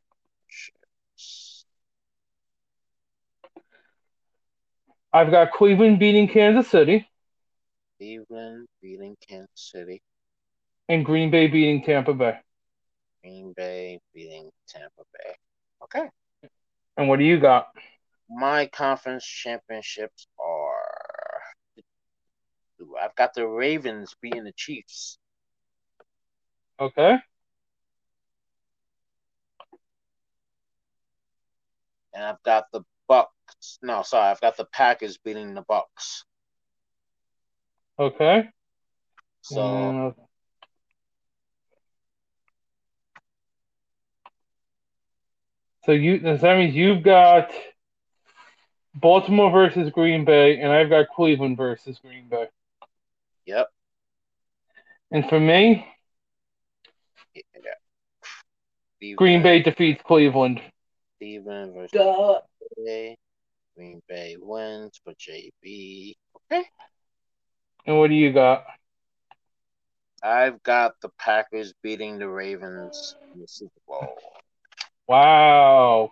I've 5.14 5.32
got 5.32 5.52
Cleveland 5.52 6.00
beating 6.00 6.28
Kansas 6.28 6.70
City 6.70 7.08
Cleveland 8.00 8.68
beating 8.82 9.16
Kansas 9.28 9.50
City. 9.72 10.02
and 10.90 11.06
Green 11.06 11.32
Bay 11.32 11.48
beating 11.48 11.84
Tampa 11.84 12.14
Bay. 12.14 12.40
Green 13.22 13.54
Bay 13.56 14.00
beating 14.14 14.50
Tampa 14.68 15.04
Bay. 15.14 15.36
Okay. 15.84 16.10
And 16.98 17.08
what 17.08 17.20
do 17.20 17.26
you 17.26 17.40
got? 17.40 17.68
My 18.30 18.66
conference 18.66 19.26
championships 19.26 20.28
are. 20.44 20.82
I've 23.02 23.16
got 23.16 23.34
the 23.34 23.48
Ravens 23.48 24.16
beating 24.22 24.44
the 24.44 24.52
Chiefs. 24.52 25.18
Okay. 26.80 27.18
and 32.14 32.24
I've 32.24 32.42
got 32.44 32.66
the 32.72 32.82
Bucs. 33.14 33.78
No, 33.82 34.02
sorry, 34.02 34.32
I've 34.32 34.42
got 34.42 34.58
the 34.58 34.66
Packers 34.66 35.18
beating 35.18 35.54
the 35.54 35.64
Bucs. 35.64 36.24
Okay. 38.00 38.50
So 39.42 39.58
Mm, 39.58 40.16
so 45.86 45.92
you 45.92 46.20
that 46.20 46.58
means 46.58 46.76
you've 46.76 47.04
got 47.04 47.52
Baltimore 48.96 49.52
versus 49.52 49.92
Green 49.92 50.26
Bay, 50.26 50.60
and 50.60 50.72
I've 50.72 50.90
got 50.90 51.10
Cleveland 51.10 51.58
versus 51.58 52.00
Green 52.00 52.28
Bay. 52.30 52.48
yep, 53.46 53.70
And 55.12 55.28
for 55.30 55.40
me, 55.40 55.86
yeah. 57.36 57.74
Green 59.16 59.44
Bay 59.44 59.62
defeats 59.62 60.02
Cleveland. 60.06 60.62
Cleveland 61.20 61.74
versus 61.74 61.92
Duh. 61.92 62.40
Green 62.76 62.86
Bay. 62.86 63.18
Green 63.76 64.02
Bay 64.08 64.38
wins 64.40 65.00
for 65.04 65.14
JB. 65.14 66.14
Okay, 66.52 66.64
And 67.86 67.98
what 67.98 68.10
do 68.10 68.16
you 68.16 68.32
got? 68.32 68.66
I've 70.22 70.62
got 70.64 70.94
the 71.02 71.10
Packers 71.20 71.74
beating 71.82 72.18
the 72.18 72.30
Ravens 72.30 73.16
in 73.34 73.42
the 73.42 73.48
Super 73.48 73.72
Bowl. 73.88 74.16
Wow. 75.08 76.12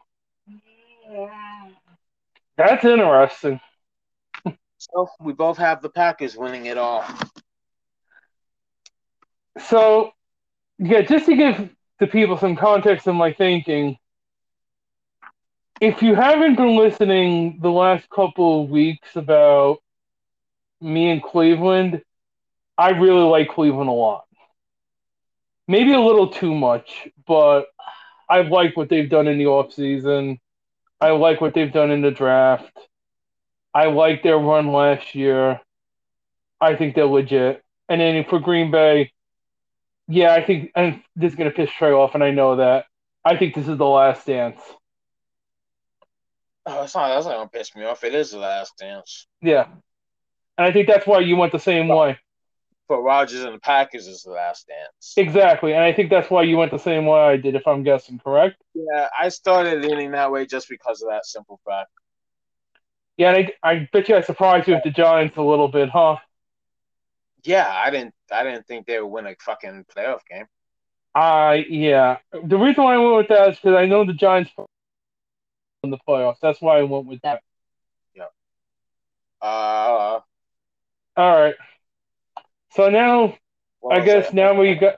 That's 2.58 2.84
interesting. 2.84 3.60
So 4.78 5.08
we 5.22 5.34
both 5.34 5.58
have 5.58 5.82
the 5.82 5.90
Packers 5.90 6.36
winning 6.36 6.66
it 6.66 6.78
all. 6.78 7.06
So, 9.68 10.12
yeah, 10.80 11.02
just 11.02 11.28
to 11.28 11.36
give 11.36 11.70
the 12.00 12.08
people 12.08 12.38
some 12.38 12.56
context 12.56 13.08
of 13.08 13.16
my 13.16 13.32
thinking, 13.32 13.98
if 15.82 16.04
you 16.04 16.14
haven't 16.14 16.56
been 16.56 16.78
listening 16.78 17.58
the 17.60 17.72
last 17.72 18.08
couple 18.12 18.64
of 18.64 18.70
weeks 18.70 19.16
about 19.16 19.80
me 20.80 21.10
and 21.10 21.24
Cleveland, 21.24 22.04
I 22.78 22.92
really 22.92 23.24
like 23.24 23.50
Cleveland 23.50 23.90
a 23.90 23.94
lot. 23.94 24.26
Maybe 25.68 25.92
a 25.94 26.00
little 26.00 26.28
too 26.28 26.54
much, 26.54 27.08
but 27.26 27.66
I 28.30 28.42
like 28.42 28.78
what 28.78 28.90
they've 28.90 29.10
done 29.10 29.28
in 29.28 29.40
the 29.40 29.46
offseason. 29.46 30.40
I 31.02 31.12
like 31.12 31.42
what 31.42 31.56
they've 31.56 31.74
done 31.74 31.90
in 31.90 32.02
the 32.02 32.12
draft. 32.12 32.78
I 33.74 33.88
like 33.88 34.22
their 34.22 34.38
run 34.38 34.68
last 34.72 35.16
year. 35.16 35.60
I 36.60 36.76
think 36.76 36.94
they're 36.94 37.06
legit. 37.06 37.64
And 37.90 38.00
then 38.00 38.24
for 38.30 38.40
Green 38.40 38.70
Bay, 38.70 39.12
yeah, 40.08 40.34
I 40.34 40.44
think 40.46 40.72
and 40.76 41.02
this 41.16 41.32
is 41.32 41.38
gonna 41.38 41.52
piss 41.52 41.72
Trey 41.72 41.92
off, 41.92 42.14
and 42.14 42.24
I 42.24 42.30
know 42.30 42.58
that. 42.58 42.86
I 43.26 43.36
think 43.36 43.56
this 43.56 43.68
is 43.68 43.78
the 43.78 43.86
last 43.86 44.28
dance. 44.28 44.60
Oh, 46.66 46.84
it's 46.84 46.96
not. 46.96 47.10
That's 47.10 47.26
not 47.26 47.36
gonna 47.36 47.50
piss 47.50 47.76
me 47.76 47.86
off. 47.86 48.04
It 48.04 48.14
is 48.14 48.32
the 48.32 48.40
last 48.40 48.78
dance 48.78 49.28
Yeah. 49.42 49.68
And 50.58 50.68
I 50.68 50.72
think 50.72 50.88
that's 50.88 51.08
why 51.08 51.20
you 51.20 51.36
went 51.36 51.52
the 51.52 51.60
same 51.60 51.88
way. 51.88 52.18
But 52.88 53.02
Rodgers 53.02 53.44
and 53.44 53.56
the 53.56 53.60
Packers. 53.60 54.08
Is 54.08 54.24
the 54.24 54.32
last 54.32 54.68
dance. 54.68 55.14
Exactly. 55.18 55.74
And 55.74 55.82
I 55.82 55.94
think 55.94 56.10
that's 56.10 56.30
why 56.30 56.44
you 56.44 56.58
went 56.58 56.72
the 56.72 56.78
same 56.78 57.06
way 57.06 57.20
I 57.20 57.38
did, 57.38 57.56
if 57.56 57.66
I'm 57.66 57.84
guessing, 57.84 58.20
correct? 58.20 58.62
Yeah, 58.74 59.08
I 59.18 59.30
started 59.30 59.84
leaning 59.84 60.12
that 60.12 60.32
way 60.32 60.46
just 60.46 60.68
because 60.70 61.02
of 61.02 61.10
that 61.10 61.26
simple 61.26 61.60
fact. 61.66 61.90
Yeah, 63.18 63.34
and 63.34 63.52
I, 63.64 63.70
I 63.72 63.90
bet 63.94 64.10
you 64.10 64.16
I 64.16 64.22
surprised 64.22 64.68
you 64.68 64.74
with 64.76 64.84
the 64.84 64.92
Giants 64.92 65.38
a 65.38 65.42
little 65.42 65.68
bit, 65.68 65.90
huh? 65.90 66.18
Yeah, 67.44 67.68
I 67.70 67.90
didn't. 67.90 68.14
I 68.32 68.44
didn't 68.44 68.68
think 68.68 68.86
they 68.86 69.00
would 69.00 69.08
win 69.08 69.26
a 69.26 69.36
fucking 69.40 69.86
playoff 69.96 70.20
game. 70.30 70.46
I 71.16 71.66
yeah. 71.70 72.18
The 72.32 72.58
reason 72.58 72.84
why 72.84 72.96
I 72.96 72.98
went 72.98 73.18
with 73.18 73.28
that 73.30 73.50
is 73.50 73.56
because 73.56 73.76
I 73.76 73.86
know 73.86 74.06
the 74.06 74.14
Giants 74.14 74.52
in 75.84 75.90
the 75.90 75.98
playoffs. 76.08 76.38
That's 76.42 76.62
why 76.62 76.78
I 76.80 76.84
went 76.84 77.06
with 77.08 77.22
that. 77.22 77.42
Yeah. 78.16 78.26
Uh, 79.42 80.20
All 81.18 81.42
right. 81.42 81.56
So 82.74 82.90
now 82.90 83.36
I 83.90 84.00
guess 84.02 84.28
that? 84.28 84.34
now 84.36 84.54
we 84.54 84.76
got 84.76 84.96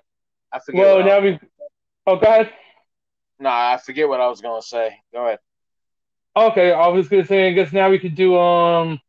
I 0.52 0.60
forget. 0.60 0.82
well 0.82 0.98
what 0.98 1.06
I- 1.06 1.08
now 1.08 1.20
we 1.22 1.40
oh 2.08 2.16
go 2.18 2.28
ahead. 2.28 2.52
No, 3.40 3.50
I 3.50 3.78
forget 3.84 4.08
what 4.08 4.22
I 4.22 4.28
was 4.28 4.42
gonna 4.42 4.62
say. 4.62 4.96
Go 5.12 5.26
ahead. 5.26 5.40
Okay, 6.36 6.72
I 6.72 6.88
was 6.88 7.08
gonna 7.08 7.26
say 7.26 7.48
I 7.48 7.52
guess 7.54 7.72
now 7.74 7.90
we 7.90 8.00
could 8.00 8.16
do 8.16 8.38
um 8.38 9.00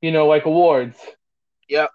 you 0.00 0.10
know 0.12 0.26
like 0.26 0.46
awards. 0.46 0.98
Yep. 1.68 1.90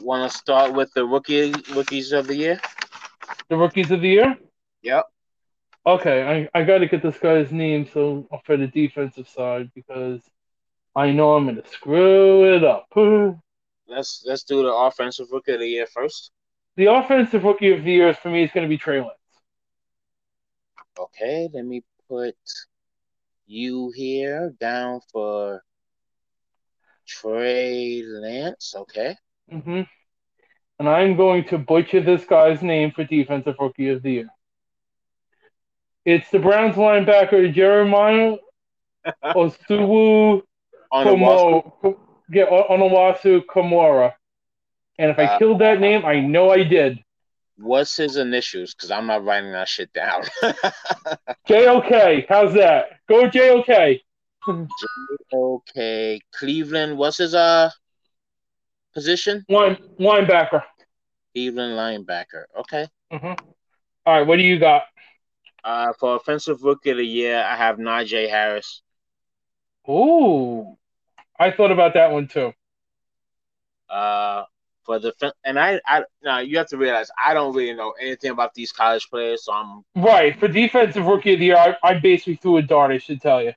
Want 0.00 0.30
to 0.30 0.36
start 0.38 0.72
with 0.72 0.92
the 0.94 1.04
rookie 1.04 1.52
rookies 1.74 2.12
of 2.12 2.26
the 2.26 2.36
year? 2.36 2.60
The 3.48 3.56
rookies 3.56 3.90
of 3.90 4.00
the 4.00 4.08
year? 4.08 4.38
Yep. 4.82 5.06
Okay, 5.86 6.48
I, 6.54 6.60
I 6.60 6.64
gotta 6.64 6.86
get 6.86 7.02
this 7.02 7.18
guy's 7.18 7.50
name 7.52 7.88
so 7.92 8.28
for 8.44 8.56
the 8.56 8.66
defensive 8.66 9.28
side 9.28 9.70
because 9.74 10.20
I 10.94 11.10
know 11.10 11.34
I'm 11.34 11.46
gonna 11.46 11.66
screw 11.66 12.54
it 12.54 12.64
up. 12.64 12.86
Let's 13.88 14.22
let's 14.24 14.44
do 14.44 14.62
the 14.62 14.72
offensive 14.72 15.26
rookie 15.32 15.54
of 15.54 15.58
the 15.60 15.66
year 15.66 15.86
first. 15.86 16.30
The 16.76 16.86
offensive 16.86 17.42
rookie 17.42 17.72
of 17.72 17.82
the 17.82 17.90
year 17.90 18.14
for 18.14 18.30
me 18.30 18.44
is 18.44 18.50
gonna 18.54 18.68
be 18.68 18.78
Trey 18.78 19.00
Lance. 19.00 19.10
Okay, 20.96 21.48
let 21.52 21.64
me 21.64 21.82
put 22.08 22.36
you 23.46 23.90
here 23.96 24.54
down 24.60 25.00
for 25.10 25.64
Trey 27.06 28.04
Lance. 28.06 28.74
Okay. 28.76 29.16
Mm-hmm. 29.52 29.82
And 30.78 30.88
I'm 30.88 31.16
going 31.16 31.44
to 31.46 31.58
butcher 31.58 32.00
this 32.00 32.24
guy's 32.24 32.62
name 32.62 32.92
for 32.92 33.04
defensive 33.04 33.56
rookie 33.58 33.88
of 33.88 34.02
the 34.02 34.12
year. 34.12 34.30
It's 36.04 36.30
the 36.30 36.38
Browns 36.38 36.76
linebacker 36.76 37.52
Jeremiah 37.52 38.36
Osuwu 39.24 40.42
On 40.92 41.06
the 41.06 41.14
wall. 41.14 41.76
Komo, 41.82 41.98
yeah, 42.32 42.46
Onawasu 42.46 43.44
Komora. 43.46 44.14
And 44.98 45.10
if 45.10 45.18
I 45.18 45.24
Uh, 45.24 45.38
killed 45.38 45.60
that 45.60 45.80
name, 45.80 46.04
I 46.04 46.20
know 46.20 46.50
I 46.50 46.62
did. 46.64 47.02
What's 47.56 47.96
his 47.96 48.16
initials? 48.16 48.74
Because 48.74 48.90
I'm 48.90 49.06
not 49.06 49.24
writing 49.24 49.52
that 49.52 49.68
shit 49.68 49.92
down. 49.92 50.22
JOK, 51.48 52.26
how's 52.28 52.54
that? 52.54 53.00
Go 53.08 53.28
JOK. 53.28 54.00
okay, 55.32 56.20
Cleveland. 56.34 56.96
What's 56.96 57.18
his 57.18 57.34
uh 57.34 57.70
position? 58.94 59.44
Line, 59.48 59.76
linebacker. 59.98 60.62
Cleveland 61.34 61.74
linebacker. 61.76 62.44
Okay. 62.58 62.86
hmm 63.10 63.26
All 63.26 63.36
right, 64.06 64.26
what 64.26 64.36
do 64.36 64.42
you 64.42 64.58
got? 64.58 64.82
Uh, 65.62 65.92
for 65.98 66.16
offensive 66.16 66.62
rookie 66.62 66.90
of 66.90 66.96
the 66.96 67.06
year, 67.06 67.42
I 67.42 67.56
have 67.56 67.76
Najee 67.76 68.28
Harris. 68.28 68.82
Ooh, 69.88 70.76
I 71.38 71.50
thought 71.50 71.72
about 71.72 71.94
that 71.94 72.12
one 72.12 72.28
too. 72.28 72.52
Uh, 73.88 74.44
for 74.84 74.98
the 74.98 75.12
and 75.44 75.58
I 75.58 75.80
I 75.86 76.04
now 76.22 76.38
you 76.38 76.56
have 76.58 76.68
to 76.68 76.76
realize 76.76 77.10
I 77.22 77.34
don't 77.34 77.54
really 77.54 77.74
know 77.74 77.92
anything 78.00 78.30
about 78.30 78.54
these 78.54 78.72
college 78.72 79.08
players, 79.10 79.44
so 79.44 79.52
I'm 79.52 79.82
Right, 79.96 80.38
for 80.38 80.48
defensive 80.48 81.04
rookie 81.06 81.34
of 81.34 81.40
the 81.40 81.46
year, 81.46 81.56
I, 81.56 81.76
I 81.82 81.98
basically 81.98 82.36
threw 82.36 82.58
a 82.58 82.62
dart, 82.62 82.92
I 82.92 82.98
should 82.98 83.20
tell 83.20 83.42
you. 83.42 83.52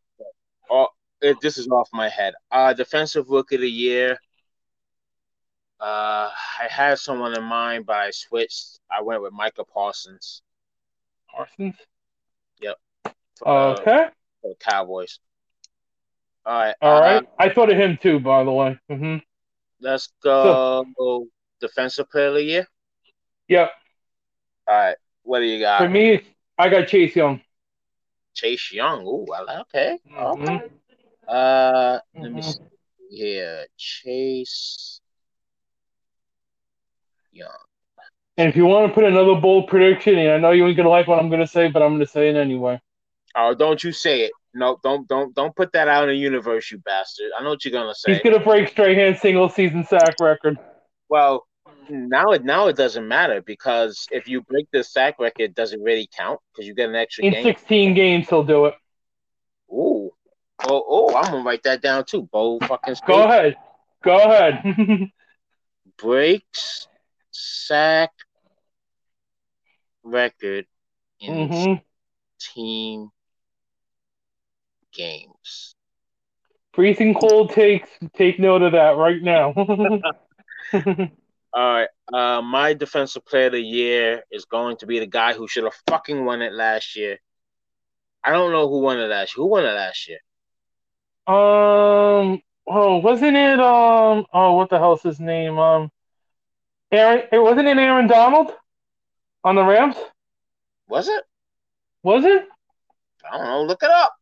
it, 1.21 1.37
this 1.41 1.57
is 1.57 1.67
off 1.69 1.89
my 1.93 2.09
head. 2.09 2.33
Uh, 2.51 2.73
defensive 2.73 3.29
rookie 3.29 3.55
of 3.55 3.61
the 3.61 3.69
year. 3.69 4.17
Uh, 5.79 6.29
I 6.61 6.67
had 6.69 6.99
someone 6.99 7.37
in 7.37 7.43
mind, 7.43 7.85
but 7.85 7.95
I 7.95 8.11
switched. 8.11 8.79
I 8.91 9.01
went 9.01 9.21
with 9.21 9.33
Micah 9.33 9.63
Parsons 9.63 10.41
Parsons. 11.33 11.75
For, 13.37 13.47
uh, 13.47 13.73
Okay. 13.79 14.05
for 14.41 14.49
the 14.49 14.55
Cowboys. 14.59 15.19
All 16.45 16.53
right. 16.53 16.75
All 16.81 16.99
right. 17.01 17.15
right. 17.15 17.29
I 17.39 17.49
thought 17.49 17.71
of 17.71 17.77
him 17.77 17.97
too, 18.01 18.19
by 18.19 18.43
the 18.43 18.51
way. 18.51 18.79
hmm 18.89 19.17
Let's 19.79 20.11
go 20.23 21.27
defensive 21.59 22.09
player 22.09 22.27
of 22.27 22.35
the 22.35 22.43
year. 22.43 22.67
Yep. 23.47 23.71
All 24.67 24.75
right. 24.75 24.95
What 25.23 25.39
do 25.39 25.45
you 25.45 25.59
got? 25.59 25.79
For 25.79 25.89
me, 25.89 26.21
I 26.57 26.69
got 26.69 26.87
Chase 26.87 27.15
Young. 27.15 27.41
Chase 28.33 28.71
Young. 28.71 29.05
Ooh, 29.05 29.25
well, 29.27 29.45
okay. 29.61 29.99
Mhm. 30.09 30.55
Okay. 30.55 30.69
Uh, 31.27 31.99
let 32.15 32.31
me 32.31 32.41
Mhm. 32.41 32.43
see 32.43 32.59
here. 33.09 33.65
Chase 33.77 35.01
Young. 37.31 37.49
And 38.37 38.49
if 38.49 38.55
you 38.55 38.65
want 38.65 38.87
to 38.87 38.93
put 38.93 39.03
another 39.03 39.35
bold 39.35 39.67
prediction, 39.67 40.17
and 40.17 40.31
I 40.31 40.37
know 40.37 40.51
you 40.51 40.65
ain't 40.67 40.75
gonna 40.75 40.89
like 40.89 41.07
what 41.07 41.19
I'm 41.19 41.29
gonna 41.29 41.47
say, 41.47 41.69
but 41.69 41.81
I'm 41.81 41.93
gonna 41.93 42.05
say 42.05 42.29
it 42.29 42.35
anyway. 42.35 42.81
Oh, 43.35 43.53
don't 43.55 43.83
you 43.83 43.91
say 43.91 44.21
it. 44.21 44.31
No, 44.53 44.77
don't 44.83 45.07
don't 45.07 45.33
don't 45.33 45.55
put 45.55 45.71
that 45.73 45.87
out 45.87 46.03
in 46.03 46.09
the 46.09 46.15
universe, 46.15 46.71
you 46.71 46.77
bastard. 46.79 47.31
I 47.37 47.43
know 47.43 47.49
what 47.49 47.65
you're 47.65 47.71
gonna 47.71 47.95
say. 47.95 48.13
He's 48.13 48.21
gonna 48.21 48.39
break 48.39 48.67
Strahan 48.69 49.15
single 49.15 49.49
season 49.49 49.83
sack 49.83 50.15
record. 50.19 50.57
Well, 51.09 51.47
now 51.89 52.31
it 52.31 52.43
now 52.43 52.67
it 52.67 52.75
doesn't 52.75 53.07
matter 53.07 53.41
because 53.41 54.07
if 54.11 54.27
you 54.27 54.41
break 54.41 54.67
the 54.71 54.83
sack 54.83 55.15
record, 55.19 55.55
does 55.55 55.73
it 55.73 55.79
really 55.81 56.07
count? 56.15 56.39
Because 56.51 56.67
you 56.67 56.75
get 56.75 56.89
an 56.89 56.95
extra 56.95 57.23
In 57.23 57.33
game. 57.33 57.43
16 57.43 57.93
games, 57.95 58.29
he'll 58.29 58.43
do 58.43 58.65
it. 58.65 58.75
Ooh. 59.71 60.11
Oh, 60.65 60.83
oh, 60.87 61.15
I'm 61.15 61.31
gonna 61.31 61.43
write 61.43 61.63
that 61.63 61.81
down 61.81 62.05
too. 62.05 62.29
Bold 62.31 62.63
fucking 62.65 62.95
Go 63.07 63.23
ahead. 63.23 63.57
Go 64.03 64.17
ahead. 64.17 64.63
Breaks 65.97 66.87
sack 67.31 68.11
record 70.03 70.65
in 71.19 71.49
hmm 71.49 71.73
team 72.39 73.09
games. 74.93 75.75
Freezing 76.73 77.13
cold 77.13 77.51
takes. 77.51 77.89
Take 78.15 78.39
note 78.39 78.61
of 78.63 78.71
that 78.71 78.97
right 78.97 79.21
now. 79.21 79.53
All 81.53 81.73
right. 81.73 81.87
Uh, 82.11 82.41
my 82.41 82.73
defensive 82.73 83.25
player 83.25 83.45
of 83.47 83.51
the 83.53 83.61
year 83.61 84.23
is 84.31 84.45
going 84.45 84.77
to 84.77 84.87
be 84.87 84.99
the 84.99 85.05
guy 85.05 85.33
who 85.33 85.47
should 85.47 85.65
have 85.65 85.75
fucking 85.87 86.25
won 86.25 86.41
it 86.41 86.51
last 86.51 86.95
year. 86.95 87.19
I 88.23 88.31
don't 88.31 88.51
know 88.51 88.67
who 88.67 88.79
won 88.79 88.99
it 88.99 89.07
last 89.07 89.35
year. 89.37 89.43
Who 89.43 89.49
won 89.51 89.65
it 89.65 89.73
last 89.73 90.07
year? 90.07 90.19
um. 91.27 92.41
Oh, 92.65 92.97
wasn't 92.97 93.35
it? 93.35 93.59
Um. 93.59 94.25
Oh, 94.33 94.53
what 94.53 94.69
the 94.69 94.79
hell's 94.79 95.03
his 95.03 95.19
name? 95.19 95.59
Um. 95.59 95.91
Aaron. 96.91 97.27
It 97.31 97.39
wasn't 97.39 97.67
it 97.67 97.77
Aaron 97.77 98.07
Donald 98.07 98.51
on 99.43 99.55
the 99.55 99.63
Rams? 99.63 99.95
Was 100.87 101.07
it? 101.07 101.23
Was 102.01 102.25
it? 102.25 102.45
I 103.29 103.37
don't 103.37 103.45
know. 103.47 103.63
Look 103.63 103.83
it 103.83 103.89
up. 103.89 104.13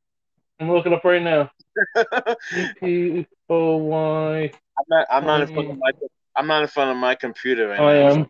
I'm 0.61 0.71
looking 0.71 0.93
up 0.93 1.03
right 1.03 1.21
now. 1.21 1.49
P 2.79 3.25
O 3.49 3.77
Y. 3.77 4.51
I'm 4.53 4.85
not. 4.87 5.07
I'm 5.09 5.25
not 5.25 5.41
in 5.41 5.47
front 5.47 5.71
of 5.71 5.77
my. 5.77 5.91
I'm 6.35 6.47
not 6.47 6.61
in 6.61 6.67
front 6.67 6.91
of 6.91 6.97
my 6.97 7.15
computer 7.15 7.67
right 7.67 7.79
I 7.79 7.93
now. 7.93 8.29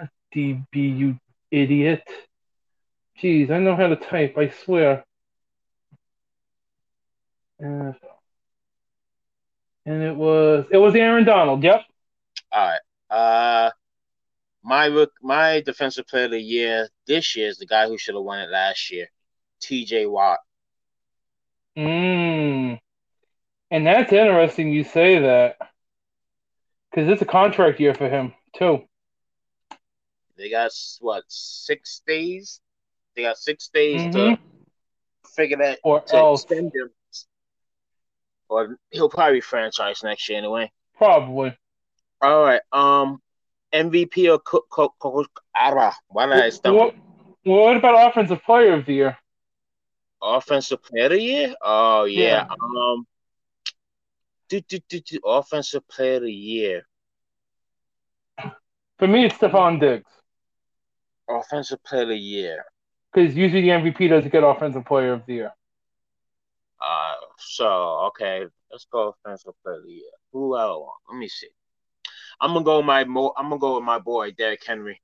am. 0.00 0.08
D 0.32 0.60
B 0.70 0.80
you 0.88 1.18
idiot. 1.50 2.02
Jeez, 3.22 3.50
I 3.50 3.58
know 3.58 3.76
how 3.76 3.88
to 3.88 3.96
type. 3.96 4.36
I 4.38 4.48
swear. 4.64 5.04
Uh, 7.62 7.92
and 9.84 10.02
it 10.02 10.16
was 10.16 10.66
it 10.70 10.78
was 10.78 10.94
Aaron 10.94 11.24
Donald. 11.24 11.62
Yep. 11.62 11.82
All 12.52 12.68
right. 12.68 12.80
Uh, 13.14 13.70
my 14.62 14.86
rook- 14.86 15.12
my 15.22 15.60
defensive 15.60 16.06
player 16.06 16.24
of 16.24 16.30
the 16.32 16.40
year 16.40 16.88
this 17.06 17.36
year 17.36 17.48
is 17.48 17.58
the 17.58 17.66
guy 17.66 17.86
who 17.86 17.98
should 17.98 18.14
have 18.14 18.24
won 18.24 18.40
it 18.40 18.50
last 18.50 18.90
year, 18.90 19.06
T.J. 19.60 20.06
Watt. 20.06 20.38
Mm. 21.76 22.80
And 23.70 23.86
that's 23.86 24.12
interesting 24.12 24.72
you 24.72 24.84
say 24.84 25.20
that. 25.20 25.56
Because 26.90 27.10
it's 27.10 27.22
a 27.22 27.26
contract 27.26 27.78
year 27.80 27.94
for 27.94 28.08
him, 28.08 28.32
too. 28.56 28.84
They 30.36 30.50
got 30.50 30.70
what 31.00 31.24
six 31.28 32.02
days? 32.06 32.60
They 33.14 33.22
got 33.22 33.38
six 33.38 33.68
days 33.68 34.02
Mhm. 34.02 34.12
to 34.12 34.38
figure 35.28 35.56
that 35.58 35.80
Or 35.82 36.00
to 36.00 36.16
else, 36.16 36.44
extend 36.44 36.72
him. 36.74 36.90
Or 38.48 38.78
he'll 38.90 39.08
probably 39.08 39.40
franchise 39.40 40.02
next 40.02 40.28
year 40.28 40.38
anyway. 40.38 40.70
probably. 40.96 41.56
All 42.22 42.42
right. 42.42 42.60
Um, 42.72 43.20
MVP 43.72 44.30
or 44.32 44.38
co- 44.38 44.64
co- 44.70 44.94
co- 44.98 45.26
why 46.08 46.26
did 46.26 46.34
I 46.34 46.48
stumble? 46.50 46.84
What, 46.84 46.94
what 47.44 47.76
about 47.76 48.10
Offensive 48.10 48.42
Player 48.44 48.74
of 48.74 48.86
the 48.86 48.94
Year? 48.94 49.18
Offensive 50.26 50.82
player 50.82 51.06
of 51.06 51.12
the 51.12 51.22
year? 51.22 51.54
Oh 51.62 52.04
yeah. 52.04 52.46
Yeah. 52.48 52.54
Um, 52.60 53.06
do, 54.48 54.60
do, 54.60 54.78
do, 54.88 55.00
do, 55.00 55.18
offensive 55.24 55.86
player 55.88 56.16
of 56.16 56.22
the 56.22 56.32
year. 56.32 56.82
For 58.98 59.06
me, 59.06 59.26
it's 59.26 59.36
Stefon 59.36 59.80
Diggs. 59.80 60.10
Offensive 61.28 61.82
player 61.84 62.02
of 62.02 62.08
the 62.08 62.16
year. 62.16 62.64
Because 63.12 63.34
usually 63.34 63.62
the 63.62 63.68
MVP 63.68 64.08
doesn't 64.08 64.30
get 64.30 64.44
Offensive 64.44 64.84
Player 64.84 65.14
of 65.14 65.26
the 65.26 65.34
Year. 65.34 65.52
Uh, 66.80 67.14
so 67.38 68.08
okay, 68.08 68.44
let's 68.70 68.86
go 68.92 69.14
offensive 69.24 69.54
player 69.62 69.78
of 69.78 69.84
the 69.84 69.92
year. 69.92 70.10
Who 70.32 70.56
else? 70.58 70.90
Let 71.10 71.18
me 71.18 71.28
see. 71.28 71.48
I'm 72.40 72.52
gonna 72.52 72.64
go 72.64 72.78
with 72.78 72.86
my 72.86 73.04
mo. 73.04 73.32
I'm 73.36 73.48
gonna 73.48 73.58
go 73.58 73.76
with 73.76 73.84
my 73.84 73.98
boy 73.98 74.32
Derrick 74.32 74.62
Henry. 74.66 75.00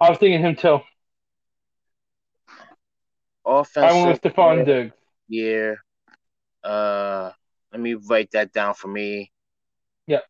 I 0.00 0.10
was 0.10 0.18
thinking 0.18 0.40
him, 0.40 0.56
too. 0.56 0.80
Offensive 3.44 3.90
I 3.90 3.92
went 3.92 4.22
with 4.22 4.34
Stefon 4.34 4.64
Diggs. 4.64 4.94
year. 5.28 5.78
Uh, 6.62 7.30
let 7.72 7.80
me 7.80 7.94
write 7.94 8.30
that 8.32 8.52
down 8.52 8.74
for 8.74 8.88
me. 8.88 9.30
Yeah. 10.06 10.20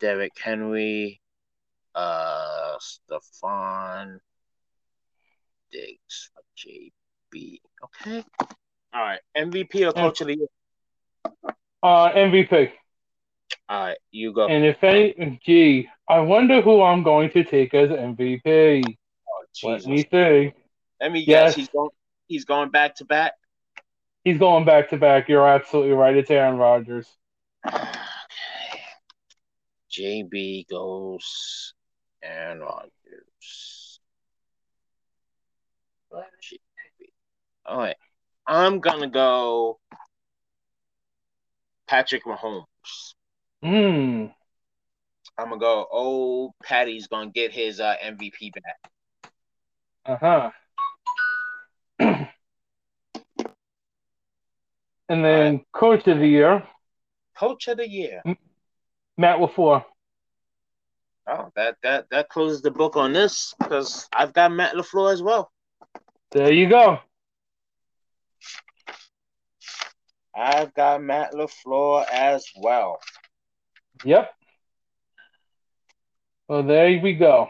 Derrick 0.00 0.32
Henry. 0.38 1.20
Uh, 1.94 2.76
Stefon 2.78 4.18
Diggs 5.70 6.30
for 6.34 6.42
JB. 6.58 7.60
Okay. 7.84 8.24
All 8.94 9.00
right. 9.00 9.20
MVP 9.36 9.88
or 9.88 9.92
coach 9.92 10.20
of 10.20 10.26
the 10.26 10.36
year? 10.36 10.48
Uh, 11.82 12.10
MVP. 12.10 12.72
All 13.68 13.86
right, 13.86 13.96
you 14.10 14.32
go. 14.32 14.46
And 14.48 14.64
if 14.64 14.82
any, 14.84 15.40
gee, 15.44 15.88
I 16.08 16.20
wonder 16.20 16.60
who 16.60 16.82
I'm 16.82 17.02
going 17.02 17.30
to 17.30 17.44
take 17.44 17.74
as 17.74 17.90
MVP. 17.90 18.82
Oh, 19.28 19.68
Let 19.68 19.86
me 19.86 20.06
see. 20.10 20.52
Let 21.02 21.10
me 21.10 21.24
Yes. 21.26 21.48
guess. 21.50 21.54
He's 21.56 21.68
going. 21.68 21.90
He's 22.28 22.44
going 22.44 22.70
back 22.70 22.94
to 22.96 23.04
back. 23.04 23.32
He's 24.24 24.38
going 24.38 24.64
back 24.64 24.90
to 24.90 24.96
back. 24.96 25.28
You're 25.28 25.46
absolutely 25.46 25.92
right. 25.92 26.16
It's 26.16 26.30
Aaron 26.30 26.56
Rodgers. 26.56 27.08
Okay. 27.68 28.80
JB 29.90 30.68
goes 30.68 31.74
Aaron 32.22 32.60
Rodgers. 32.60 34.00
All 37.66 37.78
right. 37.78 37.96
I'm 38.46 38.80
gonna 38.80 39.08
go 39.10 39.78
Patrick 41.86 42.24
Mahomes. 42.24 42.64
Hmm. 43.62 44.26
I'm 45.38 45.48
gonna 45.48 45.58
go. 45.58 45.86
Oh, 45.92 46.54
Patty's 46.62 47.06
gonna 47.08 47.30
get 47.30 47.52
his 47.52 47.78
uh, 47.80 47.96
MVP 48.02 48.52
back. 48.54 49.32
Uh 50.06 50.16
huh. 50.16 50.50
and 51.98 52.28
then 55.08 55.64
Coach 55.72 56.06
of 56.06 56.18
the 56.18 56.26
Year, 56.26 56.62
Coach 57.36 57.68
of 57.68 57.78
the 57.78 57.88
year. 57.88 58.22
Matt 59.16 59.38
LaFleur. 59.38 59.84
Oh, 61.26 61.52
that 61.54 61.76
that 61.82 62.06
that 62.10 62.28
closes 62.28 62.62
the 62.62 62.70
book 62.70 62.96
on 62.96 63.12
this 63.12 63.54
because 63.58 64.08
I've 64.12 64.32
got 64.32 64.52
Matt 64.52 64.74
LaFleur 64.74 65.12
as 65.12 65.22
well. 65.22 65.52
There 66.32 66.52
you 66.52 66.68
go. 66.68 66.98
I've 70.34 70.72
got 70.74 71.02
Matt 71.02 71.32
LaFleur 71.32 72.06
as 72.10 72.46
well. 72.56 72.98
Yep. 74.04 74.30
Well, 76.48 76.62
there 76.62 77.00
we 77.02 77.14
go. 77.14 77.48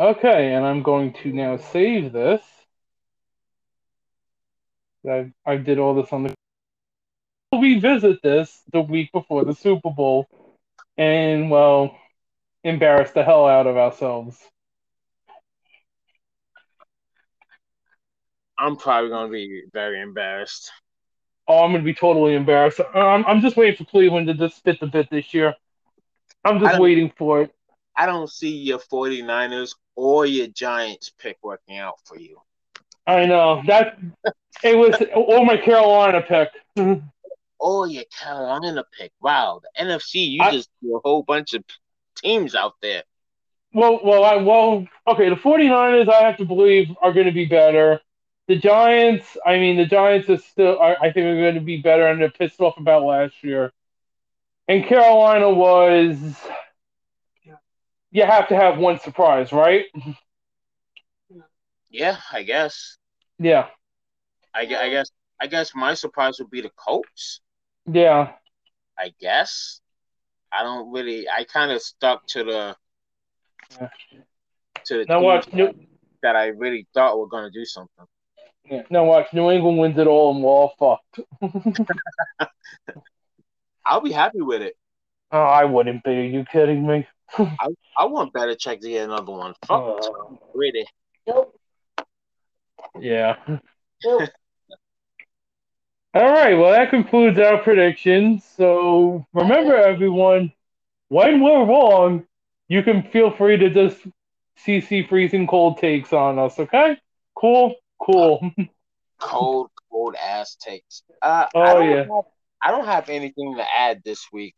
Okay, 0.00 0.54
and 0.54 0.64
I'm 0.64 0.82
going 0.82 1.12
to 1.22 1.30
now 1.30 1.58
save 1.58 2.10
this. 2.10 2.40
I 5.06 5.30
I 5.44 5.56
did 5.56 5.78
all 5.78 5.94
this 5.94 6.10
on 6.10 6.22
the. 6.22 6.34
We'll 7.52 7.60
revisit 7.60 8.22
this 8.22 8.62
the 8.72 8.80
week 8.80 9.12
before 9.12 9.44
the 9.44 9.54
Super 9.54 9.90
Bowl, 9.90 10.26
and 10.96 11.50
well, 11.50 11.98
embarrass 12.64 13.10
the 13.10 13.22
hell 13.22 13.46
out 13.46 13.66
of 13.66 13.76
ourselves. 13.76 14.38
I'm 18.58 18.76
probably 18.76 19.10
gonna 19.10 19.30
be 19.30 19.64
very 19.70 20.00
embarrassed. 20.00 20.72
Oh, 21.46 21.62
I'm 21.62 21.72
gonna 21.72 21.84
be 21.84 21.92
totally 21.92 22.36
embarrassed. 22.36 22.80
I'm 22.94 23.26
I'm 23.26 23.42
just 23.42 23.58
waiting 23.58 23.76
for 23.76 23.90
Cleveland 23.90 24.28
to 24.28 24.34
just 24.34 24.56
spit 24.56 24.80
the 24.80 24.86
bit 24.86 25.10
this 25.10 25.34
year. 25.34 25.54
I'm 26.42 26.58
just 26.58 26.80
waiting 26.80 27.12
for 27.18 27.42
it. 27.42 27.54
I 28.00 28.06
don't 28.06 28.30
see 28.30 28.56
your 28.56 28.78
49ers 28.78 29.74
or 29.94 30.24
your 30.24 30.46
Giants 30.46 31.10
pick 31.18 31.36
working 31.42 31.76
out 31.76 31.96
for 32.06 32.18
you. 32.18 32.40
I 33.06 33.26
know 33.26 33.60
that 33.66 33.98
it 34.64 34.74
was 34.76 34.96
or 35.14 35.44
my 35.44 35.58
Carolina 35.58 36.22
pick. 36.22 36.48
Or 37.58 37.86
your 37.88 38.04
Carolina 38.18 38.84
pick. 38.98 39.12
Wow, 39.20 39.60
the 39.62 39.84
NFC, 39.84 40.30
you 40.30 40.42
I- 40.42 40.50
just 40.50 40.70
threw 40.80 40.96
a 40.96 41.00
whole 41.00 41.22
bunch 41.22 41.52
of 41.52 41.62
teams 42.16 42.54
out 42.54 42.74
there. 42.80 43.02
Well, 43.74 44.00
well, 44.02 44.24
I 44.24 44.36
well, 44.36 44.86
okay. 45.06 45.28
The 45.28 45.36
49ers, 45.36 46.08
I 46.10 46.22
have 46.22 46.38
to 46.38 46.44
believe, 46.46 46.88
are 47.02 47.12
going 47.12 47.26
to 47.26 47.32
be 47.32 47.44
better. 47.44 48.00
The 48.48 48.56
Giants, 48.56 49.36
I 49.46 49.58
mean, 49.58 49.76
the 49.76 49.84
Giants 49.86 50.28
are 50.30 50.38
still, 50.38 50.80
I, 50.80 50.94
I 50.94 51.12
think, 51.12 51.26
are 51.26 51.36
going 51.40 51.54
to 51.54 51.60
be 51.60 51.76
better, 51.76 52.06
and 52.06 52.20
they're 52.20 52.30
pissed 52.30 52.60
off 52.60 52.78
about 52.78 53.04
last 53.04 53.34
year. 53.44 53.72
and 54.68 54.84
Carolina 54.86 55.50
was. 55.50 56.16
You 58.12 58.24
have 58.24 58.48
to 58.48 58.56
have 58.56 58.78
one 58.78 58.98
surprise, 59.00 59.52
right? 59.52 59.86
Yeah, 61.92 62.18
I 62.32 62.44
guess. 62.44 62.96
Yeah. 63.40 63.66
I, 64.54 64.60
I 64.60 64.90
guess. 64.90 65.10
I 65.40 65.48
guess 65.48 65.74
my 65.74 65.94
surprise 65.94 66.38
would 66.38 66.48
be 66.48 66.60
the 66.60 66.70
Colts. 66.76 67.40
Yeah. 67.90 68.34
I 68.96 69.12
guess. 69.20 69.80
I 70.52 70.62
don't 70.62 70.92
really. 70.92 71.26
I 71.28 71.42
kind 71.42 71.72
of 71.72 71.82
stuck 71.82 72.24
to 72.28 72.44
the 72.44 72.76
Yeah. 73.80 73.88
to 74.84 74.98
the 74.98 75.04
Now 75.06 75.20
watch 75.20 75.52
New, 75.52 75.74
that 76.22 76.36
I 76.36 76.46
really 76.48 76.86
thought 76.94 77.18
were 77.18 77.26
going 77.26 77.50
to 77.50 77.58
do 77.58 77.64
something. 77.64 78.06
yeah, 78.70 78.82
now 78.88 79.04
watch 79.04 79.32
New 79.32 79.50
England 79.50 79.78
wins 79.78 79.98
it 79.98 80.06
all 80.06 80.32
and 80.32 80.44
we're 80.44 80.50
all 80.50 80.74
fucked. 80.78 81.18
I'll 83.84 84.00
be 84.00 84.12
happy 84.12 84.42
with 84.42 84.62
it. 84.62 84.76
Oh, 85.32 85.40
I 85.42 85.64
wouldn't 85.64 86.04
be. 86.04 86.10
Are 86.12 86.22
you 86.22 86.44
kidding 86.44 86.86
me? 86.86 87.08
I 87.38 88.06
want 88.06 88.32
Belichick 88.32 88.80
to 88.80 88.88
get 88.88 89.04
another 89.04 89.32
one. 89.32 89.54
Fuck 89.66 89.82
Uh, 89.82 90.00
Tom 90.00 90.38
Brady. 90.54 90.84
yeah. 93.00 93.36
All 96.12 96.28
right. 96.28 96.54
Well, 96.54 96.72
that 96.72 96.90
concludes 96.90 97.38
our 97.38 97.58
predictions. 97.58 98.44
So 98.56 99.26
remember, 99.32 99.76
everyone, 99.76 100.52
when 101.08 101.40
we're 101.42 101.64
wrong, 101.64 102.24
you 102.68 102.82
can 102.82 103.02
feel 103.10 103.30
free 103.30 103.56
to 103.58 103.70
just 103.70 103.98
CC 104.64 105.08
freezing 105.08 105.46
cold 105.46 105.78
takes 105.78 106.12
on 106.12 106.38
us. 106.38 106.58
Okay? 106.58 106.96
Cool. 107.34 107.74
Cool. 108.00 108.50
Cold, 109.18 109.70
cold 109.92 110.14
ass 110.16 110.56
takes. 110.56 111.02
Uh, 111.20 111.44
Oh, 111.54 111.60
I 111.60 111.84
yeah. 111.90 111.96
Have, 111.96 112.24
I 112.62 112.70
don't 112.70 112.86
have 112.86 113.10
anything 113.10 113.56
to 113.56 113.64
add 113.70 114.00
this 114.02 114.26
week. 114.32 114.54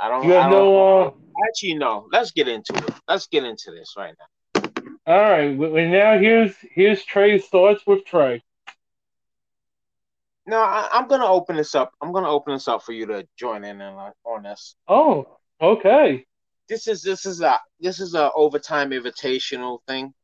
I 0.00 0.08
don't. 0.08 0.24
You 0.24 0.36
I 0.36 0.42
have 0.42 0.50
no. 0.50 1.02
Uh, 1.02 1.10
actually 1.48 1.74
no. 1.74 2.08
Let's 2.12 2.30
get 2.30 2.48
into 2.48 2.74
it. 2.74 2.94
Let's 3.08 3.26
get 3.26 3.44
into 3.44 3.70
this 3.70 3.94
right 3.96 4.14
now. 4.18 4.62
all 5.06 5.30
right. 5.30 5.56
Well, 5.56 5.72
now 5.72 6.18
here's 6.18 6.54
here's 6.72 7.04
Trey's 7.04 7.46
thoughts 7.46 7.82
with 7.86 8.04
Trey. 8.04 8.42
No, 10.46 10.58
I, 10.60 10.88
I'm 10.92 11.08
gonna 11.08 11.26
open 11.26 11.56
this 11.56 11.74
up. 11.74 11.92
I'm 12.00 12.12
gonna 12.12 12.30
open 12.30 12.54
this 12.54 12.68
up 12.68 12.82
for 12.82 12.92
you 12.92 13.06
to 13.06 13.26
join 13.36 13.64
in 13.64 13.80
on, 13.82 14.12
on 14.24 14.42
this. 14.44 14.76
Oh, 14.86 15.38
okay. 15.60 16.24
This 16.68 16.86
is 16.86 17.02
this 17.02 17.26
is 17.26 17.40
a 17.40 17.58
this 17.80 18.00
is 18.00 18.14
a 18.14 18.32
overtime 18.32 18.90
invitational 18.90 19.78
thing. 19.86 20.14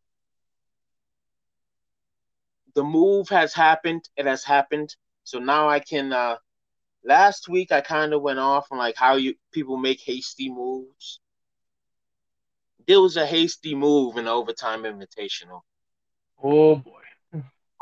The 2.75 2.85
move 2.85 3.29
has 3.29 3.55
happened. 3.55 4.09
It 4.16 4.27
has 4.27 4.45
happened. 4.45 4.95
So 5.25 5.39
now 5.39 5.68
I 5.68 5.81
can. 5.81 6.12
uh 6.12 6.37
Last 7.05 7.49
week 7.49 7.71
I 7.71 7.81
kind 7.83 8.15
of 8.15 8.23
went 8.23 8.39
off 8.39 8.69
on 8.71 8.79
like 8.79 8.97
how 8.97 9.17
you 9.17 9.35
people 9.53 9.77
make 9.77 10.01
hasty 10.01 10.51
moves. 10.51 11.21
There 12.87 13.01
was 13.01 13.17
a 13.17 13.27
hasty 13.27 13.75
move 13.75 14.17
in 14.17 14.25
the 14.27 14.31
overtime 14.31 14.83
invitational. 14.83 15.61
Oh 16.43 16.77
boy. 16.77 17.01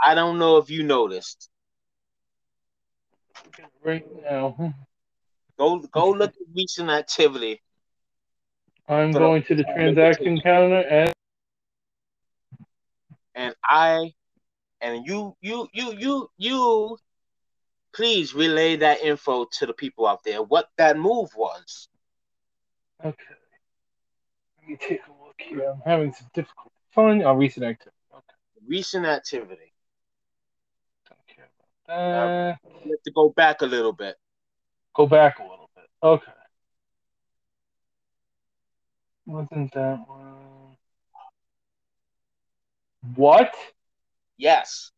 I 0.05 0.15
don't 0.15 0.39
know 0.39 0.57
if 0.57 0.71
you 0.71 0.83
noticed. 0.83 1.49
Right 3.85 4.07
now, 4.23 4.75
Go 5.59 5.79
go 5.81 6.11
look 6.11 6.31
at 6.31 6.37
recent 6.55 6.89
activity. 6.91 7.61
I'm 8.89 9.13
So- 9.13 9.19
going 9.21 9.43
to 9.45 9.55
the 9.55 9.65
transaction 9.65 10.41
counter 10.41 10.81
and 10.89 11.13
and 13.35 13.55
I 13.65 14.13
and 14.81 15.07
you 15.07 15.37
you 15.41 15.69
you 15.73 15.93
you 15.93 16.31
you 16.37 16.99
please 17.93 18.35
relay 18.35 18.77
that 18.77 19.03
info 19.03 19.47
to 19.53 19.67
the 19.67 19.73
people 19.73 20.07
out 20.07 20.25
there 20.25 20.43
what 20.43 20.69
that 20.79 20.97
move 20.97 21.31
was. 21.37 21.89
okay. 23.05 23.17
Let 24.61 24.69
me 24.69 24.77
take 24.77 25.01
a 25.07 25.25
look 25.27 25.41
here. 25.41 25.71
I'm 25.71 25.83
having 25.85 26.13
some 26.13 26.29
difficulty 26.35 26.71
finding 26.93 27.27
our 27.27 27.37
recent 27.37 27.67
activity. 27.67 27.97
Okay. 28.13 28.35
Recent 28.67 29.07
activity. 29.07 29.73
Don't 31.09 31.27
care 31.27 31.49
about 31.89 32.59
that. 32.63 32.85
You 32.85 32.93
have 32.93 33.03
to 33.03 33.11
go 33.13 33.31
back 33.31 33.63
a 33.63 33.67
little 33.67 33.93
bit. 33.93 34.17
Go 34.95 35.07
back 35.07 35.39
a 35.39 35.43
little 35.43 35.71
bit. 35.75 35.85
Okay. 36.03 36.33
Wasn't 39.27 39.73
that 39.73 40.01
one? 40.07 40.77
What? 43.15 43.55
Yes. 44.37 44.91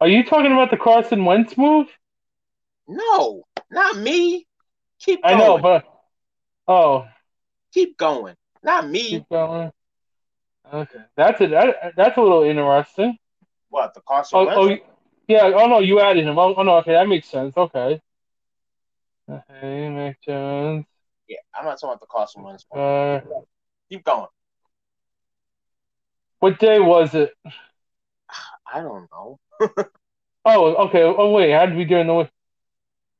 Are 0.00 0.08
you 0.08 0.24
talking 0.24 0.52
about 0.52 0.70
the 0.70 0.76
Carson 0.76 1.24
Wentz 1.24 1.56
move? 1.56 1.88
No, 2.88 3.44
not 3.70 3.96
me. 3.96 4.46
Keep 5.00 5.22
going. 5.22 5.34
I 5.34 5.38
know, 5.38 5.58
but 5.58 5.84
oh, 6.68 7.06
Keep 7.72 7.96
going. 7.96 8.34
Not 8.62 8.88
me. 8.88 9.08
keep 9.10 9.28
going. 9.28 9.70
Okay, 10.72 10.98
that's 11.16 11.40
a 11.40 11.46
that, 11.48 11.76
that's 11.96 12.16
a 12.16 12.20
little 12.20 12.42
interesting. 12.42 13.16
What 13.68 13.94
the 13.94 14.00
Carson 14.00 14.38
Oh, 14.38 14.44
Wentz? 14.46 14.82
oh, 14.84 14.94
yeah. 15.28 15.52
Oh 15.54 15.66
no, 15.66 15.80
you 15.80 16.00
added 16.00 16.24
him. 16.26 16.38
Oh, 16.38 16.54
oh 16.56 16.62
no, 16.62 16.76
okay, 16.78 16.92
that 16.92 17.08
makes 17.08 17.28
sense. 17.28 17.56
Okay. 17.56 18.00
Okay, 19.28 19.88
Mac 19.88 20.20
Jones. 20.22 20.84
Yeah, 21.28 21.38
I'm 21.54 21.64
not 21.64 21.80
talking 21.80 21.90
about 21.90 22.00
the 22.00 22.06
Carson 22.06 22.42
Wentz. 22.42 22.64
Uh, 22.70 23.20
Keep 23.90 24.04
going. 24.04 24.26
what 26.38 26.58
day 26.58 26.78
was 26.78 27.14
it? 27.14 27.32
I 28.72 28.80
don't 28.80 29.08
know. 29.10 29.38
Oh, 30.48 30.86
okay. 30.86 31.02
Oh 31.02 31.30
wait, 31.32 31.50
how 31.50 31.66
did 31.66 31.76
we 31.76 31.84
do 31.84 31.96
in 31.96 32.06
the? 32.06 32.30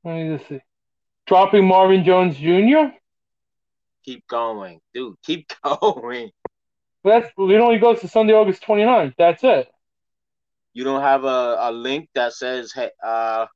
Let 0.05 0.15
me 0.15 0.37
just 0.37 0.49
see. 0.49 0.61
Dropping 1.27 1.67
Marvin 1.67 2.05
Jones 2.05 2.37
Jr. 2.37 2.95
Keep 4.05 4.29
going, 4.29 4.81
dude. 4.95 5.17
Keep 5.25 5.51
going. 5.81 6.31
That's 7.03 7.27
it. 7.27 7.61
Only 7.61 7.79
goes 7.79 8.01
to 8.01 8.09
Sunday, 8.09 8.33
August 8.33 8.63
29th. 8.63 9.15
That's 9.19 9.43
it. 9.43 9.69
You 10.73 10.85
don't 10.85 11.03
have 11.03 11.25
a, 11.25 11.57
a 11.61 11.73
link 11.73 12.09
that 12.15 12.33
says 12.33 12.73
hey 12.73 12.91
uh 13.03 13.47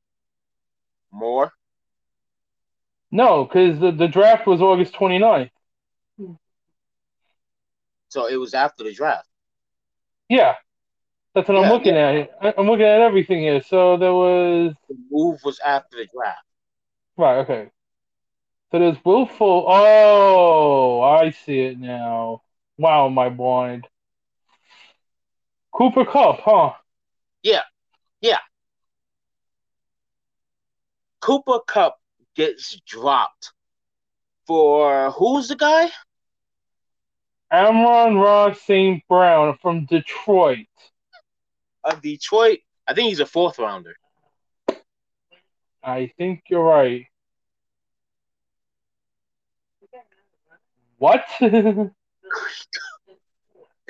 more. 1.12 1.52
No, 3.12 3.44
because 3.44 3.78
the, 3.78 3.92
the 3.92 4.08
draft 4.08 4.46
was 4.48 4.60
August 4.60 4.94
29th. 4.94 5.50
So 8.08 8.26
it 8.26 8.36
was 8.36 8.54
after 8.54 8.82
the 8.82 8.92
draft. 8.92 9.28
Yeah, 10.28 10.54
that's 11.34 11.48
what 11.48 11.58
I'm 11.58 11.64
Yeah, 11.64 11.68
looking 11.68 11.96
at. 11.96 12.30
I- 12.40 12.54
I'm 12.58 12.66
looking 12.66 12.86
at 12.86 13.00
everything 13.00 13.40
here. 13.40 13.62
So 13.62 13.96
there 13.96 14.12
was 14.14 14.74
The 14.88 14.96
move 15.10 15.40
was 15.44 15.58
after 15.60 15.96
the 15.98 16.06
draft. 16.12 16.44
right. 17.16 17.38
Okay. 17.38 17.70
So 18.70 18.78
there's 18.78 19.04
willful. 19.04 19.64
Oh, 19.68 21.00
I 21.02 21.30
see 21.30 21.60
it 21.60 21.78
now. 21.78 22.42
Wow, 22.78 23.08
my 23.08 23.28
blind. 23.28 23.86
Cooper 25.72 26.04
Kupp, 26.04 26.40
huh? 26.44 26.74
Yeah, 27.42 27.62
yeah. 28.20 28.38
Cooper 31.20 31.60
Kupp 31.66 32.00
gets 32.34 32.78
dropped 32.86 33.52
for 34.46 35.10
who's 35.12 35.48
the 35.48 35.56
guy? 35.56 35.90
Amon-Ra 37.52 38.52
St. 38.54 39.06
Brown 39.08 39.56
from 39.58 39.86
Detroit. 39.86 40.66
Uh, 41.84 41.94
Detroit. 41.96 42.58
I 42.86 42.94
think 42.94 43.08
he's 43.08 43.20
a 43.20 43.26
fourth 43.26 43.58
rounder. 43.58 43.96
I 45.82 46.12
think 46.18 46.42
you're 46.48 46.64
right. 46.64 47.06
What? 50.98 51.24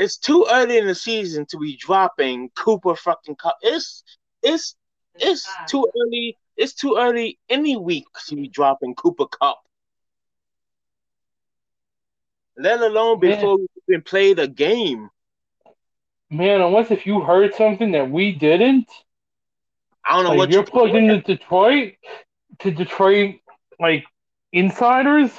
It's 0.01 0.17
too 0.17 0.47
early 0.51 0.79
in 0.79 0.87
the 0.87 0.95
season 0.95 1.45
to 1.51 1.59
be 1.59 1.77
dropping 1.77 2.49
Cooper 2.57 2.97
fucking 2.97 3.37
Kupp. 3.37 3.59
It's 3.61 4.03
it's 4.43 4.75
it's 5.17 5.47
too 5.69 5.87
early. 5.95 6.39
It's 6.57 6.73
too 6.73 6.97
early 6.99 7.39
any 7.51 7.77
week 7.77 8.07
to 8.29 8.35
be 8.35 8.49
dropping 8.49 8.95
Cooper 8.95 9.27
Kupp. 9.27 9.59
Let 12.57 12.81
alone 12.81 13.21
before 13.21 13.59
we 13.59 13.67
even 13.89 14.01
played 14.01 14.39
a 14.39 14.49
game. 14.49 15.11
Man, 16.31 16.61
unless 16.61 16.91
if 16.93 17.07
you 17.07 17.21
heard 17.21 17.55
something 17.55 17.91
that 17.93 18.09
we 18.09 18.33
didn't, 18.33 18.89
I 20.05 20.15
don't 20.15 20.25
know 20.25 20.31
like 20.31 20.39
what 20.39 20.51
you're 20.51 20.63
you 20.63 20.67
plugged 20.67 20.95
into 20.95 21.21
Detroit, 21.21 21.95
to 22.61 22.71
Detroit, 22.71 23.37
like 23.81 24.05
insiders. 24.53 25.33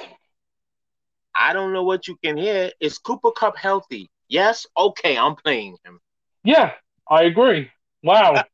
I 1.34 1.54
don't 1.54 1.72
know 1.72 1.82
what 1.82 2.06
you 2.08 2.16
can 2.22 2.36
hear. 2.36 2.70
Is 2.78 2.98
Cooper 2.98 3.30
Kupp 3.30 3.56
healthy? 3.56 4.10
Yes. 4.28 4.66
Okay, 4.76 5.16
I'm 5.16 5.34
playing 5.34 5.76
him. 5.84 5.98
Yeah, 6.44 6.72
I 7.08 7.22
agree. 7.24 7.70
Wow. 8.02 8.44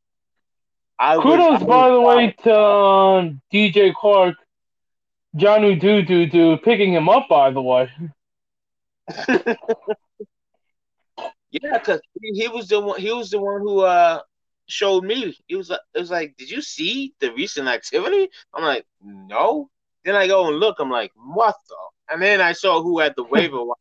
I 0.97 1.17
Kudos, 1.17 1.61
I 1.61 1.65
by 1.65 1.89
the 1.89 2.01
way, 2.01 2.35
to 2.43 2.55
um, 2.55 3.41
DJ 3.53 3.93
Clark, 3.93 4.35
Johnny 5.35 5.75
Doo 5.75 6.01
Doo 6.03 6.25
Doo, 6.25 6.57
picking 6.57 6.93
him 6.93 7.09
up, 7.09 7.27
by 7.29 7.51
the 7.51 7.61
way. 7.61 7.89
Yeah, 11.51 11.77
because 11.77 12.01
he, 12.21 12.41
he 12.41 12.47
was 12.47 12.67
the 12.67 12.79
one. 12.79 12.99
He 12.99 13.11
was 13.11 13.29
the 13.31 13.39
one 13.39 13.61
who 13.61 13.81
uh 13.81 14.21
showed 14.67 15.03
me. 15.03 15.35
He 15.47 15.55
was 15.55 15.69
like, 15.69 15.79
it 15.93 15.99
was 15.99 16.11
like, 16.11 16.35
did 16.37 16.49
you 16.49 16.61
see 16.61 17.13
the 17.19 17.33
recent 17.33 17.67
activity? 17.67 18.29
I'm 18.53 18.63
like, 18.63 18.85
no. 19.01 19.69
Then 20.05 20.15
I 20.15 20.27
go 20.27 20.47
and 20.47 20.57
look. 20.57 20.77
I'm 20.79 20.91
like, 20.91 21.11
what 21.15 21.55
the? 21.67 21.75
And 22.13 22.21
then 22.21 22.41
I 22.41 22.53
saw 22.53 22.81
who 22.81 22.99
had 22.99 23.13
the 23.15 23.23
waiver 23.31 23.63
wire, 23.63 23.75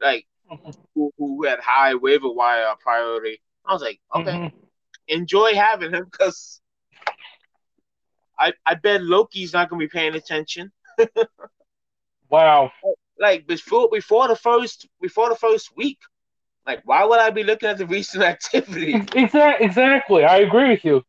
like 0.00 0.26
who, 0.94 1.12
who 1.18 1.44
had 1.44 1.60
high 1.60 1.94
waiver 1.94 2.30
wire 2.30 2.74
priority. 2.80 3.40
I 3.66 3.72
was 3.72 3.82
like, 3.82 4.00
okay, 4.14 4.30
mm-hmm. 4.30 4.56
enjoy 5.08 5.54
having 5.54 5.92
him 5.92 6.06
because 6.10 6.60
I 8.38 8.52
I 8.66 8.74
bet 8.74 9.02
Loki's 9.02 9.52
not 9.52 9.68
gonna 9.68 9.80
be 9.80 9.88
paying 9.88 10.14
attention. 10.14 10.72
wow. 12.30 12.72
Like 13.18 13.46
before 13.46 13.88
before 13.92 14.28
the 14.28 14.36
first 14.36 14.88
before 15.00 15.28
the 15.28 15.36
first 15.36 15.76
week, 15.76 15.98
like 16.66 16.80
why 16.84 17.04
would 17.04 17.20
I 17.20 17.30
be 17.30 17.44
looking 17.44 17.68
at 17.68 17.78
the 17.78 17.86
recent 17.86 18.22
activity? 18.34 18.94
Exactly. 19.14 19.66
Exactly. 19.66 20.24
I 20.24 20.38
agree 20.38 20.70
with 20.70 20.84
you. 20.84 21.02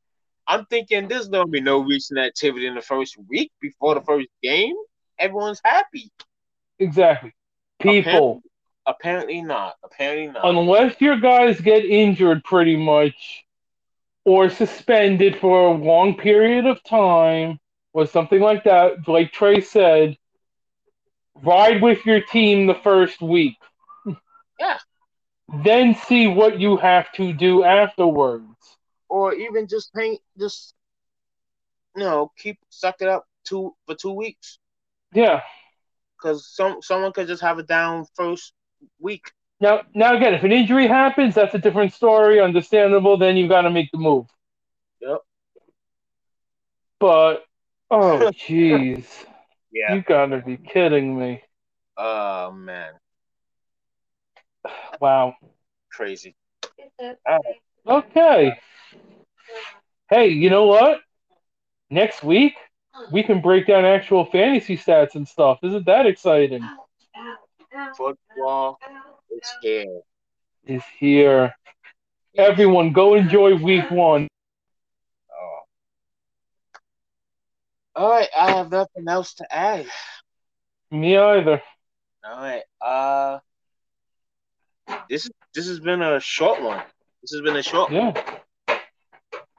I'm 0.48 0.66
thinking 0.66 1.08
there's 1.08 1.30
gonna 1.30 1.48
be 1.48 1.62
no 1.62 1.80
recent 1.80 2.20
activity 2.20 2.68
in 2.68 2.76
the 2.76 2.82
first 2.82 3.18
week 3.30 3.52
before 3.62 3.96
the 3.96 4.02
first 4.02 4.28
game. 4.42 4.76
Everyone's 5.20 5.62
happy. 5.64 6.12
Exactly. 6.80 7.34
People. 7.80 8.42
Apparently, 8.86 9.40
apparently 9.40 9.42
not. 9.42 9.76
Apparently 9.84 10.28
not. 10.28 10.46
Unless 10.46 11.00
your 11.00 11.20
guys 11.20 11.62
get 11.62 11.86
injured 11.86 12.44
pretty 12.44 12.76
much 12.76 13.46
or 14.26 14.50
suspended 14.50 15.38
for 15.40 15.68
a 15.68 15.72
long 15.72 16.16
period 16.18 16.66
of 16.66 16.84
time 16.84 17.60
or 17.94 18.06
something 18.06 18.40
like 18.40 18.64
that, 18.64 19.08
like 19.08 19.32
Trey 19.32 19.62
said, 19.62 20.18
ride 21.36 21.82
with 21.82 22.06
your 22.06 22.22
team 22.22 22.68
the 22.68 22.76
first 22.76 23.22
week. 23.22 23.58
Yeah. 24.60 24.78
Then 25.54 25.96
see 25.96 26.28
what 26.28 26.60
you 26.60 26.78
have 26.78 27.12
to 27.14 27.34
do 27.34 27.64
afterwards 27.64 28.46
or 29.12 29.34
even 29.34 29.68
just 29.68 29.94
paint, 29.94 30.22
just 30.40 30.74
you 31.96 32.04
know, 32.04 32.32
keep 32.38 32.58
suck 32.70 32.96
it 33.02 33.10
up 33.10 33.28
two 33.44 33.76
for 33.86 33.94
two 33.94 34.14
weeks. 34.14 34.58
Yeah, 35.14 35.42
because 36.18 36.48
some 36.48 36.82
someone 36.82 37.12
could 37.12 37.28
just 37.28 37.42
have 37.42 37.60
a 37.60 37.64
down 37.64 38.06
first 38.16 38.54
week. 39.00 39.32
Now, 39.60 39.82
now 39.94 40.16
again, 40.16 40.34
if 40.34 40.44
an 40.44 40.52
injury 40.52 40.88
happens, 40.88 41.36
that's 41.36 41.54
a 41.54 41.60
different 41.60 41.94
story. 41.94 42.40
Understandable. 42.40 43.18
Then 43.18 43.38
you've 43.38 43.50
got 43.50 43.62
to 43.62 43.70
make 43.70 43.92
the 43.92 44.00
move. 44.00 44.26
Yep. 45.02 45.20
But 47.00 47.44
oh, 47.92 48.32
jeez. 48.34 49.06
yeah. 49.72 49.94
You 49.94 50.02
gotta 50.02 50.40
be 50.40 50.56
kidding 50.56 51.20
me. 51.20 51.44
Oh 51.98 52.52
man. 52.52 52.94
Wow. 55.00 55.36
Crazy. 55.92 56.36
Okay. 57.88 58.54
Hey, 60.10 60.28
you 60.28 60.50
know 60.50 60.68
what? 60.68 61.00
Next 61.90 62.24
week 62.24 62.54
we 63.12 63.24
can 63.24 63.42
break 63.42 63.68
down 63.68 63.86
actual 63.86 64.26
fantasy 64.26 64.78
stats 64.78 65.16
and 65.16 65.28
stuff. 65.28 65.60
Isn't 65.64 65.86
that 65.86 66.06
exciting? 66.06 66.68
Football 67.98 68.80
is 69.32 69.50
here. 69.62 70.02
Is 70.66 70.84
here. 71.00 71.54
Everyone, 72.36 72.94
go 72.94 73.16
enjoy 73.16 73.56
week 73.56 73.90
one. 73.92 74.28
Oh. 75.34 75.60
All 77.96 78.10
right, 78.10 78.30
I 78.38 78.52
have 78.52 78.72
nothing 78.72 79.08
else 79.08 79.34
to 79.36 79.54
add. 79.54 79.86
Me 80.92 81.18
either. 81.18 81.62
All 82.24 82.38
right. 82.38 82.64
Uh, 82.82 83.40
this 85.10 85.26
is 85.26 85.32
this 85.54 85.68
has 85.68 85.80
been 85.80 86.02
a 86.02 86.20
short 86.20 86.62
one. 86.62 86.82
This 87.22 87.32
has 87.32 87.42
been 87.42 87.56
a 87.56 87.64
short. 87.64 87.92
Yeah. 87.92 88.12
One 88.12 88.42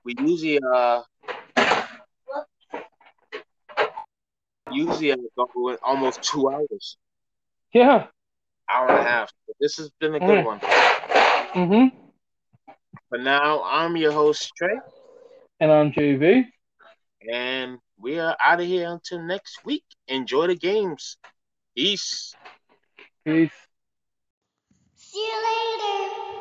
we 0.05 0.15
usually 0.19 0.61
uh 0.75 1.03
usually 4.71 5.13
I 5.13 5.17
go 5.37 5.79
almost 5.83 6.23
two 6.23 6.51
hours. 6.51 6.97
Yeah. 7.73 8.07
Hour 8.71 8.89
and 8.89 8.99
a 8.99 9.11
half. 9.11 9.33
But 9.47 9.57
this 9.61 9.77
has 9.77 9.91
been 10.01 10.15
a 10.15 10.21
good 10.21 10.45
mm. 10.45 10.45
one. 10.45 10.61
Mm-hmm. 10.61 11.97
But 13.11 13.21
now 13.21 13.63
I'm 13.65 13.97
your 13.97 14.13
host 14.13 14.51
Trey. 14.57 14.79
And 15.61 15.71
I'm 15.71 15.93
JV. 15.93 16.47
And 17.31 17.79
we 17.99 18.19
are 18.19 18.37
out 18.41 18.61
of 18.61 18.67
here 18.67 18.91
until 18.91 19.23
next 19.23 19.65
week. 19.65 19.85
Enjoy 20.09 20.49
the 20.49 20.57
games. 20.57 21.19
Peace. 21.77 22.35
Peace. 23.25 23.53
See 25.13 25.19
you 25.19 25.37
later. 25.45 26.32